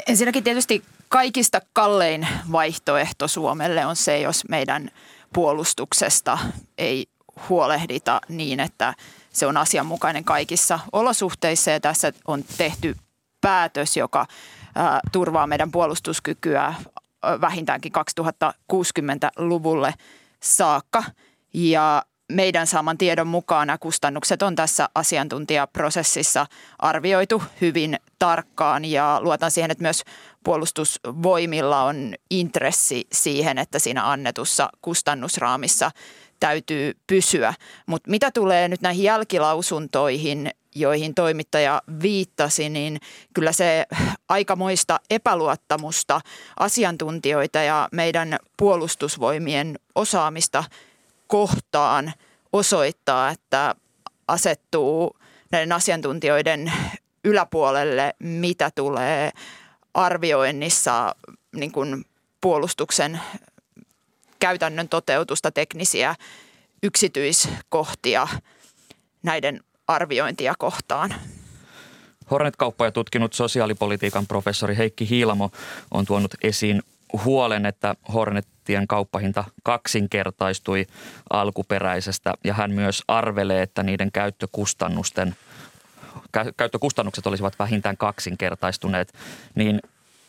Ensinnäkin 0.08 0.44
tietysti 0.44 0.84
kaikista 1.10 1.62
kallein 1.74 2.28
vaihtoehto 2.52 3.28
Suomelle 3.28 3.86
on 3.86 3.96
se, 3.96 4.20
jos 4.20 4.50
meidän 4.50 4.90
puolustuksesta 5.34 6.40
ei 6.78 7.08
huolehdita 7.50 8.22
niin, 8.30 8.60
että 8.60 8.94
se 9.34 9.46
on 9.46 9.58
asianmukainen 9.58 10.24
kaikissa 10.24 10.80
olosuhteissa 10.92 11.72
ja 11.72 11.80
tässä 11.80 12.14
on 12.28 12.44
tehty 12.58 12.96
päätös, 13.44 13.98
joka 13.98 14.26
turvaa 15.12 15.48
meidän 15.48 15.72
puolustuskykyä 15.72 16.74
vähintäänkin 17.42 17.92
2060-luvulle 18.74 19.94
saakka. 20.44 21.04
Ja 21.54 22.04
meidän 22.32 22.68
saaman 22.68 22.98
tiedon 22.98 23.28
mukaan 23.28 23.68
nämä 23.68 23.78
kustannukset 23.78 24.42
on 24.42 24.56
tässä 24.56 24.90
asiantuntijaprosessissa 24.96 26.46
arvioitu 26.80 27.44
hyvin 27.62 28.00
tarkkaan 28.20 28.86
ja 28.86 29.20
luotan 29.22 29.52
siihen, 29.52 29.72
että 29.72 29.82
myös 29.82 30.04
puolustusvoimilla 30.44 31.84
on 31.84 32.16
intressi 32.30 33.08
siihen, 33.12 33.58
että 33.58 33.80
siinä 33.80 34.12
annetussa 34.12 34.70
kustannusraamissa 34.82 35.92
täytyy 36.40 36.98
pysyä. 37.08 37.54
Mutta 37.86 38.12
mitä 38.12 38.32
tulee 38.32 38.68
nyt 38.68 38.82
näihin 38.82 39.04
jälkilausuntoihin, 39.04 40.52
joihin 40.76 41.16
toimittaja 41.16 41.82
viittasi, 42.02 42.70
niin 42.70 43.00
kyllä 43.34 43.52
se 43.52 43.86
aikamoista 44.30 45.00
epäluottamusta 45.10 46.22
asiantuntijoita 46.60 47.60
ja 47.60 47.90
meidän 47.92 48.38
puolustusvoimien 48.58 49.80
osaamista 49.96 50.64
kohtaan 51.28 52.14
osoittaa, 52.54 53.30
että 53.30 53.76
asettuu 54.28 55.18
näiden 55.52 55.72
asiantuntijoiden 55.72 56.74
yläpuolelle, 57.24 58.14
mitä 58.20 58.72
tulee 58.76 59.32
arvioinnissa 59.94 61.16
niin 61.56 61.72
kuin 61.72 62.06
puolustuksen 62.42 63.22
käytännön 64.40 64.90
toteutusta, 64.90 65.52
teknisiä 65.52 66.16
yksityiskohtia 66.84 68.28
näiden 69.24 69.60
arviointia 69.88 70.54
kohtaan. 70.58 71.14
Hornet-kauppa 72.32 72.86
ja 72.86 72.92
tutkinut 72.92 73.34
sosiaalipolitiikan 73.34 74.28
professori 74.28 74.78
Heikki 74.78 75.10
Hiilamo 75.10 75.52
on 75.92 76.06
tuonut 76.06 76.34
esiin 76.44 76.82
huolen, 77.26 77.66
että 77.66 77.96
Hornettien 78.14 78.88
kauppahinta 78.88 79.44
kaksinkertaistui 79.64 80.86
alkuperäisestä 81.30 82.34
ja 82.44 82.54
hän 82.54 82.72
myös 82.72 83.04
arvelee, 83.08 83.62
että 83.62 83.84
niiden 83.84 84.12
käyttökustannusten 84.12 85.36
käyttökustannukset 86.58 87.28
olisivat 87.28 87.60
vähintään 87.60 87.98
kaksinkertaistuneet, 87.98 89.14
niin 89.56 89.80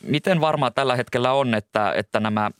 miten 0.03 0.41
varmaa 0.41 0.71
tällä 0.71 0.95
hetkellä 0.95 1.33
on, 1.33 1.53
että, 1.53 1.93
että 1.95 2.19
nämä 2.19 2.51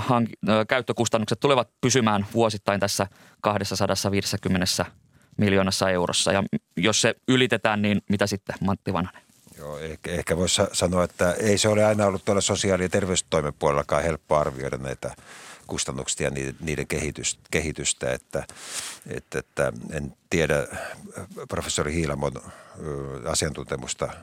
hank- 0.00 0.66
käyttökustannukset 0.68 1.40
tulevat 1.40 1.68
pysymään 1.80 2.26
vuosittain 2.34 2.80
tässä 2.80 3.06
250 3.40 4.66
miljoonassa 5.38 5.90
eurossa. 5.90 6.32
Ja 6.32 6.42
jos 6.76 7.00
se 7.00 7.14
ylitetään, 7.28 7.82
niin 7.82 8.02
mitä 8.08 8.26
sitten, 8.26 8.56
Matti 8.60 8.92
Vanhanen? 8.92 9.22
Joo, 9.58 9.78
ehkä, 9.78 10.10
ehkä 10.10 10.36
voisi 10.36 10.62
sanoa, 10.72 11.04
että 11.04 11.32
ei 11.32 11.58
se 11.58 11.68
ole 11.68 11.84
aina 11.84 12.06
ollut 12.06 12.24
tuolla 12.24 12.40
sosiaali- 12.40 12.82
ja 12.82 12.88
terveystoimen 12.88 13.54
puolellakaan 13.58 14.02
helppo 14.02 14.36
arvioida 14.36 14.76
näitä 14.76 15.14
kustannuksia 15.66 16.28
ja 16.28 16.52
niiden 16.60 16.86
kehitystä, 17.50 18.12
että, 18.12 18.46
että, 19.06 19.38
että 19.38 19.72
en 19.92 20.16
tiedä 20.30 20.66
professori 21.48 21.94
Hiilamon 21.94 22.32
asiantuntemusta– 23.26 24.08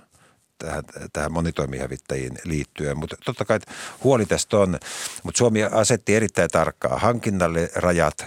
tähän, 0.60 0.84
tähän 1.14 1.32
monitoimihävittäjiin 1.32 2.40
liittyen. 2.44 2.98
Mutta 2.98 3.16
totta 3.26 3.46
kai 3.46 3.60
huoli 4.04 4.26
tästä 4.26 4.58
on, 4.58 4.80
mutta 5.24 5.38
Suomi 5.38 5.64
asetti 5.64 6.16
erittäin 6.16 6.50
tarkkaa 6.50 7.00
hankinnalle 7.00 7.72
rajat 7.76 8.26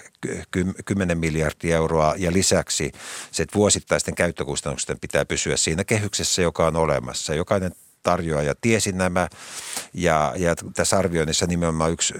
10 0.85 1.19
miljardia 1.19 1.77
euroa 1.77 2.15
ja 2.17 2.33
lisäksi 2.33 2.93
se, 3.31 3.43
että 3.43 3.59
vuosittaisten 3.59 4.15
käyttökustannusten 4.15 5.01
pitää 5.01 5.25
pysyä 5.25 5.57
siinä 5.57 5.85
kehyksessä, 5.85 6.43
joka 6.43 6.67
on 6.67 6.77
olemassa. 6.77 7.35
Jokainen 7.35 7.73
tarjoaja 8.03 8.55
tiesi 8.61 8.93
nämä 8.93 9.29
ja, 9.95 10.35
ja 10.37 10.55
tässä 10.75 10.99
arvioinnissa 10.99 11.47
nimenomaan 11.47 11.93
yksi 11.93 12.15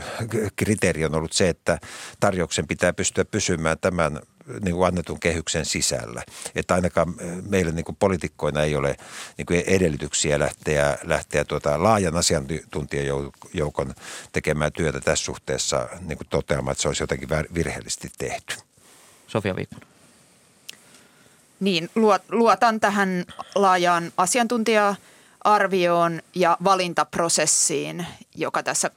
kriteeri 0.57 1.05
on 1.05 1.15
ollut 1.15 1.33
se, 1.33 1.49
että 1.49 1.79
tarjouksen 2.21 2.67
pitää 2.67 2.93
pystyä 2.93 3.25
pysymään 3.25 3.79
tämän 3.81 4.21
niin 4.61 4.75
kuin 4.75 4.87
annetun 4.87 5.21
kehyksen 5.21 5.65
sisällä. 5.65 6.23
Että 6.55 6.75
ainakaan 6.75 7.15
meillä 7.49 7.73
niin 7.73 7.85
kuin 7.85 7.97
poliitikkoina 7.97 8.63
ei 8.63 8.77
ole 8.77 8.97
niin 9.39 9.47
kuin 9.47 9.63
edellytyksiä 9.67 10.39
lähteä, 10.39 10.99
lähteä 11.03 11.45
tuota 11.45 11.83
laajan 11.83 12.17
asiantuntijajoukon 12.17 13.95
tekemään 14.33 14.73
työtä 14.73 15.01
tässä 15.01 15.25
suhteessa 15.25 15.89
niin 16.01 16.19
kuin 16.19 16.29
toteamaan, 16.31 16.73
että 16.73 16.83
se 16.83 16.89
olisi 16.89 17.03
jotenkin 17.03 17.29
virheellisesti 17.55 18.11
tehty. 18.19 18.57
Sofia 19.27 19.57
Viikman. 19.57 19.81
Niin, 21.61 21.91
luotan 22.31 22.81
tähän 22.81 23.25
laajaan 23.55 24.13
asiantuntija-arvioon 24.17 26.23
ja 26.35 26.57
valintaprosessiin, 26.65 28.07
joka 28.35 28.63
tässä 28.63 28.91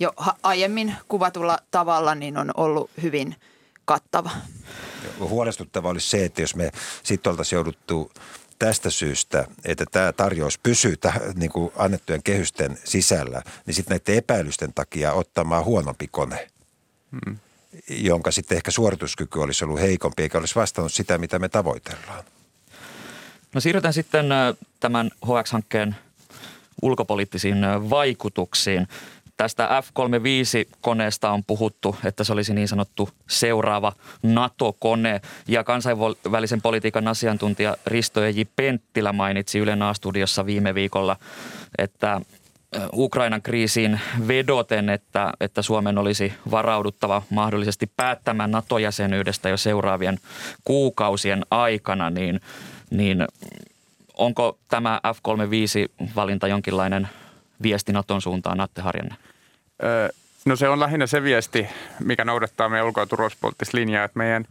jo 0.00 0.12
aiemmin 0.42 0.96
kuvatulla 1.08 1.58
tavalla 1.70 2.14
niin 2.14 2.36
on 2.36 2.50
ollut 2.56 2.90
hyvin 3.02 3.36
kattava. 3.84 4.30
Huolestuttava 5.28 5.88
olisi 5.88 6.10
se, 6.10 6.24
että 6.24 6.40
jos 6.40 6.56
me 6.56 6.70
sitten 7.02 7.30
oltaisiin 7.30 7.56
jouduttu 7.56 8.12
tästä 8.58 8.90
syystä, 8.90 9.46
että 9.64 9.84
tämä 9.92 10.12
tarjous 10.12 10.58
pysyy 10.58 10.96
täh, 10.96 11.20
niin 11.34 11.50
kuin 11.50 11.72
annettujen 11.76 12.22
kehysten 12.22 12.78
sisällä, 12.84 13.42
niin 13.66 13.74
sitten 13.74 13.94
näiden 13.94 14.18
epäilysten 14.18 14.72
takia 14.74 15.12
ottamaan 15.12 15.64
huonompi 15.64 16.08
kone, 16.08 16.48
hmm. 17.10 17.38
jonka 17.88 18.30
sitten 18.30 18.56
ehkä 18.56 18.70
suorituskyky 18.70 19.38
olisi 19.38 19.64
ollut 19.64 19.80
heikompi, 19.80 20.22
eikä 20.22 20.38
olisi 20.38 20.54
vastannut 20.54 20.92
sitä, 20.92 21.18
mitä 21.18 21.38
me 21.38 21.48
tavoitellaan. 21.48 22.24
No 23.54 23.60
siirrytään 23.60 23.94
sitten 23.94 24.26
tämän 24.80 25.10
HX-hankkeen 25.26 25.96
ulkopoliittisiin 26.82 27.58
vaikutuksiin. 27.90 28.88
Tästä 29.42 29.82
F-35-koneesta 29.82 31.30
on 31.30 31.44
puhuttu, 31.44 31.96
että 32.04 32.24
se 32.24 32.32
olisi 32.32 32.54
niin 32.54 32.68
sanottu 32.68 33.08
seuraava 33.28 33.92
NATO-kone. 34.22 35.20
Ja 35.48 35.64
kansainvälisen 35.64 36.62
politiikan 36.62 37.08
asiantuntija 37.08 37.76
Risto 37.86 38.24
J. 38.24 38.40
Penttilä 38.56 39.12
mainitsi 39.12 39.58
Ylen 39.58 39.82
A-studiossa 39.82 40.46
viime 40.46 40.74
viikolla, 40.74 41.16
että 41.78 42.20
Ukrainan 42.92 43.42
kriisiin 43.42 44.00
vedoten, 44.28 44.88
että, 44.88 45.32
että 45.40 45.62
Suomen 45.62 45.98
olisi 45.98 46.32
varauduttava 46.50 47.22
mahdollisesti 47.30 47.90
päättämään 47.96 48.50
NATO-jäsenyydestä 48.50 49.48
jo 49.48 49.56
seuraavien 49.56 50.18
kuukausien 50.64 51.46
aikana, 51.50 52.10
niin, 52.10 52.40
niin 52.90 53.24
onko 54.14 54.58
tämä 54.68 55.00
F-35-valinta 55.14 56.48
jonkinlainen 56.48 57.08
viesti 57.62 57.92
Naton 57.92 58.22
suuntaan, 58.22 58.58
Natte 58.58 58.82
Harjanne? 58.82 59.31
No 60.44 60.56
se 60.56 60.68
on 60.68 60.80
lähinnä 60.80 61.06
se 61.06 61.22
viesti, 61.22 61.66
mikä 62.00 62.24
noudattaa 62.24 62.68
meidän 62.68 62.86
ulko- 62.86 63.00
ja 63.00 63.06
turvallisuuspoliittista 63.06 63.76
linjaa, 63.76 64.04
että 64.04 64.18
meidän, 64.18 64.44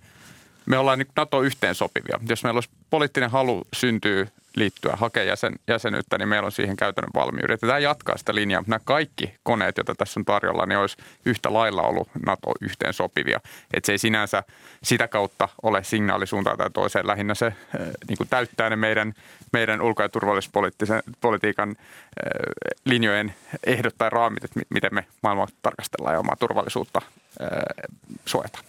me 0.66 0.78
ollaan 0.78 1.00
niin 1.00 1.08
NATO-yhteensopivia. 1.16 2.20
Jos 2.30 2.44
meillä 2.44 2.58
olisi 2.58 2.70
poliittinen 2.90 3.32
halu 3.32 3.68
syntyy 3.74 4.28
liittyä, 4.56 4.96
hakea 4.96 5.24
jäsen, 5.24 5.56
jäsenyyttä, 5.68 6.18
niin 6.18 6.30
meillä 6.30 6.46
on 6.46 6.52
siihen 6.52 6.76
käytännön 6.76 7.12
valmiudet. 7.16 7.60
Tämä 7.60 7.80
jatkaa 7.80 8.18
sitä 8.18 8.36
linjaa, 8.36 8.62
mutta 8.62 8.70
nämä 8.70 8.80
kaikki 8.86 9.34
koneet, 9.44 9.78
joita 9.78 9.96
tässä 9.96 10.20
on 10.20 10.26
tarjolla, 10.26 10.66
niin 10.66 10.78
olisi 10.78 10.98
yhtä 11.26 11.54
lailla 11.54 11.82
ollut 11.82 12.10
NATO 12.26 12.52
yhteen 12.62 12.94
sopivia. 12.94 13.40
Että 13.74 13.86
se 13.86 13.92
ei 13.92 13.98
sinänsä 13.98 14.44
sitä 14.84 15.08
kautta 15.08 15.50
ole 15.64 15.84
signaali 15.84 16.28
suuntaan 16.28 16.58
tai 16.58 16.70
toiseen. 16.70 17.08
Lähinnä 17.08 17.36
se 17.36 17.46
äh, 17.46 17.54
niin 18.08 18.18
kuin 18.18 18.30
täyttää 18.30 18.70
ne 18.70 18.76
meidän, 18.76 19.14
meidän 19.54 19.82
ulko- 19.82 20.04
ja 20.04 20.10
turvallisuuspolitiikan 20.10 21.70
äh, 21.70 21.76
linjojen 22.86 23.34
ehdot 23.66 23.96
tai 23.98 24.10
raamit, 24.10 24.44
että 24.44 24.60
miten 24.70 24.96
me 24.96 25.06
maailmaa 25.22 25.48
tarkastellaan 25.62 26.14
ja 26.14 26.20
omaa 26.20 26.36
turvallisuutta 26.36 27.02
äh, 27.42 27.50
suojataan. 28.26 28.64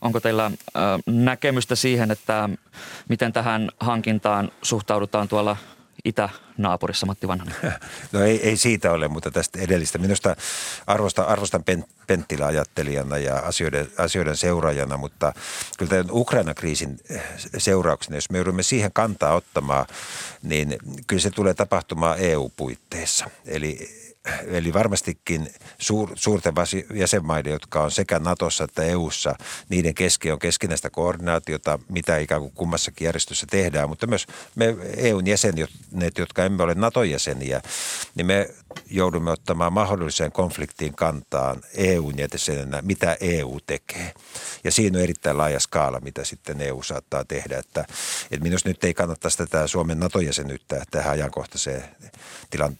Onko 0.00 0.20
teillä 0.20 0.50
näkemystä 1.06 1.74
siihen, 1.74 2.10
että 2.10 2.48
miten 3.08 3.32
tähän 3.32 3.68
hankintaan 3.80 4.52
suhtaudutaan 4.62 5.28
tuolla 5.28 5.56
itänaapurissa, 6.06 7.06
Matti 7.06 7.28
Vanhanen? 7.28 7.54
No 8.12 8.20
ei, 8.20 8.48
ei 8.48 8.56
siitä 8.56 8.92
ole, 8.92 9.08
mutta 9.08 9.30
tästä 9.30 9.58
edellistä. 9.60 9.98
Minusta 9.98 10.36
arvostan, 10.86 11.26
arvostan 11.26 11.64
Penttilä 12.06 12.46
ajattelijana 12.46 13.18
ja 13.18 13.36
asioiden, 13.36 13.88
asioiden 13.98 14.36
seuraajana, 14.36 14.96
mutta 14.96 15.32
kyllä 15.78 15.90
tämän 15.90 16.06
Ukraina-kriisin 16.10 17.00
seurauksena, 17.58 18.16
jos 18.16 18.30
me 18.30 18.38
joudumme 18.38 18.62
siihen 18.62 18.92
kantaa 18.92 19.34
ottamaan, 19.34 19.86
niin 20.42 20.76
kyllä 21.06 21.22
se 21.22 21.30
tulee 21.30 21.54
tapahtumaan 21.54 22.18
EU-puitteissa. 22.18 23.30
Eli 23.46 24.05
eli 24.46 24.72
varmastikin 24.72 25.48
suur, 25.78 26.10
suurten 26.14 26.54
jäsenmaiden, 26.94 27.52
jotka 27.52 27.82
on 27.82 27.90
sekä 27.90 28.18
Natossa 28.18 28.64
että 28.64 28.82
EUssa, 28.82 29.34
niiden 29.68 29.94
keski 29.94 30.32
on 30.32 30.38
keskinäistä 30.38 30.90
koordinaatiota, 30.90 31.78
mitä 31.88 32.18
ikään 32.18 32.40
kuin 32.40 32.52
kummassakin 32.52 33.04
järjestössä 33.04 33.46
tehdään, 33.50 33.88
mutta 33.88 34.06
myös 34.06 34.26
me 34.54 34.76
EUn 34.96 35.26
jäsenet, 35.26 36.18
jotka 36.18 36.44
emme 36.44 36.62
ole 36.62 36.74
Naton 36.74 37.10
jäseniä, 37.10 37.62
niin 38.14 38.26
me 38.26 38.48
joudumme 38.90 39.30
ottamaan 39.30 39.72
mahdolliseen 39.72 40.32
konfliktiin 40.32 40.94
kantaan 40.94 41.62
EUn 41.74 42.18
jäsenenä, 42.18 42.82
mitä 42.82 43.16
EU 43.20 43.58
tekee. 43.66 44.12
Ja 44.64 44.72
siinä 44.72 44.98
on 44.98 45.04
erittäin 45.04 45.38
laaja 45.38 45.60
skaala, 45.60 46.00
mitä 46.00 46.24
sitten 46.24 46.60
EU 46.60 46.82
saattaa 46.82 47.24
tehdä. 47.24 47.58
Että, 47.58 47.80
että 48.30 48.42
minusta 48.42 48.68
nyt 48.68 48.84
ei 48.84 48.94
kannattaisi 48.94 49.38
tätä 49.38 49.66
Suomen 49.66 50.00
NATO-jäsenyyttä 50.00 50.84
tähän 50.90 51.12
ajankohtaiseen 51.12 51.84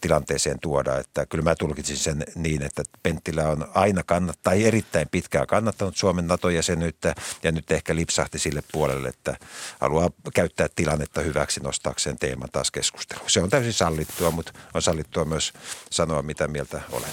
tilanteeseen 0.01 0.59
tuoda. 0.59 0.99
Että 0.99 1.25
kyllä 1.25 1.43
mä 1.43 1.55
tulkitsin 1.55 1.97
sen 1.97 2.23
niin, 2.35 2.61
että 2.61 2.83
Penttilä 3.03 3.49
on 3.49 3.67
aina 3.73 4.03
kannattaa, 4.03 4.37
tai 4.43 4.65
erittäin 4.65 5.07
pitkään 5.11 5.47
kannattanut 5.47 5.97
Suomen 5.97 6.27
NATO-jäsenyyttä 6.27 7.15
ja 7.43 7.51
nyt 7.51 7.71
ehkä 7.71 7.95
lipsahti 7.95 8.39
sille 8.39 8.63
puolelle, 8.71 9.09
että 9.09 9.37
haluaa 9.81 10.09
käyttää 10.33 10.67
tilannetta 10.75 11.21
hyväksi 11.21 11.59
nostaakseen 11.59 12.17
teeman 12.19 12.49
taas 12.51 12.71
keskusteluun. 12.71 13.29
Se 13.29 13.41
on 13.41 13.49
täysin 13.49 13.73
sallittua, 13.73 14.31
mutta 14.31 14.51
on 14.73 14.81
sallittua 14.81 15.25
myös 15.25 15.53
sanoa, 15.89 16.21
mitä 16.21 16.47
mieltä 16.47 16.81
olen. 16.91 17.09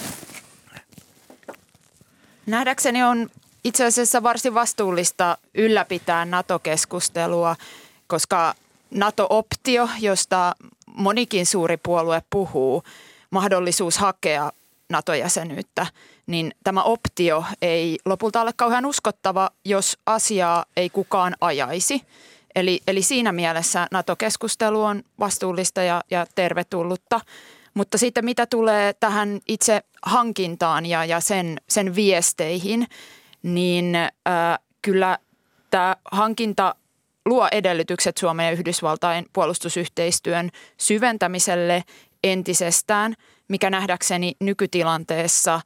Nähdäkseni 2.46 3.02
on 3.02 3.30
itse 3.64 3.84
asiassa 3.84 4.22
varsin 4.22 4.54
vastuullista 4.54 5.38
ylläpitää 5.54 6.24
NATO-keskustelua, 6.24 7.56
koska 8.06 8.54
NATO-optio, 8.90 9.88
josta 10.00 10.54
monikin 10.86 11.46
suuri 11.46 11.76
puolue 11.76 12.22
puhuu, 12.30 12.82
mahdollisuus 13.30 13.98
hakea 13.98 14.52
NATO-jäsenyyttä, 14.88 15.86
niin 16.26 16.54
tämä 16.64 16.82
optio 16.82 17.44
ei 17.62 17.98
lopulta 18.04 18.40
ole 18.40 18.52
kauhean 18.56 18.86
uskottava, 18.86 19.50
jos 19.64 19.98
asiaa 20.06 20.64
ei 20.76 20.90
kukaan 20.90 21.36
ajaisi. 21.40 22.02
Eli, 22.54 22.80
eli 22.86 23.02
siinä 23.02 23.32
mielessä 23.32 23.86
NATO-keskustelu 23.90 24.82
on 24.82 25.02
vastuullista 25.18 25.82
ja, 25.82 26.02
ja 26.10 26.26
tervetullutta. 26.34 27.20
Mutta 27.74 27.98
sitten 27.98 28.24
mitä 28.24 28.46
tulee 28.46 28.92
tähän 28.92 29.40
itse 29.48 29.82
hankintaan 30.02 30.86
ja, 30.86 31.04
ja 31.04 31.20
sen, 31.20 31.56
sen 31.68 31.94
viesteihin, 31.94 32.86
niin 33.42 33.94
äh, 33.96 34.10
kyllä 34.82 35.18
tämä 35.70 35.96
hankinta 36.12 36.74
luo 37.26 37.48
edellytykset 37.52 38.16
Suomen 38.16 38.46
ja 38.46 38.52
Yhdysvaltain 38.52 39.26
puolustusyhteistyön 39.32 40.50
syventämiselle 40.78 41.84
entisestään, 42.24 43.14
mikä 43.48 43.70
nähdäkseni 43.70 44.32
nykytilanteessa 44.40 45.60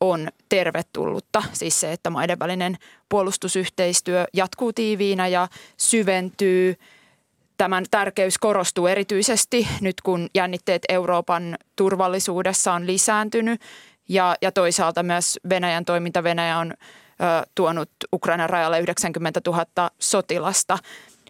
on 0.00 0.28
tervetullutta. 0.48 1.42
Siis 1.52 1.80
se, 1.80 1.92
että 1.92 2.10
maiden 2.10 2.38
välinen 2.38 2.76
puolustusyhteistyö 3.08 4.24
jatkuu 4.32 4.72
tiiviinä 4.72 5.28
ja 5.28 5.48
syventyy. 5.76 6.76
Tämän 7.58 7.84
tärkeys 7.90 8.38
korostuu 8.38 8.86
erityisesti 8.86 9.68
nyt, 9.80 10.00
kun 10.00 10.28
jännitteet 10.34 10.82
Euroopan 10.88 11.58
turvallisuudessa 11.76 12.72
on 12.72 12.86
lisääntynyt 12.86 13.60
ja, 14.08 14.36
ja 14.42 14.52
toisaalta 14.52 15.02
myös 15.02 15.38
Venäjän 15.48 15.84
toiminta. 15.84 16.22
Venäjä 16.22 16.58
on 16.58 16.74
tuonut 17.54 17.90
Ukrainan 18.12 18.50
rajalle 18.50 18.80
90 18.80 19.40
000 19.46 19.90
sotilasta. 19.98 20.78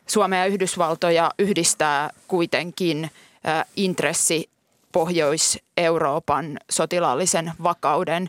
Suomea 0.06 0.40
ja 0.40 0.46
Yhdysvaltoja 0.46 1.30
yhdistää 1.38 2.10
kuitenkin 2.28 3.10
intressi 3.76 4.50
Pohjois-Euroopan 4.92 6.58
sotilaallisen 6.70 7.52
vakauden 7.62 8.28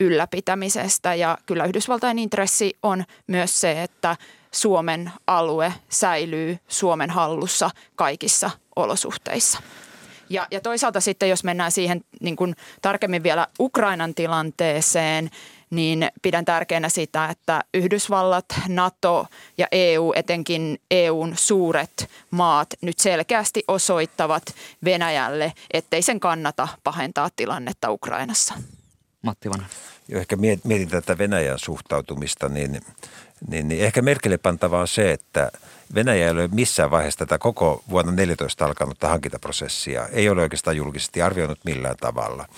ylläpitämisestä. 0.00 1.14
Ja 1.14 1.38
kyllä 1.46 1.64
Yhdysvaltain 1.64 2.18
intressi 2.18 2.76
on 2.82 3.04
myös 3.26 3.60
se, 3.60 3.82
että 3.82 4.16
Suomen 4.56 5.12
alue 5.26 5.72
säilyy 5.88 6.58
Suomen 6.68 7.10
hallussa 7.10 7.70
kaikissa 7.94 8.50
olosuhteissa. 8.76 9.58
Ja, 10.30 10.46
ja 10.50 10.60
toisaalta 10.60 11.00
sitten, 11.00 11.28
jos 11.28 11.44
mennään 11.44 11.72
siihen 11.72 12.04
niin 12.20 12.36
kuin 12.36 12.56
tarkemmin 12.82 13.22
vielä 13.22 13.46
Ukrainan 13.60 14.14
tilanteeseen, 14.14 15.30
niin 15.70 16.08
pidän 16.22 16.44
tärkeänä 16.44 16.88
sitä, 16.88 17.28
että 17.28 17.64
Yhdysvallat, 17.74 18.44
NATO 18.68 19.26
ja 19.58 19.66
EU, 19.72 20.12
etenkin 20.16 20.78
EUn 20.90 21.32
suuret 21.36 22.10
maat 22.30 22.68
nyt 22.82 22.98
selkeästi 22.98 23.64
osoittavat 23.68 24.42
Venäjälle, 24.84 25.52
ettei 25.70 26.02
sen 26.02 26.20
kannata 26.20 26.68
pahentaa 26.84 27.28
tilannetta 27.36 27.90
Ukrainassa. 27.90 28.54
Matti 29.22 29.50
Vanha. 29.50 29.66
Jo 30.08 30.18
ehkä 30.18 30.36
mietin 30.36 30.88
tätä 30.88 31.18
Venäjän 31.18 31.58
suhtautumista, 31.58 32.48
niin, 32.48 32.80
niin, 33.48 33.68
niin 33.68 33.84
ehkä 33.84 34.02
merkille 34.02 34.38
pantavaa 34.38 34.80
on 34.80 34.88
se, 34.88 35.12
että– 35.12 35.50
Venäjä 35.94 36.24
ei 36.24 36.30
ole 36.30 36.48
missään 36.48 36.90
vaiheessa 36.90 37.18
tätä 37.18 37.38
koko 37.38 37.82
vuonna 37.90 38.12
14 38.12 38.64
alkanutta 38.64 39.08
hankintaprosessia, 39.08 40.08
ei 40.08 40.28
ole 40.28 40.42
oikeastaan 40.42 40.76
julkisesti 40.76 41.22
arvioinut 41.22 41.58
millään 41.64 41.96
tavalla. 42.00 42.48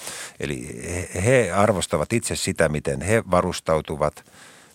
Eli 0.41 0.83
he 1.25 1.53
arvostavat 1.53 2.13
itse 2.13 2.37
sitä, 2.37 2.69
miten 2.69 3.01
he 3.01 3.23
varustautuvat 3.31 4.25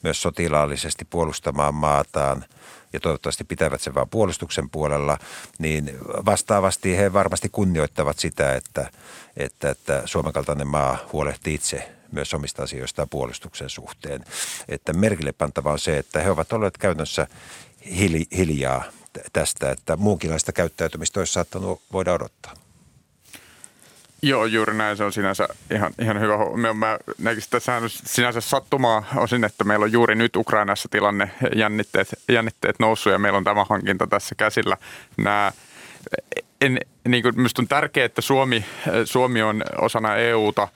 myös 0.03 0.21
sotilaallisesti 0.21 1.05
puolustamaan 1.05 1.75
maataan 1.75 2.45
ja 2.93 2.99
toivottavasti 2.99 3.43
pitävät 3.43 3.81
sen 3.81 3.95
vain 3.95 4.09
puolustuksen 4.09 4.69
puolella, 4.69 5.17
niin 5.59 5.97
vastaavasti 6.25 6.97
he 6.97 7.13
varmasti 7.13 7.49
kunnioittavat 7.49 8.19
sitä, 8.19 8.55
että, 8.55 8.89
että, 9.37 9.69
että 9.69 10.01
Suomen 10.05 10.33
kaltainen 10.33 10.67
maa 10.67 10.97
huolehtii 11.13 11.53
itse 11.53 11.89
myös 12.14 12.34
omista 12.34 12.64
asioistaan 12.64 13.09
puolustuksen 13.09 13.70
suhteen. 13.70 14.24
Että 14.70 14.93
merkille 14.93 15.32
pantava 15.32 15.72
on 15.72 15.80
se, 15.80 15.97
että 15.97 16.20
he 16.20 16.32
ovat 16.32 16.53
olleet 16.53 16.78
käytännössä 16.78 17.28
hiljaa 18.38 18.84
tästä, 19.34 19.72
että 19.72 19.97
muunkinlaista 19.97 20.51
käyttäytymistä 20.51 21.20
olisi 21.20 21.34
saattanut 21.34 21.82
voida 21.93 22.14
odottaa. 22.14 22.53
Joo, 24.22 24.45
juuri 24.45 24.74
näin. 24.74 24.97
Se 24.97 25.03
on 25.03 25.14
sinänsä 25.14 25.47
ihan, 25.72 25.93
ihan 26.01 26.20
hyvä 26.20 26.38
huomio. 26.38 26.74
Mä 26.74 26.97
näkisin 27.18 27.49
tässä 27.49 27.82
sinänsä 27.88 28.41
sattumaa 28.41 29.03
osin, 29.16 29.43
että 29.43 29.64
meillä 29.64 29.84
on 29.84 29.91
juuri 29.91 30.16
nyt 30.16 30.36
Ukrainassa 30.36 30.89
tilanne 30.89 31.32
jännitteet, 31.55 32.07
jännitteet 32.30 32.80
noussut 32.80 33.14
ja 33.14 33.20
meillä 33.20 33.38
on 33.38 33.43
tämä 33.43 33.66
hankinta 33.70 34.07
tässä 34.07 34.36
käsillä. 34.36 34.78
Nämä, 35.18 35.51
en, 36.61 36.80
niin 37.07 37.24
kuin, 37.24 37.36
on 37.59 37.68
tärkeää, 37.68 38.05
että 38.05 38.22
Suomi, 38.22 38.66
Suomi 39.05 39.41
on 39.41 39.64
osana 39.82 40.16
EUta 40.16 40.68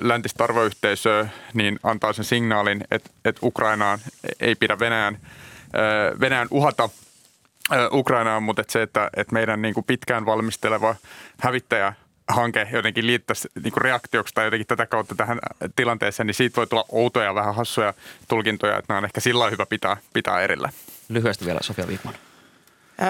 läntistä 0.00 0.44
arvoyhteisöä, 0.44 1.28
niin 1.54 1.78
antaa 1.82 2.12
sen 2.12 2.24
signaalin, 2.24 2.84
että, 2.90 3.10
että 3.24 3.46
Ukrainaan 3.46 3.98
ei 4.40 4.54
pidä 4.54 4.78
Venäjän– 4.78 5.18
Venäjän 6.20 6.48
uhata 6.50 6.88
Ukrainaan, 7.92 8.42
mutta 8.42 8.62
että 8.62 8.72
se, 8.72 8.82
että, 8.82 9.10
että 9.16 9.32
meidän 9.32 9.62
niin 9.62 9.74
kuin 9.74 9.84
pitkään 9.84 10.26
valmisteleva 10.26 10.94
hävittäjä 11.38 11.92
hanke 12.28 12.68
jotenkin 12.72 13.06
liittäisi 13.06 13.48
niin 13.62 13.72
reaktioksi 13.76 14.34
tai 14.34 14.44
jotenkin 14.44 14.66
tätä 14.66 14.86
kautta 14.86 15.14
tähän 15.14 15.38
tilanteeseen, 15.76 16.26
niin 16.26 16.34
siitä 16.34 16.56
voi 16.56 16.66
tulla 16.66 16.84
outoja 16.88 17.34
vähän 17.34 17.54
hassuja 17.54 17.94
tulkintoja, 18.28 18.78
että 18.78 18.92
nämä 18.92 18.98
on 18.98 19.04
ehkä 19.04 19.20
sillä 19.20 19.50
hyvä 19.50 19.66
pitää, 19.66 19.96
pitää 20.12 20.40
erillä. 20.40 20.68
Lyhyesti 21.08 21.46
vielä 21.46 21.60
Sofia 21.62 21.88
Viikman. 21.88 22.14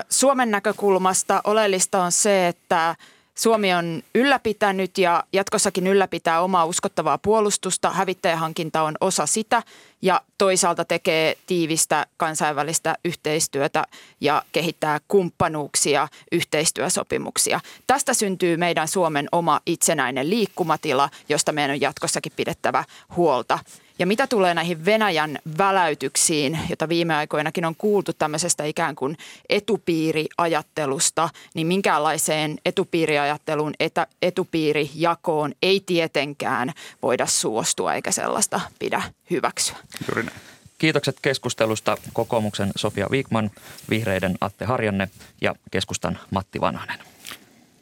Suomen 0.09 0.51
näkökulmasta 0.51 1.41
oleellista 1.45 2.03
on 2.03 2.13
se, 2.13 2.49
että 2.49 2.97
Suomi 3.35 3.75
on 3.75 4.03
ylläpitänyt 4.15 4.99
ja 4.99 5.25
jatkossakin 5.33 5.87
ylläpitää 5.87 6.41
omaa 6.41 6.65
uskottavaa 6.65 7.19
puolustusta. 7.19 7.91
Hävittäjähankinta 7.91 8.83
on 8.83 8.95
osa 9.01 9.27
sitä 9.27 9.63
ja 10.03 10.21
toisaalta 10.39 10.85
tekee 10.85 11.37
tiivistä 11.47 12.07
kansainvälistä 12.17 12.97
yhteistyötä 13.05 13.85
ja 14.21 14.43
kehittää 14.53 15.01
kumppanuuksia, 15.09 16.09
yhteistyösopimuksia. 16.33 17.61
Tästä 17.87 18.15
syntyy 18.15 18.57
meidän 18.57 18.89
Suomen 18.89 19.29
oma 19.33 19.61
itsenäinen 19.67 20.31
liikkumatila, 20.31 21.11
josta 21.29 21.53
meidän 21.53 21.71
on 21.71 21.81
jatkossakin 21.81 22.33
pidettävä 22.37 22.85
huolta. 23.17 23.59
Ja 23.99 24.07
mitä 24.07 24.27
tulee 24.27 24.55
näihin 24.55 24.85
Venäjän 24.85 25.39
väläytyksiin, 25.59 26.59
jota 26.71 26.89
viime 26.89 27.15
aikoinakin 27.15 27.65
on 27.65 27.75
kuultu 27.77 28.13
tämmöisestä 28.13 28.65
ikään 28.65 28.97
kuin 28.97 29.17
etupiiriajattelusta, 29.49 31.29
niin 31.55 31.67
minkäänlaiseen 31.67 32.59
etupiiriajatteluun, 32.65 33.75
etä, 33.81 34.07
etupiirijakoon 34.23 35.53
ei 35.63 35.83
tietenkään 35.87 36.73
voida 37.03 37.27
suostua 37.27 37.95
eikä 37.95 38.13
sellaista 38.13 38.61
pidä 38.79 39.03
hyväksyä. 39.31 39.77
Juuri 40.09 40.23
näin. 40.23 40.41
Kiitokset 40.79 41.17
keskustelusta 41.23 41.97
kokoomuksen 42.13 42.71
Sofia 42.77 43.07
Viikman, 43.11 43.51
vihreiden 43.91 44.35
Atte 44.41 44.65
Harjanne 44.65 45.09
ja 45.41 45.55
keskustan 45.71 46.19
Matti 46.31 46.61
Vanhanen. 46.61 46.99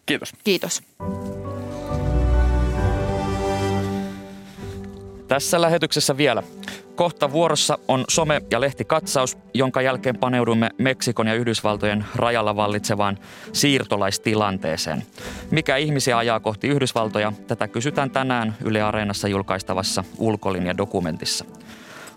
Kiitos. 0.06 0.32
Kiitos. 0.44 0.82
Tässä 5.30 5.60
lähetyksessä 5.60 6.16
vielä. 6.16 6.42
Kohta 6.94 7.32
vuorossa 7.32 7.78
on 7.88 8.04
some- 8.10 8.46
ja 8.50 8.60
lehtikatsaus, 8.60 9.38
jonka 9.54 9.82
jälkeen 9.82 10.18
paneudumme 10.18 10.70
Meksikon 10.78 11.26
ja 11.26 11.34
Yhdysvaltojen 11.34 12.04
rajalla 12.16 12.56
vallitsevaan 12.56 13.18
siirtolaistilanteeseen. 13.52 15.02
Mikä 15.50 15.76
ihmisiä 15.76 16.18
ajaa 16.18 16.40
kohti 16.40 16.68
Yhdysvaltoja? 16.68 17.32
Tätä 17.46 17.68
kysytään 17.68 18.10
tänään 18.10 18.54
Yle 18.64 18.82
Areenassa 18.82 19.28
julkaistavassa 19.28 20.04
ulkolinja-dokumentissa. 20.18 21.44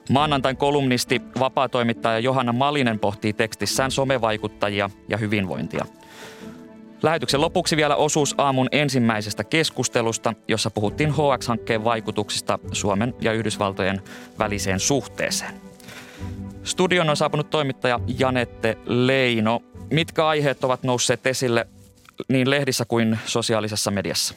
Maanantain 0.09 0.57
kolumnisti, 0.57 1.21
vapaatoimittaja 1.39 2.19
Johanna 2.19 2.53
Malinen 2.53 2.99
pohtii 2.99 3.33
tekstissään 3.33 3.91
somevaikuttajia 3.91 4.89
ja 5.07 5.17
hyvinvointia– 5.17 5.85
Lähetyksen 7.03 7.41
lopuksi 7.41 7.77
vielä 7.77 7.95
osuus 7.95 8.35
aamun 8.37 8.67
ensimmäisestä 8.71 9.43
keskustelusta, 9.43 10.33
jossa 10.47 10.71
puhuttiin 10.71 11.09
HX-hankkeen 11.09 11.83
vaikutuksista 11.83 12.59
Suomen 12.71 13.13
ja 13.21 13.33
Yhdysvaltojen 13.33 14.01
väliseen 14.39 14.79
suhteeseen. 14.79 15.53
Studion 16.63 17.09
on 17.09 17.17
saapunut 17.17 17.49
toimittaja 17.49 17.99
Janette 18.19 18.77
Leino. 18.85 19.59
Mitkä 19.91 20.27
aiheet 20.27 20.63
ovat 20.63 20.83
nousseet 20.83 21.27
esille 21.27 21.67
niin 22.27 22.49
lehdissä 22.49 22.85
kuin 22.87 23.19
sosiaalisessa 23.25 23.91
mediassa? 23.91 24.33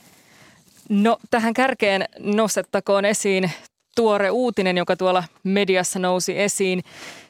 No 0.89 1.19
tähän 1.31 1.55
kärkeen 1.55 2.05
nostettakoon 2.19 3.05
esiin 3.05 3.51
tuore 3.97 4.31
uutinen, 4.31 4.77
joka 4.77 4.97
tuolla 4.97 5.25
mediassa 5.45 5.99
nousi 5.99 6.39
esiin. 6.39 6.83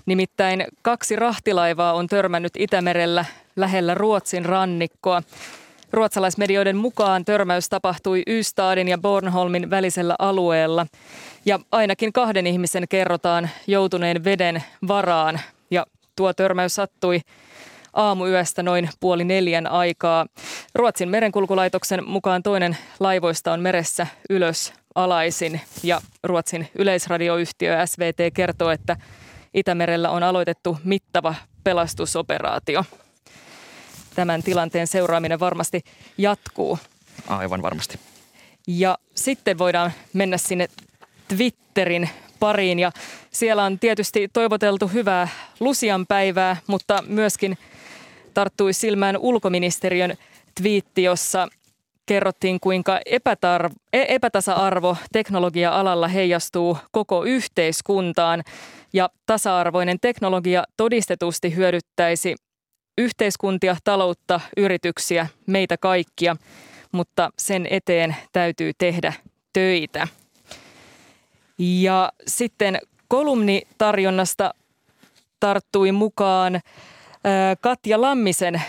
Nimittäin 0.07 0.65
kaksi 0.83 1.17
rahtilaivaa 1.17 1.93
on 1.93 2.07
törmännyt 2.07 2.53
Itämerellä 2.59 3.25
lähellä 3.57 3.95
Ruotsin 3.95 4.45
rannikkoa. 4.45 5.23
Ruotsalaismedioiden 5.93 6.77
mukaan 6.77 7.25
törmäys 7.25 7.69
tapahtui 7.69 8.23
Ystadin 8.27 8.89
ja 8.89 8.99
Bornholmin 8.99 9.71
välisellä 9.71 10.15
alueella 10.19 10.87
ja 11.45 11.59
ainakin 11.73 12.13
kahden 12.13 12.47
ihmisen 12.47 12.85
kerrotaan 12.89 13.51
joutuneen 13.67 14.25
veden 14.25 14.65
varaan 14.89 15.41
ja 15.71 15.87
tuo 16.17 16.33
törmäys 16.33 16.75
sattui 16.75 17.21
aamuyöstä 17.93 18.63
noin 18.63 18.89
puoli 19.01 19.25
neljän 19.25 19.67
aikaa. 19.67 20.27
Ruotsin 20.75 21.09
merenkulkulaitoksen 21.09 22.09
mukaan 22.09 22.43
toinen 22.43 22.77
laivoista 23.01 23.53
on 23.53 23.61
meressä 23.61 24.07
ylös 24.31 24.73
alaisin 24.95 25.61
ja 25.83 26.01
Ruotsin 26.23 26.69
yleisradioyhtiö 26.79 27.87
SVT 27.87 28.35
kertoo, 28.35 28.71
että 28.71 28.97
Itämerellä 29.55 30.11
on 30.11 30.23
aloitettu 30.23 30.79
mittava 30.85 31.35
pelastusoperaatio 31.65 32.85
tämän 34.17 34.43
tilanteen 34.43 34.87
seuraaminen 34.87 35.41
varmasti 35.41 35.85
jatkuu. 36.19 36.79
Aivan 37.29 37.63
varmasti. 37.63 37.99
Ja 38.67 38.99
sitten 39.15 39.59
voidaan 39.59 39.93
mennä 40.13 40.39
sinne 40.39 40.69
Twitterin 41.29 42.09
pariin 42.41 42.79
ja 42.79 42.93
siellä 43.31 43.65
on 43.65 43.79
tietysti 43.79 44.29
toivoteltu 44.33 44.89
hyvää 44.89 45.29
Lusian 45.61 46.07
päivää, 46.07 46.57
mutta 46.67 47.05
myöskin 47.07 47.59
tarttui 48.35 48.73
silmään 48.73 49.17
ulkoministeriön 49.17 50.17
twiitti, 50.55 51.03
jossa 51.03 51.49
kerrottiin, 52.07 52.61
kuinka 52.61 53.01
epätar- 53.11 53.73
e-, 53.93 54.15
epätasa-arvo 54.15 54.97
teknologia-alalla 55.13 56.09
heijastuu 56.09 56.79
koko 56.93 57.25
yhteiskuntaan 57.25 58.43
ja 58.93 59.11
tasa-arvoinen 59.27 60.01
teknologia 60.01 60.65
todistetusti 60.77 61.57
hyödyttäisi 61.57 62.35
yhteiskuntia, 62.99 63.77
taloutta, 63.85 64.41
yrityksiä, 64.57 65.27
meitä 65.47 65.77
kaikkia, 65.77 66.37
mutta 66.93 67.31
sen 67.39 67.67
eteen 67.71 68.17
täytyy 68.33 68.73
tehdä 68.79 69.13
töitä. 69.53 70.09
Ja 71.59 72.13
sitten 72.27 72.79
kolumnitarjonnasta 73.09 74.55
tarttui 75.41 75.93
mukaan 75.93 76.61
Katja 77.61 78.01
Lammisen 78.01 78.63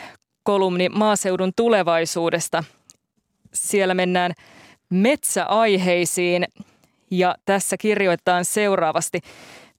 kolumni 0.44 0.90
maaseudun 0.90 1.52
tulevaisuudesta. 1.56 2.64
Siellä 3.54 3.94
mennään 3.94 4.32
metsäaiheisiin 4.90 6.48
ja 7.12 7.36
tässä 7.46 7.78
kirjoitetaan 7.78 8.46
seuraavasti. 8.46 9.22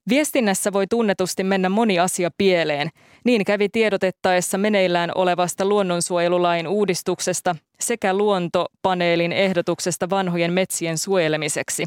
Viestinnässä 0.09 0.72
voi 0.72 0.86
tunnetusti 0.86 1.44
mennä 1.44 1.68
moni 1.68 1.98
asia 1.98 2.30
pieleen. 2.38 2.88
Niin 3.24 3.44
kävi 3.44 3.68
tiedotettaessa 3.68 4.59
meneillään 4.59 5.11
olevasta 5.14 5.64
luonnonsuojelulain 5.64 6.68
uudistuksesta 6.68 7.56
sekä 7.80 8.14
luontopaneelin 8.14 9.32
ehdotuksesta 9.32 10.11
vanhojen 10.11 10.52
metsien 10.52 10.98
suojelemiseksi. 10.98 11.86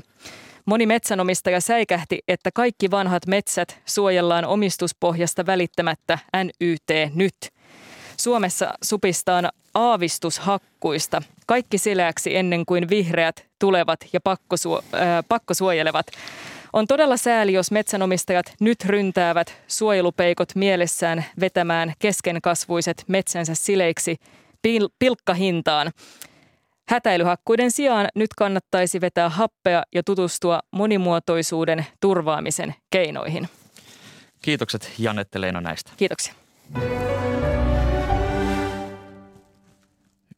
Moni 0.65 0.86
metsänomistaja 0.86 1.61
säikähti, 1.61 2.19
että 2.28 2.49
kaikki 2.53 2.91
vanhat 2.91 3.28
metsät 3.28 3.82
suojellaan 3.86 4.45
omistuspohjasta 4.45 5.45
välittämättä 5.45 6.19
NYT 6.43 7.15
nyt. 7.15 7.36
Suomessa 8.17 8.74
supistaan 8.84 9.49
aavistushakkuista. 9.74 11.22
Kaikki 11.47 11.78
sileäksi 11.78 12.36
ennen 12.36 12.65
kuin 12.65 12.89
vihreät 12.89 13.45
tulevat 13.59 13.99
ja 14.13 14.19
pakkosuo, 14.24 14.82
äh, 14.93 15.24
pakkosuojelevat. 15.28 16.05
On 16.74 16.88
todella 16.88 17.17
sääli, 17.17 17.53
jos 17.53 17.72
metsänomistajat 17.72 18.53
nyt 18.59 18.86
ryntäävät 18.86 19.57
suojelupeikot 19.67 20.55
mielessään 20.55 21.26
vetämään 21.39 21.93
keskenkasvuiset 21.99 23.03
metsänsä 23.07 23.55
sileiksi 23.55 24.15
pil- 24.67 24.89
pilkkahintaan. 24.99 25.91
Hätäilyhakkuiden 26.89 27.72
sijaan 27.72 28.07
nyt 28.15 28.30
kannattaisi 28.38 29.01
vetää 29.01 29.30
happea 29.30 29.84
ja 29.95 30.03
tutustua 30.03 30.59
monimuotoisuuden 30.72 31.86
turvaamisen 31.99 32.76
keinoihin. 32.89 33.49
Kiitokset 34.41 34.91
Janette 34.97 35.41
Leino 35.41 35.59
näistä. 35.59 35.91
Kiitoksia. 35.97 36.34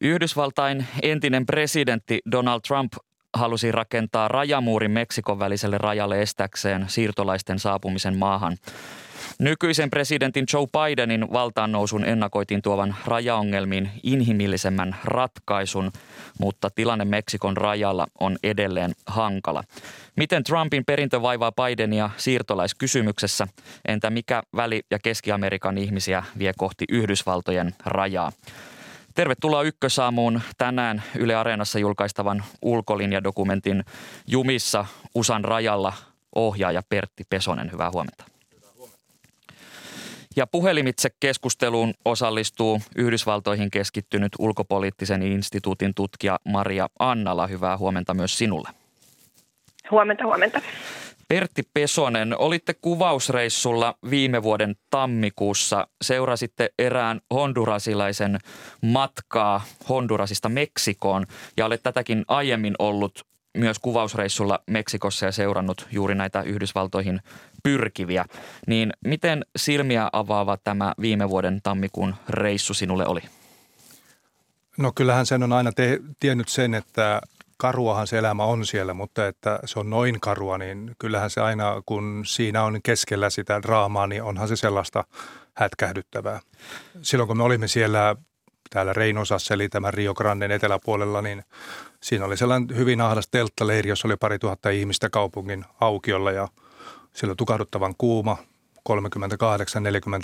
Yhdysvaltain 0.00 0.86
entinen 1.02 1.46
presidentti 1.46 2.20
Donald 2.32 2.60
Trump 2.68 2.92
halusi 3.34 3.72
rakentaa 3.72 4.28
rajamuurin 4.28 4.90
Meksikon 4.90 5.38
väliselle 5.38 5.78
rajalle 5.78 6.22
estäkseen 6.22 6.84
siirtolaisten 6.88 7.58
saapumisen 7.58 8.16
maahan. 8.16 8.56
Nykyisen 9.38 9.90
presidentin 9.90 10.46
Joe 10.52 10.66
Bidenin 10.66 11.32
valtaan 11.32 11.72
nousun 11.72 12.04
ennakoitiin 12.04 12.62
tuovan 12.62 12.96
rajaongelmiin 13.06 13.90
inhimillisemmän 14.02 14.96
ratkaisun, 15.04 15.92
mutta 16.38 16.70
tilanne 16.70 17.04
Meksikon 17.04 17.56
rajalla 17.56 18.06
on 18.20 18.36
edelleen 18.42 18.92
hankala. 19.06 19.64
Miten 20.16 20.44
Trumpin 20.44 20.84
perintö 20.84 21.22
vaivaa 21.22 21.52
Bidenia 21.52 22.10
siirtolaiskysymyksessä? 22.16 23.48
Entä 23.88 24.10
mikä 24.10 24.42
Väli- 24.56 24.82
ja 24.90 24.98
Keski-Amerikan 24.98 25.78
ihmisiä 25.78 26.22
vie 26.38 26.52
kohti 26.56 26.84
Yhdysvaltojen 26.88 27.74
rajaa? 27.86 28.32
Tervetuloa 29.14 29.62
Ykkösaamuun 29.62 30.40
tänään 30.58 31.02
Yle 31.18 31.34
Areenassa 31.34 31.78
julkaistavan 31.78 32.44
ulkolinjadokumentin 32.62 33.84
Jumissa 34.26 34.86
USAn 35.14 35.44
rajalla 35.44 35.92
ohjaaja 36.34 36.82
Pertti 36.88 37.24
Pesonen. 37.30 37.72
Hyvää 37.72 37.90
huomenta. 37.92 38.24
Ja 40.36 40.46
puhelimitse 40.46 41.10
keskusteluun 41.20 41.94
osallistuu 42.04 42.80
Yhdysvaltoihin 42.96 43.70
keskittynyt 43.70 44.32
ulkopoliittisen 44.38 45.22
instituutin 45.22 45.94
tutkija 45.94 46.38
Maria 46.44 46.88
Annala. 46.98 47.46
Hyvää 47.46 47.78
huomenta 47.78 48.14
myös 48.14 48.38
sinulle. 48.38 48.68
Huomenta, 49.90 50.24
huomenta. 50.24 50.60
Pertti 51.28 51.62
Pesonen, 51.74 52.38
olitte 52.38 52.74
kuvausreissulla 52.74 53.94
viime 54.10 54.42
vuoden 54.42 54.76
tammikuussa. 54.90 55.88
Seurasitte 56.02 56.70
erään 56.78 57.20
hondurasilaisen 57.34 58.38
matkaa 58.82 59.64
Hondurasista 59.88 60.48
Meksikoon 60.48 61.26
ja 61.56 61.66
olet 61.66 61.82
tätäkin 61.82 62.24
aiemmin 62.28 62.74
ollut 62.78 63.26
myös 63.58 63.78
kuvausreissulla 63.78 64.58
Meksikossa 64.70 65.26
ja 65.26 65.32
seurannut 65.32 65.88
juuri 65.92 66.14
näitä 66.14 66.42
Yhdysvaltoihin 66.42 67.20
pyrkiviä. 67.62 68.24
Niin 68.66 68.92
miten 69.04 69.44
silmiä 69.56 70.08
avaava 70.12 70.56
tämä 70.56 70.94
viime 71.00 71.28
vuoden 71.28 71.60
tammikuun 71.62 72.14
reissu 72.28 72.74
sinulle 72.74 73.06
oli? 73.06 73.20
No 74.78 74.92
kyllähän 74.94 75.26
sen 75.26 75.42
on 75.42 75.52
aina 75.52 75.72
te- 75.72 76.00
tiennyt 76.20 76.48
sen, 76.48 76.74
että 76.74 77.20
karuahan 77.56 78.06
se 78.06 78.18
elämä 78.18 78.44
on 78.44 78.66
siellä, 78.66 78.94
mutta 78.94 79.26
että 79.26 79.58
se 79.64 79.78
on 79.78 79.90
noin 79.90 80.20
karua, 80.20 80.58
niin 80.58 80.96
kyllähän 80.98 81.30
se 81.30 81.40
aina, 81.40 81.82
kun 81.86 82.22
siinä 82.26 82.64
on 82.64 82.80
keskellä 82.82 83.30
sitä 83.30 83.62
draamaa, 83.62 84.06
niin 84.06 84.22
onhan 84.22 84.48
se 84.48 84.56
sellaista 84.56 85.04
hätkähdyttävää. 85.54 86.40
Silloin 87.02 87.28
kun 87.28 87.36
me 87.36 87.42
olimme 87.42 87.68
siellä 87.68 88.16
täällä 88.70 88.92
Reinosassa, 88.92 89.54
eli 89.54 89.68
tämän 89.68 89.94
Rio 89.94 90.14
Granden 90.14 90.50
eteläpuolella, 90.50 91.22
niin 91.22 91.44
siinä 92.02 92.24
oli 92.24 92.36
sellainen 92.36 92.76
hyvin 92.76 93.00
ahdas 93.00 93.28
telttaleiri, 93.30 93.88
jossa 93.88 94.08
oli 94.08 94.16
pari 94.16 94.38
tuhatta 94.38 94.70
ihmistä 94.70 95.10
kaupungin 95.10 95.64
aukiolla 95.80 96.30
ja 96.30 96.48
siellä 97.12 97.34
tukahduttavan 97.34 97.94
kuuma, 97.98 98.36
38-40 98.88 98.94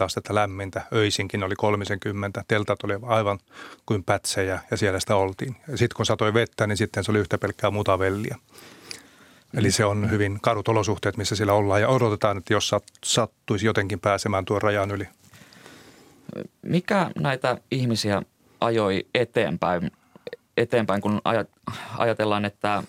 astetta 0.05 0.35
lämmintä, 0.35 0.83
öisinkin 0.93 1.43
oli 1.43 1.55
30, 1.57 2.45
teltat 2.49 2.85
oli 2.85 2.95
aivan 3.03 3.39
kuin 3.87 4.05
pätsejä 4.05 4.61
ja 4.71 4.77
siellä 4.77 5.01
sitä 5.01 5.17
oltiin. 5.17 5.57
Sitten 5.69 5.97
kun 5.97 6.07
satoi 6.07 6.35
vettä, 6.35 6.67
niin 6.67 6.77
sitten 6.77 7.05
se 7.05 7.11
oli 7.11 7.19
yhtä 7.19 7.39
pelkkää 7.39 7.71
mutavellia. 7.71 8.37
Eli 9.55 9.71
se 9.71 9.85
on 9.85 10.11
hyvin 10.11 10.39
karut 10.43 10.69
olosuhteet, 10.69 11.17
missä 11.17 11.37
siellä 11.37 11.53
ollaan 11.53 11.81
ja 11.81 11.89
odotetaan, 11.89 12.39
että 12.39 12.53
jos 12.53 12.75
sattuisi 13.05 13.67
jotenkin 13.67 14.01
pääsemään 14.01 14.45
tuon 14.45 14.63
rajan 14.63 14.91
yli. 14.91 15.09
Mikä 16.63 17.11
näitä 17.19 17.59
ihmisiä 17.71 18.23
ajoi 18.61 19.07
eteenpäin, 19.15 19.91
eteenpäin 20.57 21.01
kun 21.01 21.21
ajatellaan, 21.99 22.45
että 22.45 22.83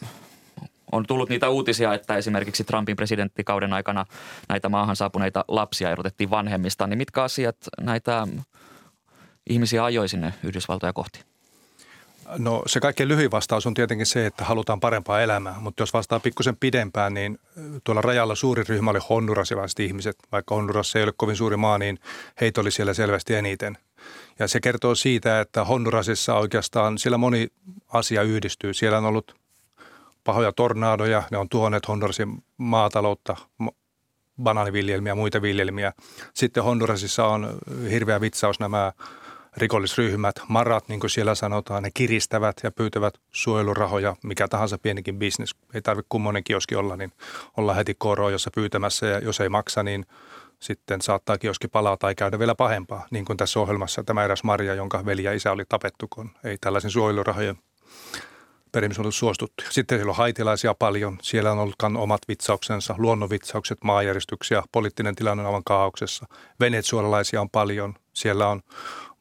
on 0.92 1.06
tullut 1.08 1.30
niitä 1.30 1.50
uutisia, 1.50 1.94
että 1.94 2.18
esimerkiksi 2.18 2.64
Trumpin 2.64 2.96
presidenttikauden 2.96 3.74
aikana 3.74 4.06
näitä 4.50 4.70
maahan 4.70 4.96
saapuneita 4.96 5.46
lapsia 5.48 5.92
erotettiin 5.92 6.30
vanhemmista. 6.30 6.88
Niin 6.88 6.98
mitkä 6.98 7.24
asiat 7.24 7.58
näitä 7.82 8.28
ihmisiä 9.50 9.84
ajoi 9.84 10.08
sinne 10.08 10.34
Yhdysvaltoja 10.44 10.94
kohti? 10.94 11.24
No 12.38 12.64
se 12.66 12.80
kaikkein 12.80 13.10
lyhyin 13.10 13.32
vastaus 13.32 13.68
on 13.68 13.74
tietenkin 13.74 14.06
se, 14.06 14.26
että 14.26 14.46
halutaan 14.46 14.80
parempaa 14.80 15.22
elämää, 15.22 15.56
mutta 15.60 15.82
jos 15.82 15.94
vastaa 15.94 16.20
pikkusen 16.20 16.58
pidempään, 16.58 17.14
niin 17.14 17.40
tuolla 17.84 18.02
rajalla 18.02 18.36
suuri 18.36 18.64
ryhmä 18.68 18.92
oli 18.92 19.00
hondurasilaiset 19.10 19.80
ihmiset. 19.80 20.16
Vaikka 20.32 20.56
Honduras 20.56 20.96
ei 20.96 21.04
ole 21.04 21.14
kovin 21.18 21.36
suuri 21.36 21.58
maa, 21.58 21.78
niin 21.78 22.00
heitä 22.42 22.62
oli 22.62 22.72
siellä 22.72 22.94
selvästi 22.94 23.36
eniten. 23.36 23.78
Ja 24.40 24.48
se 24.48 24.60
kertoo 24.60 24.96
siitä, 24.96 25.42
että 25.42 25.64
Hondurasissa 25.64 26.36
oikeastaan 26.36 26.98
siellä 26.98 27.18
moni 27.18 27.48
asia 27.88 28.22
yhdistyy. 28.22 28.74
Siellä 28.74 28.98
on 28.98 29.06
ollut 29.06 29.36
pahoja 30.24 30.52
tornaadoja, 30.52 31.24
ne 31.32 31.38
on 31.38 31.50
tuoneet 31.50 31.88
Hondurasin 31.88 32.44
maataloutta, 32.58 33.36
banaaniviljelmiä 34.44 35.12
ja 35.12 35.16
muita 35.16 35.42
viljelmiä. 35.42 35.94
Sitten 36.34 36.64
Hondurasissa 36.64 37.26
on 37.26 37.58
hirveä 37.90 38.22
vitsaus 38.22 38.60
nämä 38.60 38.92
rikollisryhmät, 39.58 40.36
marat, 40.48 40.88
niin 40.90 41.00
kuin 41.00 41.10
siellä 41.10 41.36
sanotaan, 41.36 41.84
ne 41.84 41.90
kiristävät 41.94 42.56
ja 42.64 42.72
pyytävät 42.72 43.14
suojelurahoja, 43.32 44.16
mikä 44.24 44.48
tahansa 44.48 44.78
pienikin 44.78 45.20
bisnes. 45.20 45.56
Ei 45.74 45.82
tarvitse 45.82 46.08
kummonen 46.10 46.44
kioski 46.44 46.76
olla, 46.76 46.96
niin 46.96 47.12
olla 47.58 47.74
heti 47.74 47.96
koroa, 47.98 48.32
jossa 48.32 48.52
pyytämässä 48.56 49.06
ja 49.06 49.20
jos 49.20 49.40
ei 49.40 49.50
maksa, 49.50 49.84
niin 49.84 50.06
sitten 50.60 51.02
saattaa 51.02 51.38
kioski 51.38 51.68
palaa 51.68 51.98
tai 51.98 52.16
käydä 52.16 52.40
vielä 52.40 52.56
pahempaa, 52.56 53.08
niin 53.12 53.26
kuin 53.26 53.38
tässä 53.38 53.60
ohjelmassa 53.60 54.04
tämä 54.04 54.24
eräs 54.24 54.44
Maria, 54.44 54.76
jonka 54.76 55.06
veli 55.06 55.24
ja 55.24 55.34
isä 55.34 55.52
oli 55.52 55.64
tapettu, 55.70 56.08
kun 56.10 56.30
ei 56.44 56.58
tällaisen 56.62 56.92
suojelurahojen 56.92 57.58
perimis 58.72 59.00
ollut 59.00 59.16
suostuttu. 59.16 59.64
Sitten 59.70 59.98
siellä 59.98 60.10
on 60.10 60.16
haitilaisia 60.16 60.74
paljon. 60.74 61.18
Siellä 61.22 61.52
on 61.52 61.60
ollut 61.60 61.76
omat 61.98 62.22
vitsauksensa, 62.28 62.96
luonnonvitsaukset, 62.98 63.78
maanjäristyksiä, 63.84 64.64
poliittinen 64.72 65.16
tilanne 65.16 65.42
on 65.42 65.48
aivan 65.48 65.64
kaauksessa. 65.64 66.26
Venezuelalaisia 66.60 67.42
on 67.42 67.50
paljon. 67.50 67.94
Siellä 68.14 68.48
on 68.48 68.62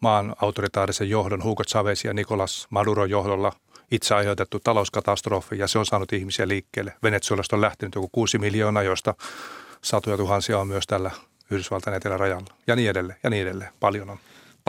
maan 0.00 0.36
autoritaarisen 0.42 1.10
johdon 1.10 1.44
Hugo 1.44 1.64
Chavez 1.64 2.04
ja 2.04 2.14
Nicolas 2.14 2.66
Maduro 2.70 3.04
johdolla 3.04 3.52
itse 3.90 4.14
aiheutettu 4.14 4.60
talouskatastrofi 4.60 5.58
ja 5.58 5.68
se 5.68 5.78
on 5.78 5.86
saanut 5.86 6.12
ihmisiä 6.12 6.48
liikkeelle. 6.48 6.94
Venezuelasta 7.02 7.56
on 7.56 7.60
lähtenyt 7.60 7.94
joku 7.94 8.08
kuusi 8.12 8.38
miljoonaa, 8.38 8.82
joista 8.82 9.14
satoja 9.82 10.16
tuhansia 10.16 10.58
on 10.58 10.68
myös 10.68 10.86
tällä 10.86 11.10
Yhdysvaltain 11.50 11.96
etelärajalla 11.96 12.54
ja 12.66 12.76
niin 12.76 12.90
edelleen 12.90 13.18
ja 13.22 13.30
niin 13.30 13.42
edelleen. 13.42 13.70
Paljon 13.80 14.10
on 14.10 14.18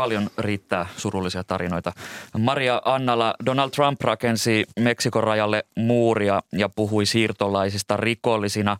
paljon 0.01 0.29
riittää 0.37 0.85
surullisia 0.97 1.43
tarinoita. 1.43 1.91
Maria 2.37 2.81
Annala, 2.85 3.33
Donald 3.45 3.69
Trump 3.69 4.01
rakensi 4.01 4.65
Meksikon 4.79 5.23
rajalle 5.23 5.63
muuria 5.75 6.41
ja 6.57 6.69
puhui 6.75 7.05
siirtolaisista 7.05 7.97
rikollisina. 7.97 8.77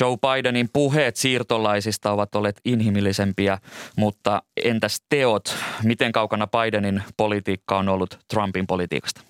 Joe 0.00 0.16
Bidenin 0.16 0.68
puheet 0.72 1.16
siirtolaisista 1.16 2.12
ovat 2.12 2.34
olleet 2.34 2.60
inhimillisempiä, 2.64 3.58
mutta 3.96 4.42
entäs 4.64 5.02
teot? 5.08 5.44
Miten 5.84 6.12
kaukana 6.12 6.46
Bidenin 6.46 7.02
politiikka 7.16 7.78
on 7.78 7.88
ollut 7.88 8.18
Trumpin 8.34 8.66
politiikasta? 8.66 9.20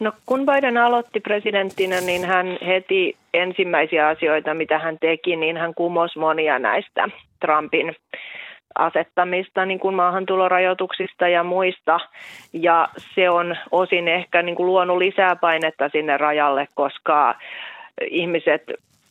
No 0.00 0.12
kun 0.26 0.46
Biden 0.46 0.76
aloitti 0.76 1.20
presidenttinä, 1.20 2.00
niin 2.00 2.24
hän 2.24 2.46
heti 2.66 3.16
ensimmäisiä 3.34 4.08
asioita, 4.08 4.54
mitä 4.54 4.78
hän 4.78 4.98
teki, 4.98 5.36
niin 5.36 5.56
hän 5.56 5.74
kumosi 5.74 6.18
monia 6.18 6.58
näistä 6.58 7.08
Trumpin 7.40 7.94
asettamista 8.74 9.64
niin 9.64 9.80
kuin 9.80 9.94
maahantulorajoituksista 9.94 11.28
ja 11.28 11.44
muista. 11.44 12.00
Ja 12.52 12.88
se 13.14 13.30
on 13.30 13.56
osin 13.70 14.08
ehkä 14.08 14.42
niin 14.42 14.54
kuin 14.56 14.66
luonut 14.66 14.98
lisää 14.98 15.36
painetta 15.36 15.88
sinne 15.88 16.16
rajalle, 16.16 16.68
koska 16.74 17.34
ihmiset 18.10 18.62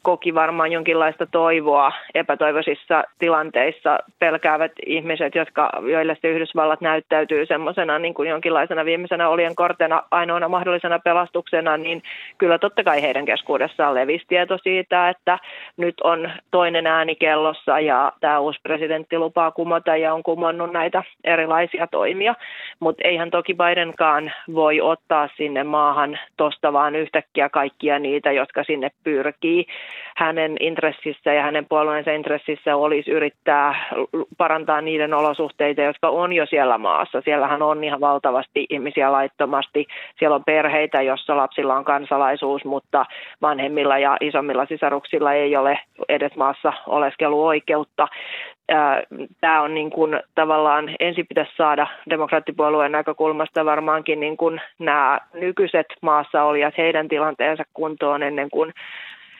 koki 0.07 0.35
varmaan 0.35 0.71
jonkinlaista 0.71 1.25
toivoa 1.25 1.91
epätoivoisissa 2.15 3.03
tilanteissa. 3.19 3.99
Pelkäävät 4.19 4.71
ihmiset, 4.85 5.35
jotka, 5.35 5.69
joille 5.81 6.17
se 6.21 6.27
Yhdysvallat 6.27 6.81
näyttäytyy 6.81 7.45
semmoisena 7.45 7.99
niin 7.99 8.13
kuin 8.13 8.29
jonkinlaisena 8.29 8.85
viimeisenä 8.85 9.29
olien 9.29 9.55
kortena 9.55 10.03
ainoana 10.11 10.49
mahdollisena 10.49 10.99
pelastuksena, 10.99 11.77
niin 11.77 12.03
kyllä 12.37 12.57
totta 12.59 12.83
kai 12.83 13.01
heidän 13.01 13.25
keskuudessaan 13.25 13.95
levisi 13.95 14.25
tieto 14.27 14.57
siitä, 14.63 15.09
että 15.09 15.39
nyt 15.77 15.95
on 16.03 16.31
toinen 16.51 16.87
ääni 16.87 17.15
kellossa 17.15 17.79
ja 17.79 18.11
tämä 18.19 18.39
uusi 18.39 18.59
presidentti 18.63 19.17
lupaa 19.17 19.51
kumota 19.51 19.97
ja 19.97 20.13
on 20.13 20.23
kumonnut 20.23 20.73
näitä 20.73 21.03
erilaisia 21.23 21.87
toimia. 21.87 22.35
Mutta 22.79 23.07
eihän 23.07 23.31
toki 23.31 23.53
Bidenkaan 23.53 24.31
voi 24.53 24.81
ottaa 24.81 25.29
sinne 25.37 25.63
maahan 25.63 26.19
tuosta 26.37 26.73
vaan 26.73 26.95
yhtäkkiä 26.95 27.49
kaikkia 27.49 27.99
niitä, 27.99 28.31
jotka 28.31 28.63
sinne 28.63 28.89
pyrkii 29.03 29.65
hänen 30.17 30.57
intressissä 30.59 31.33
ja 31.33 31.43
hänen 31.43 31.65
puolueensa 31.65 32.11
intressissä 32.11 32.75
olisi 32.75 33.11
yrittää 33.11 33.75
parantaa 34.37 34.81
niiden 34.81 35.13
olosuhteita, 35.13 35.81
jotka 35.81 36.09
on 36.09 36.33
jo 36.33 36.45
siellä 36.45 36.77
maassa. 36.77 37.21
Siellähän 37.21 37.61
on 37.61 37.83
ihan 37.83 38.01
valtavasti 38.01 38.65
ihmisiä 38.69 39.11
laittomasti. 39.11 39.87
Siellä 40.19 40.35
on 40.35 40.43
perheitä, 40.43 41.01
jossa 41.01 41.37
lapsilla 41.37 41.75
on 41.75 41.85
kansalaisuus, 41.85 42.65
mutta 42.65 43.05
vanhemmilla 43.41 43.97
ja 43.97 44.17
isommilla 44.21 44.65
sisaruksilla 44.65 45.33
ei 45.33 45.55
ole 45.55 45.79
edes 46.09 46.35
maassa 46.35 46.73
oleskeluoikeutta 46.87 48.07
tämä 49.41 49.61
on 49.61 49.73
niin 49.73 49.89
kuin 49.89 50.19
tavallaan 50.35 50.95
ensin 50.99 51.27
pitäisi 51.27 51.51
saada 51.57 51.87
demokraattipuolueen 52.09 52.91
näkökulmasta 52.91 53.65
varmaankin 53.65 54.19
niin 54.19 54.37
kuin 54.37 54.61
nämä 54.79 55.19
nykyiset 55.33 55.85
maassa 56.01 56.43
olijat 56.43 56.77
heidän 56.77 57.07
tilanteensa 57.07 57.63
kuntoon 57.73 58.23
ennen 58.23 58.49
kuin 58.49 58.73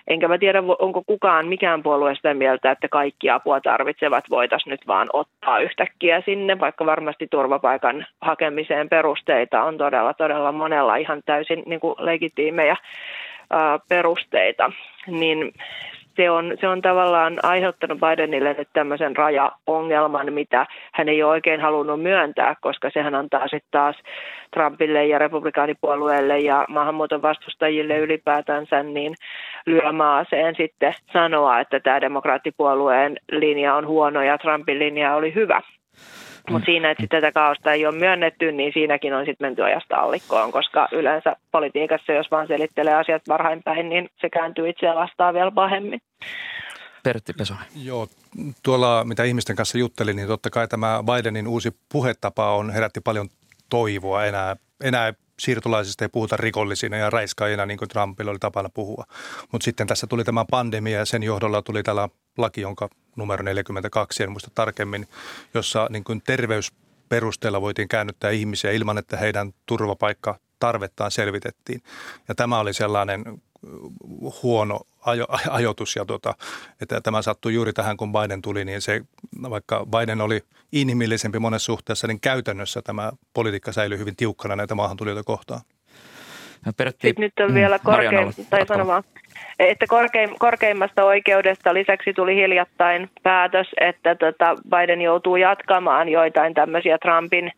Enkä 0.08 0.28
mä 0.28 0.38
tiedä, 0.38 0.64
onko 0.80 1.04
kukaan, 1.08 1.48
mikään 1.48 1.84
puolue 1.84 2.16
sitä 2.16 2.34
mieltä, 2.34 2.72
että 2.72 2.88
kaikki 2.90 3.30
apua 3.30 3.62
tarvitsevat 3.62 4.24
voitaisiin 4.30 4.72
nyt 4.72 4.88
vaan 4.88 5.08
ottaa 5.14 5.60
yhtäkkiä 5.60 6.22
sinne, 6.26 6.60
vaikka 6.60 6.86
varmasti 6.86 7.28
turvapaikan 7.32 8.06
hakemiseen 8.22 8.90
perusteita 8.90 9.64
on 9.64 9.78
todella, 9.78 10.14
todella 10.14 10.52
monella 10.52 10.96
ihan 10.96 11.22
täysin 11.26 11.64
niin 11.66 11.80
kuin 11.80 11.96
legitiimejä 11.98 12.76
perusteita, 13.90 14.72
niin 15.08 15.54
se 16.18 16.30
on, 16.30 16.58
se 16.62 16.68
on 16.68 16.82
tavallaan 16.82 17.40
aiheuttanut 17.44 18.00
Bidenille 18.00 18.54
nyt 18.54 18.70
tämmöisen 18.74 19.16
rajaongelman, 19.16 20.34
mitä 20.34 20.66
hän 20.94 21.10
ei 21.10 21.24
ole 21.24 21.32
oikein 21.32 21.62
halunnut 21.62 22.02
myöntää, 22.02 22.56
koska 22.62 22.90
sehän 22.94 23.16
antaa 23.16 23.48
sitten 23.48 23.72
taas 23.72 23.96
Trumpille 24.54 25.06
ja 25.06 25.20
republikaanipuolueelle 25.20 26.40
ja 26.40 26.66
maahanmuuton 26.70 27.22
vastustajille 27.22 27.98
ylipäätänsä 27.98 28.84
niin 28.84 29.16
lyö 29.66 29.92
maaseen 29.92 30.56
sitten 30.56 30.94
sanoa, 31.14 31.60
että 31.60 31.80
tämä 31.80 32.02
demokraattipuolueen 32.02 33.18
linja 33.32 33.76
on 33.76 33.88
huono 33.88 34.22
ja 34.22 34.38
Trumpin 34.38 34.80
linja 34.80 35.16
oli 35.16 35.36
hyvä. 35.36 35.62
Mutta 36.50 36.66
siinä, 36.66 36.92
että 36.92 37.08
tätä 37.10 37.32
kaosta 37.32 37.72
ei 37.72 37.86
ole 37.86 37.96
myönnetty, 37.96 38.52
niin 38.52 38.74
siinäkin 38.74 39.14
on 39.14 39.26
sitten 39.26 39.48
menty 39.48 39.64
ajasta 39.64 39.96
allikkoon, 39.96 40.52
koska 40.52 40.88
yleensä 40.92 41.36
politiikassa, 41.52 42.14
jos 42.14 42.32
vaan 42.32 42.48
selittelee 42.48 42.94
asiat 42.94 43.22
varhain 43.28 43.64
päin, 43.64 43.90
niin 43.90 44.10
se 44.22 44.30
kääntyy 44.30 44.70
itseä 44.70 44.96
vastaan 44.96 45.34
vielä 45.34 45.52
pahemmin. 45.52 46.02
Pertti 47.04 47.34
Pesonen. 47.34 47.66
Joo, 47.84 48.08
tuolla 48.64 49.04
mitä 49.04 49.24
ihmisten 49.24 49.56
kanssa 49.56 49.78
juttelin, 49.78 50.16
niin 50.16 50.28
totta 50.28 50.50
kai 50.50 50.68
tämä 50.68 51.04
Bidenin 51.04 51.48
uusi 51.48 51.72
puhetapa 51.92 52.56
on 52.56 52.70
herätti 52.70 53.02
paljon 53.02 53.30
toivoa. 53.70 54.26
Enää, 54.26 54.56
enää 54.84 55.14
siirtolaisista 55.40 56.06
ei 56.06 56.10
puhuta 56.10 56.38
rikollisina 56.38 56.98
ja 56.98 57.10
raiskaajina, 57.10 57.66
niin 57.66 57.78
kuin 57.78 57.90
Trumpilla 57.90 58.32
oli 58.32 58.40
tapana 58.40 58.70
puhua. 58.74 59.04
Mutta 59.52 59.66
sitten 59.66 59.88
tässä 59.88 60.08
tuli 60.08 60.24
tämä 60.24 60.46
pandemia 60.52 60.98
ja 60.98 61.06
sen 61.06 61.24
johdolla 61.24 61.62
tuli 61.62 61.84
tällä 61.84 62.10
laki, 62.38 62.62
jonka 62.62 62.90
numero 63.18 63.44
42, 63.44 64.24
en 64.24 64.32
muista 64.32 64.52
tarkemmin, 64.56 65.08
jossa 65.54 65.88
niin 65.90 66.04
kuin 66.04 66.22
terveysperusteella 66.26 67.62
voitiin 67.62 67.88
käännyttää 67.88 68.32
ihmisiä 68.32 68.72
ilman, 68.72 68.98
että 68.98 69.18
heidän 69.18 69.54
turvapaikka 69.66 70.40
tarvettaan 70.60 71.12
selvitettiin. 71.12 71.82
Ja 72.28 72.36
tämä 72.36 72.60
oli 72.60 72.74
sellainen 72.74 73.24
huono 74.44 74.80
ajo, 75.06 75.28
ajoitus 75.50 75.96
ja 75.96 76.06
tota, 76.06 76.36
että 76.82 77.02
tämä 77.02 77.22
sattui 77.22 77.54
juuri 77.54 77.74
tähän, 77.74 77.98
kun 77.98 78.12
Biden 78.12 78.42
tuli, 78.42 78.66
niin 78.66 78.82
se, 78.82 79.02
vaikka 79.50 79.86
Biden 79.86 80.22
oli 80.22 80.44
inhimillisempi 80.72 81.40
monessa 81.40 81.66
suhteessa, 81.66 82.08
niin 82.08 82.20
käytännössä 82.20 82.82
tämä 82.82 83.12
politiikka 83.34 83.72
säilyi 83.72 83.98
hyvin 83.98 84.16
tiukkana 84.16 84.56
näitä 84.56 84.76
maahantulijoita 84.76 85.24
kohtaan. 85.24 85.62
Pertti, 86.78 87.08
Sitten 87.08 87.24
nyt 87.24 87.50
on 87.50 87.54
vielä 87.54 87.78
mm, 87.78 87.84
korkein, 87.84 88.34
tai 88.50 88.68
sanomaan, 88.68 89.04
että 89.60 89.86
korkein, 89.90 90.30
korkeimmasta 90.40 91.04
oikeudesta 91.04 91.74
lisäksi 91.74 92.14
tuli 92.14 92.36
hiljattain 92.36 93.10
päätös, 93.24 93.68
että 93.82 94.16
tota 94.16 94.56
Biden 94.70 95.02
joutuu 95.02 95.36
jatkamaan 95.36 96.10
joitain 96.10 96.54
tämmöisiä 96.54 96.98
Trumpin 96.98 97.52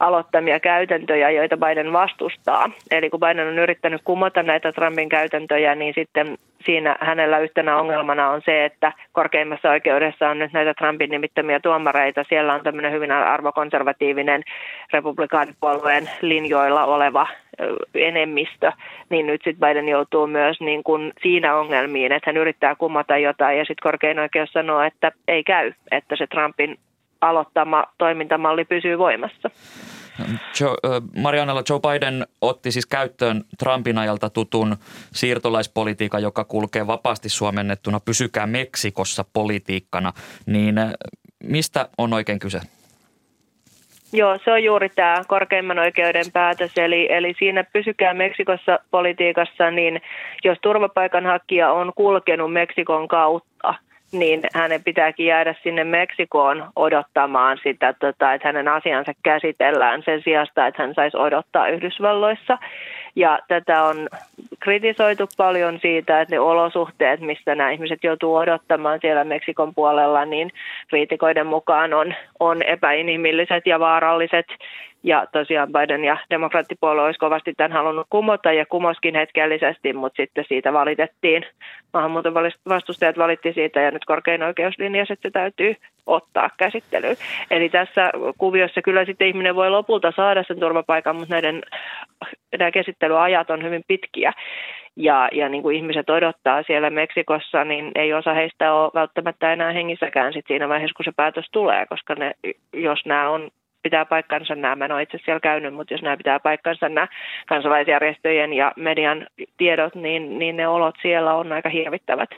aloittamia 0.00 0.60
käytäntöjä, 0.60 1.30
joita 1.30 1.56
Biden 1.56 1.92
vastustaa. 1.92 2.70
Eli 2.90 3.10
kun 3.10 3.20
Biden 3.20 3.48
on 3.48 3.58
yrittänyt 3.58 4.00
kumota 4.04 4.42
näitä 4.42 4.72
Trumpin 4.72 5.08
käytäntöjä, 5.08 5.74
niin 5.74 5.94
sitten 5.94 6.38
siinä 6.64 6.96
hänellä 7.00 7.38
yhtenä 7.38 7.76
ongelmana 7.76 8.30
on 8.30 8.42
se, 8.44 8.64
että 8.64 8.92
korkeimmassa 9.12 9.70
oikeudessa 9.70 10.28
on 10.28 10.38
nyt 10.38 10.52
näitä 10.52 10.74
Trumpin 10.74 11.10
nimittämiä 11.10 11.60
tuomareita. 11.60 12.24
Siellä 12.28 12.54
on 12.54 12.62
tämmöinen 12.62 12.92
hyvin 12.92 13.12
arvokonservatiivinen 13.12 14.42
republikaanipuolueen 14.92 16.10
linjoilla 16.20 16.84
oleva 16.84 17.26
enemmistö, 17.94 18.72
niin 19.10 19.26
nyt 19.26 19.40
sitten 19.44 19.68
Biden 19.68 19.88
joutuu 19.88 20.26
myös 20.26 20.60
niin 20.60 20.82
kuin 20.84 21.12
siinä 21.22 21.56
ongelmiin, 21.56 22.12
että 22.12 22.30
hän 22.30 22.36
yrittää 22.36 22.74
kumota 22.74 23.18
jotain 23.18 23.58
ja 23.58 23.64
sitten 23.64 23.82
korkein 23.82 24.18
oikeus 24.18 24.52
sanoo, 24.52 24.82
että 24.82 25.12
ei 25.28 25.44
käy, 25.44 25.72
että 25.90 26.16
se 26.16 26.26
Trumpin 26.26 26.78
aloittama 27.20 27.84
toimintamalli 27.98 28.64
pysyy 28.64 28.98
voimassa. 28.98 29.50
Marianella 31.16 31.62
Joe 31.68 31.80
Biden 31.80 32.26
otti 32.40 32.72
siis 32.72 32.86
käyttöön 32.86 33.44
Trumpin 33.58 33.98
ajalta 33.98 34.30
tutun 34.30 34.76
siirtolaispolitiikan, 35.12 36.22
joka 36.22 36.44
kulkee 36.44 36.86
vapaasti 36.86 37.28
suomennettuna 37.28 38.00
pysykää 38.00 38.46
Meksikossa 38.46 39.24
politiikkana. 39.32 40.12
Niin 40.46 40.74
mistä 41.44 41.88
on 41.98 42.12
oikein 42.12 42.38
kyse? 42.38 42.60
Joo, 44.12 44.38
se 44.44 44.52
on 44.52 44.64
juuri 44.64 44.88
tämä 44.88 45.22
korkeimman 45.28 45.78
oikeuden 45.78 46.24
päätös. 46.32 46.78
Eli, 46.78 47.12
eli 47.12 47.34
siinä 47.38 47.64
pysykää 47.72 48.14
Meksikossa 48.14 48.78
politiikassa, 48.90 49.70
niin 49.70 50.02
jos 50.44 50.58
turvapaikanhakija 50.62 51.72
on 51.72 51.92
kulkenut 51.96 52.52
Meksikon 52.52 53.08
kautta– 53.08 53.74
niin 54.12 54.40
hänen 54.54 54.84
pitääkin 54.84 55.26
jäädä 55.26 55.54
sinne 55.62 55.84
Meksikoon 55.84 56.64
odottamaan 56.76 57.58
sitä, 57.62 57.92
tota, 57.92 58.34
että 58.34 58.48
hänen 58.48 58.68
asiansa 58.68 59.12
käsitellään 59.22 60.02
sen 60.04 60.22
sijasta, 60.22 60.66
että 60.66 60.82
hän 60.82 60.94
saisi 60.94 61.16
odottaa 61.16 61.68
Yhdysvalloissa. 61.68 62.58
Ja 63.16 63.38
tätä 63.48 63.82
on 63.82 64.08
kritisoitu 64.60 65.28
paljon 65.36 65.78
siitä, 65.82 66.20
että 66.20 66.34
ne 66.34 66.40
olosuhteet, 66.40 67.20
mistä 67.20 67.54
nämä 67.54 67.70
ihmiset 67.70 68.04
joutuu 68.04 68.34
odottamaan 68.34 68.98
siellä 69.00 69.24
Meksikon 69.24 69.74
puolella, 69.74 70.24
niin 70.24 70.50
kriitikoiden 70.88 71.46
mukaan 71.46 71.94
on, 71.94 72.14
on 72.40 72.62
epäinhimilliset 72.62 73.66
ja 73.66 73.80
vaaralliset. 73.80 74.46
Ja 75.04 75.26
tosiaan 75.32 75.72
Biden 75.72 76.04
ja 76.04 76.16
demokraattipuolue 76.30 77.02
olisi 77.02 77.18
kovasti 77.18 77.54
tämän 77.56 77.72
halunnut 77.72 78.06
kumota 78.10 78.52
ja 78.52 78.66
kumoskin 78.66 79.14
hetkellisesti, 79.14 79.92
mutta 79.92 80.22
sitten 80.22 80.44
siitä 80.48 80.72
valitettiin. 80.72 81.46
Maahanmuuton 81.92 82.34
vastustajat 82.68 83.18
valitti 83.18 83.52
siitä 83.52 83.80
ja 83.80 83.90
nyt 83.90 84.04
korkein 84.04 84.42
oikeus 84.42 84.78
linjasi, 84.78 85.12
että 85.12 85.28
se 85.28 85.32
täytyy 85.32 85.76
ottaa 86.06 86.50
käsittelyyn. 86.56 87.16
Eli 87.50 87.68
tässä 87.68 88.10
kuviossa 88.38 88.82
kyllä 88.82 89.04
sitten 89.04 89.28
ihminen 89.28 89.56
voi 89.56 89.70
lopulta 89.70 90.12
saada 90.16 90.44
sen 90.46 90.60
turvapaikan, 90.60 91.16
mutta 91.16 91.34
näiden, 91.34 91.62
nämä 92.58 92.70
käsittelyajat 92.70 93.50
on 93.50 93.62
hyvin 93.62 93.82
pitkiä. 93.88 94.32
Ja, 94.96 95.28
ja 95.32 95.48
niin 95.48 95.62
kuin 95.62 95.76
ihmiset 95.76 96.10
odottaa 96.10 96.62
siellä 96.62 96.90
Meksikossa, 96.90 97.64
niin 97.64 97.90
ei 97.94 98.12
osa 98.14 98.34
heistä 98.34 98.72
ole 98.74 98.90
välttämättä 98.94 99.52
enää 99.52 99.72
hengissäkään 99.72 100.32
sit 100.32 100.44
siinä 100.48 100.68
vaiheessa, 100.68 100.94
kun 100.96 101.04
se 101.04 101.12
päätös 101.16 101.46
tulee, 101.52 101.86
koska 101.86 102.14
ne, 102.14 102.32
jos 102.72 103.06
nämä 103.06 103.30
on 103.30 103.50
pitää 103.82 104.04
paikkansa 104.04 104.54
nämä, 104.54 104.76
mä 104.76 104.84
en 104.84 104.92
ole 104.92 105.02
itse 105.02 105.18
siellä 105.24 105.40
käynyt, 105.40 105.74
mutta 105.74 105.94
jos 105.94 106.02
nämä 106.02 106.16
pitää 106.16 106.40
paikkansa 106.40 106.88
nämä 106.88 107.06
kansalaisjärjestöjen 107.48 108.52
ja 108.52 108.72
median 108.76 109.26
tiedot, 109.56 109.94
niin, 109.94 110.38
niin 110.38 110.56
ne 110.56 110.68
olot 110.68 110.94
siellä 111.02 111.34
on 111.34 111.52
aika 111.52 111.68
hirvittävät 111.68 112.30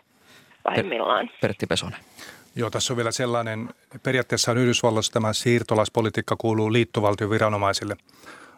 pahimmillaan. 0.62 1.30
Pertti 1.40 1.66
Pesonen. 1.66 1.98
Joo, 2.56 2.70
tässä 2.70 2.92
on 2.92 2.96
vielä 2.96 3.12
sellainen, 3.12 3.68
periaatteessa 4.02 4.52
Yhdysvalloissa 4.52 5.12
tämä 5.12 5.32
siirtolaispolitiikka 5.32 6.36
kuuluu 6.38 6.72
liittovaltion 6.72 7.30
viranomaisille, 7.30 7.96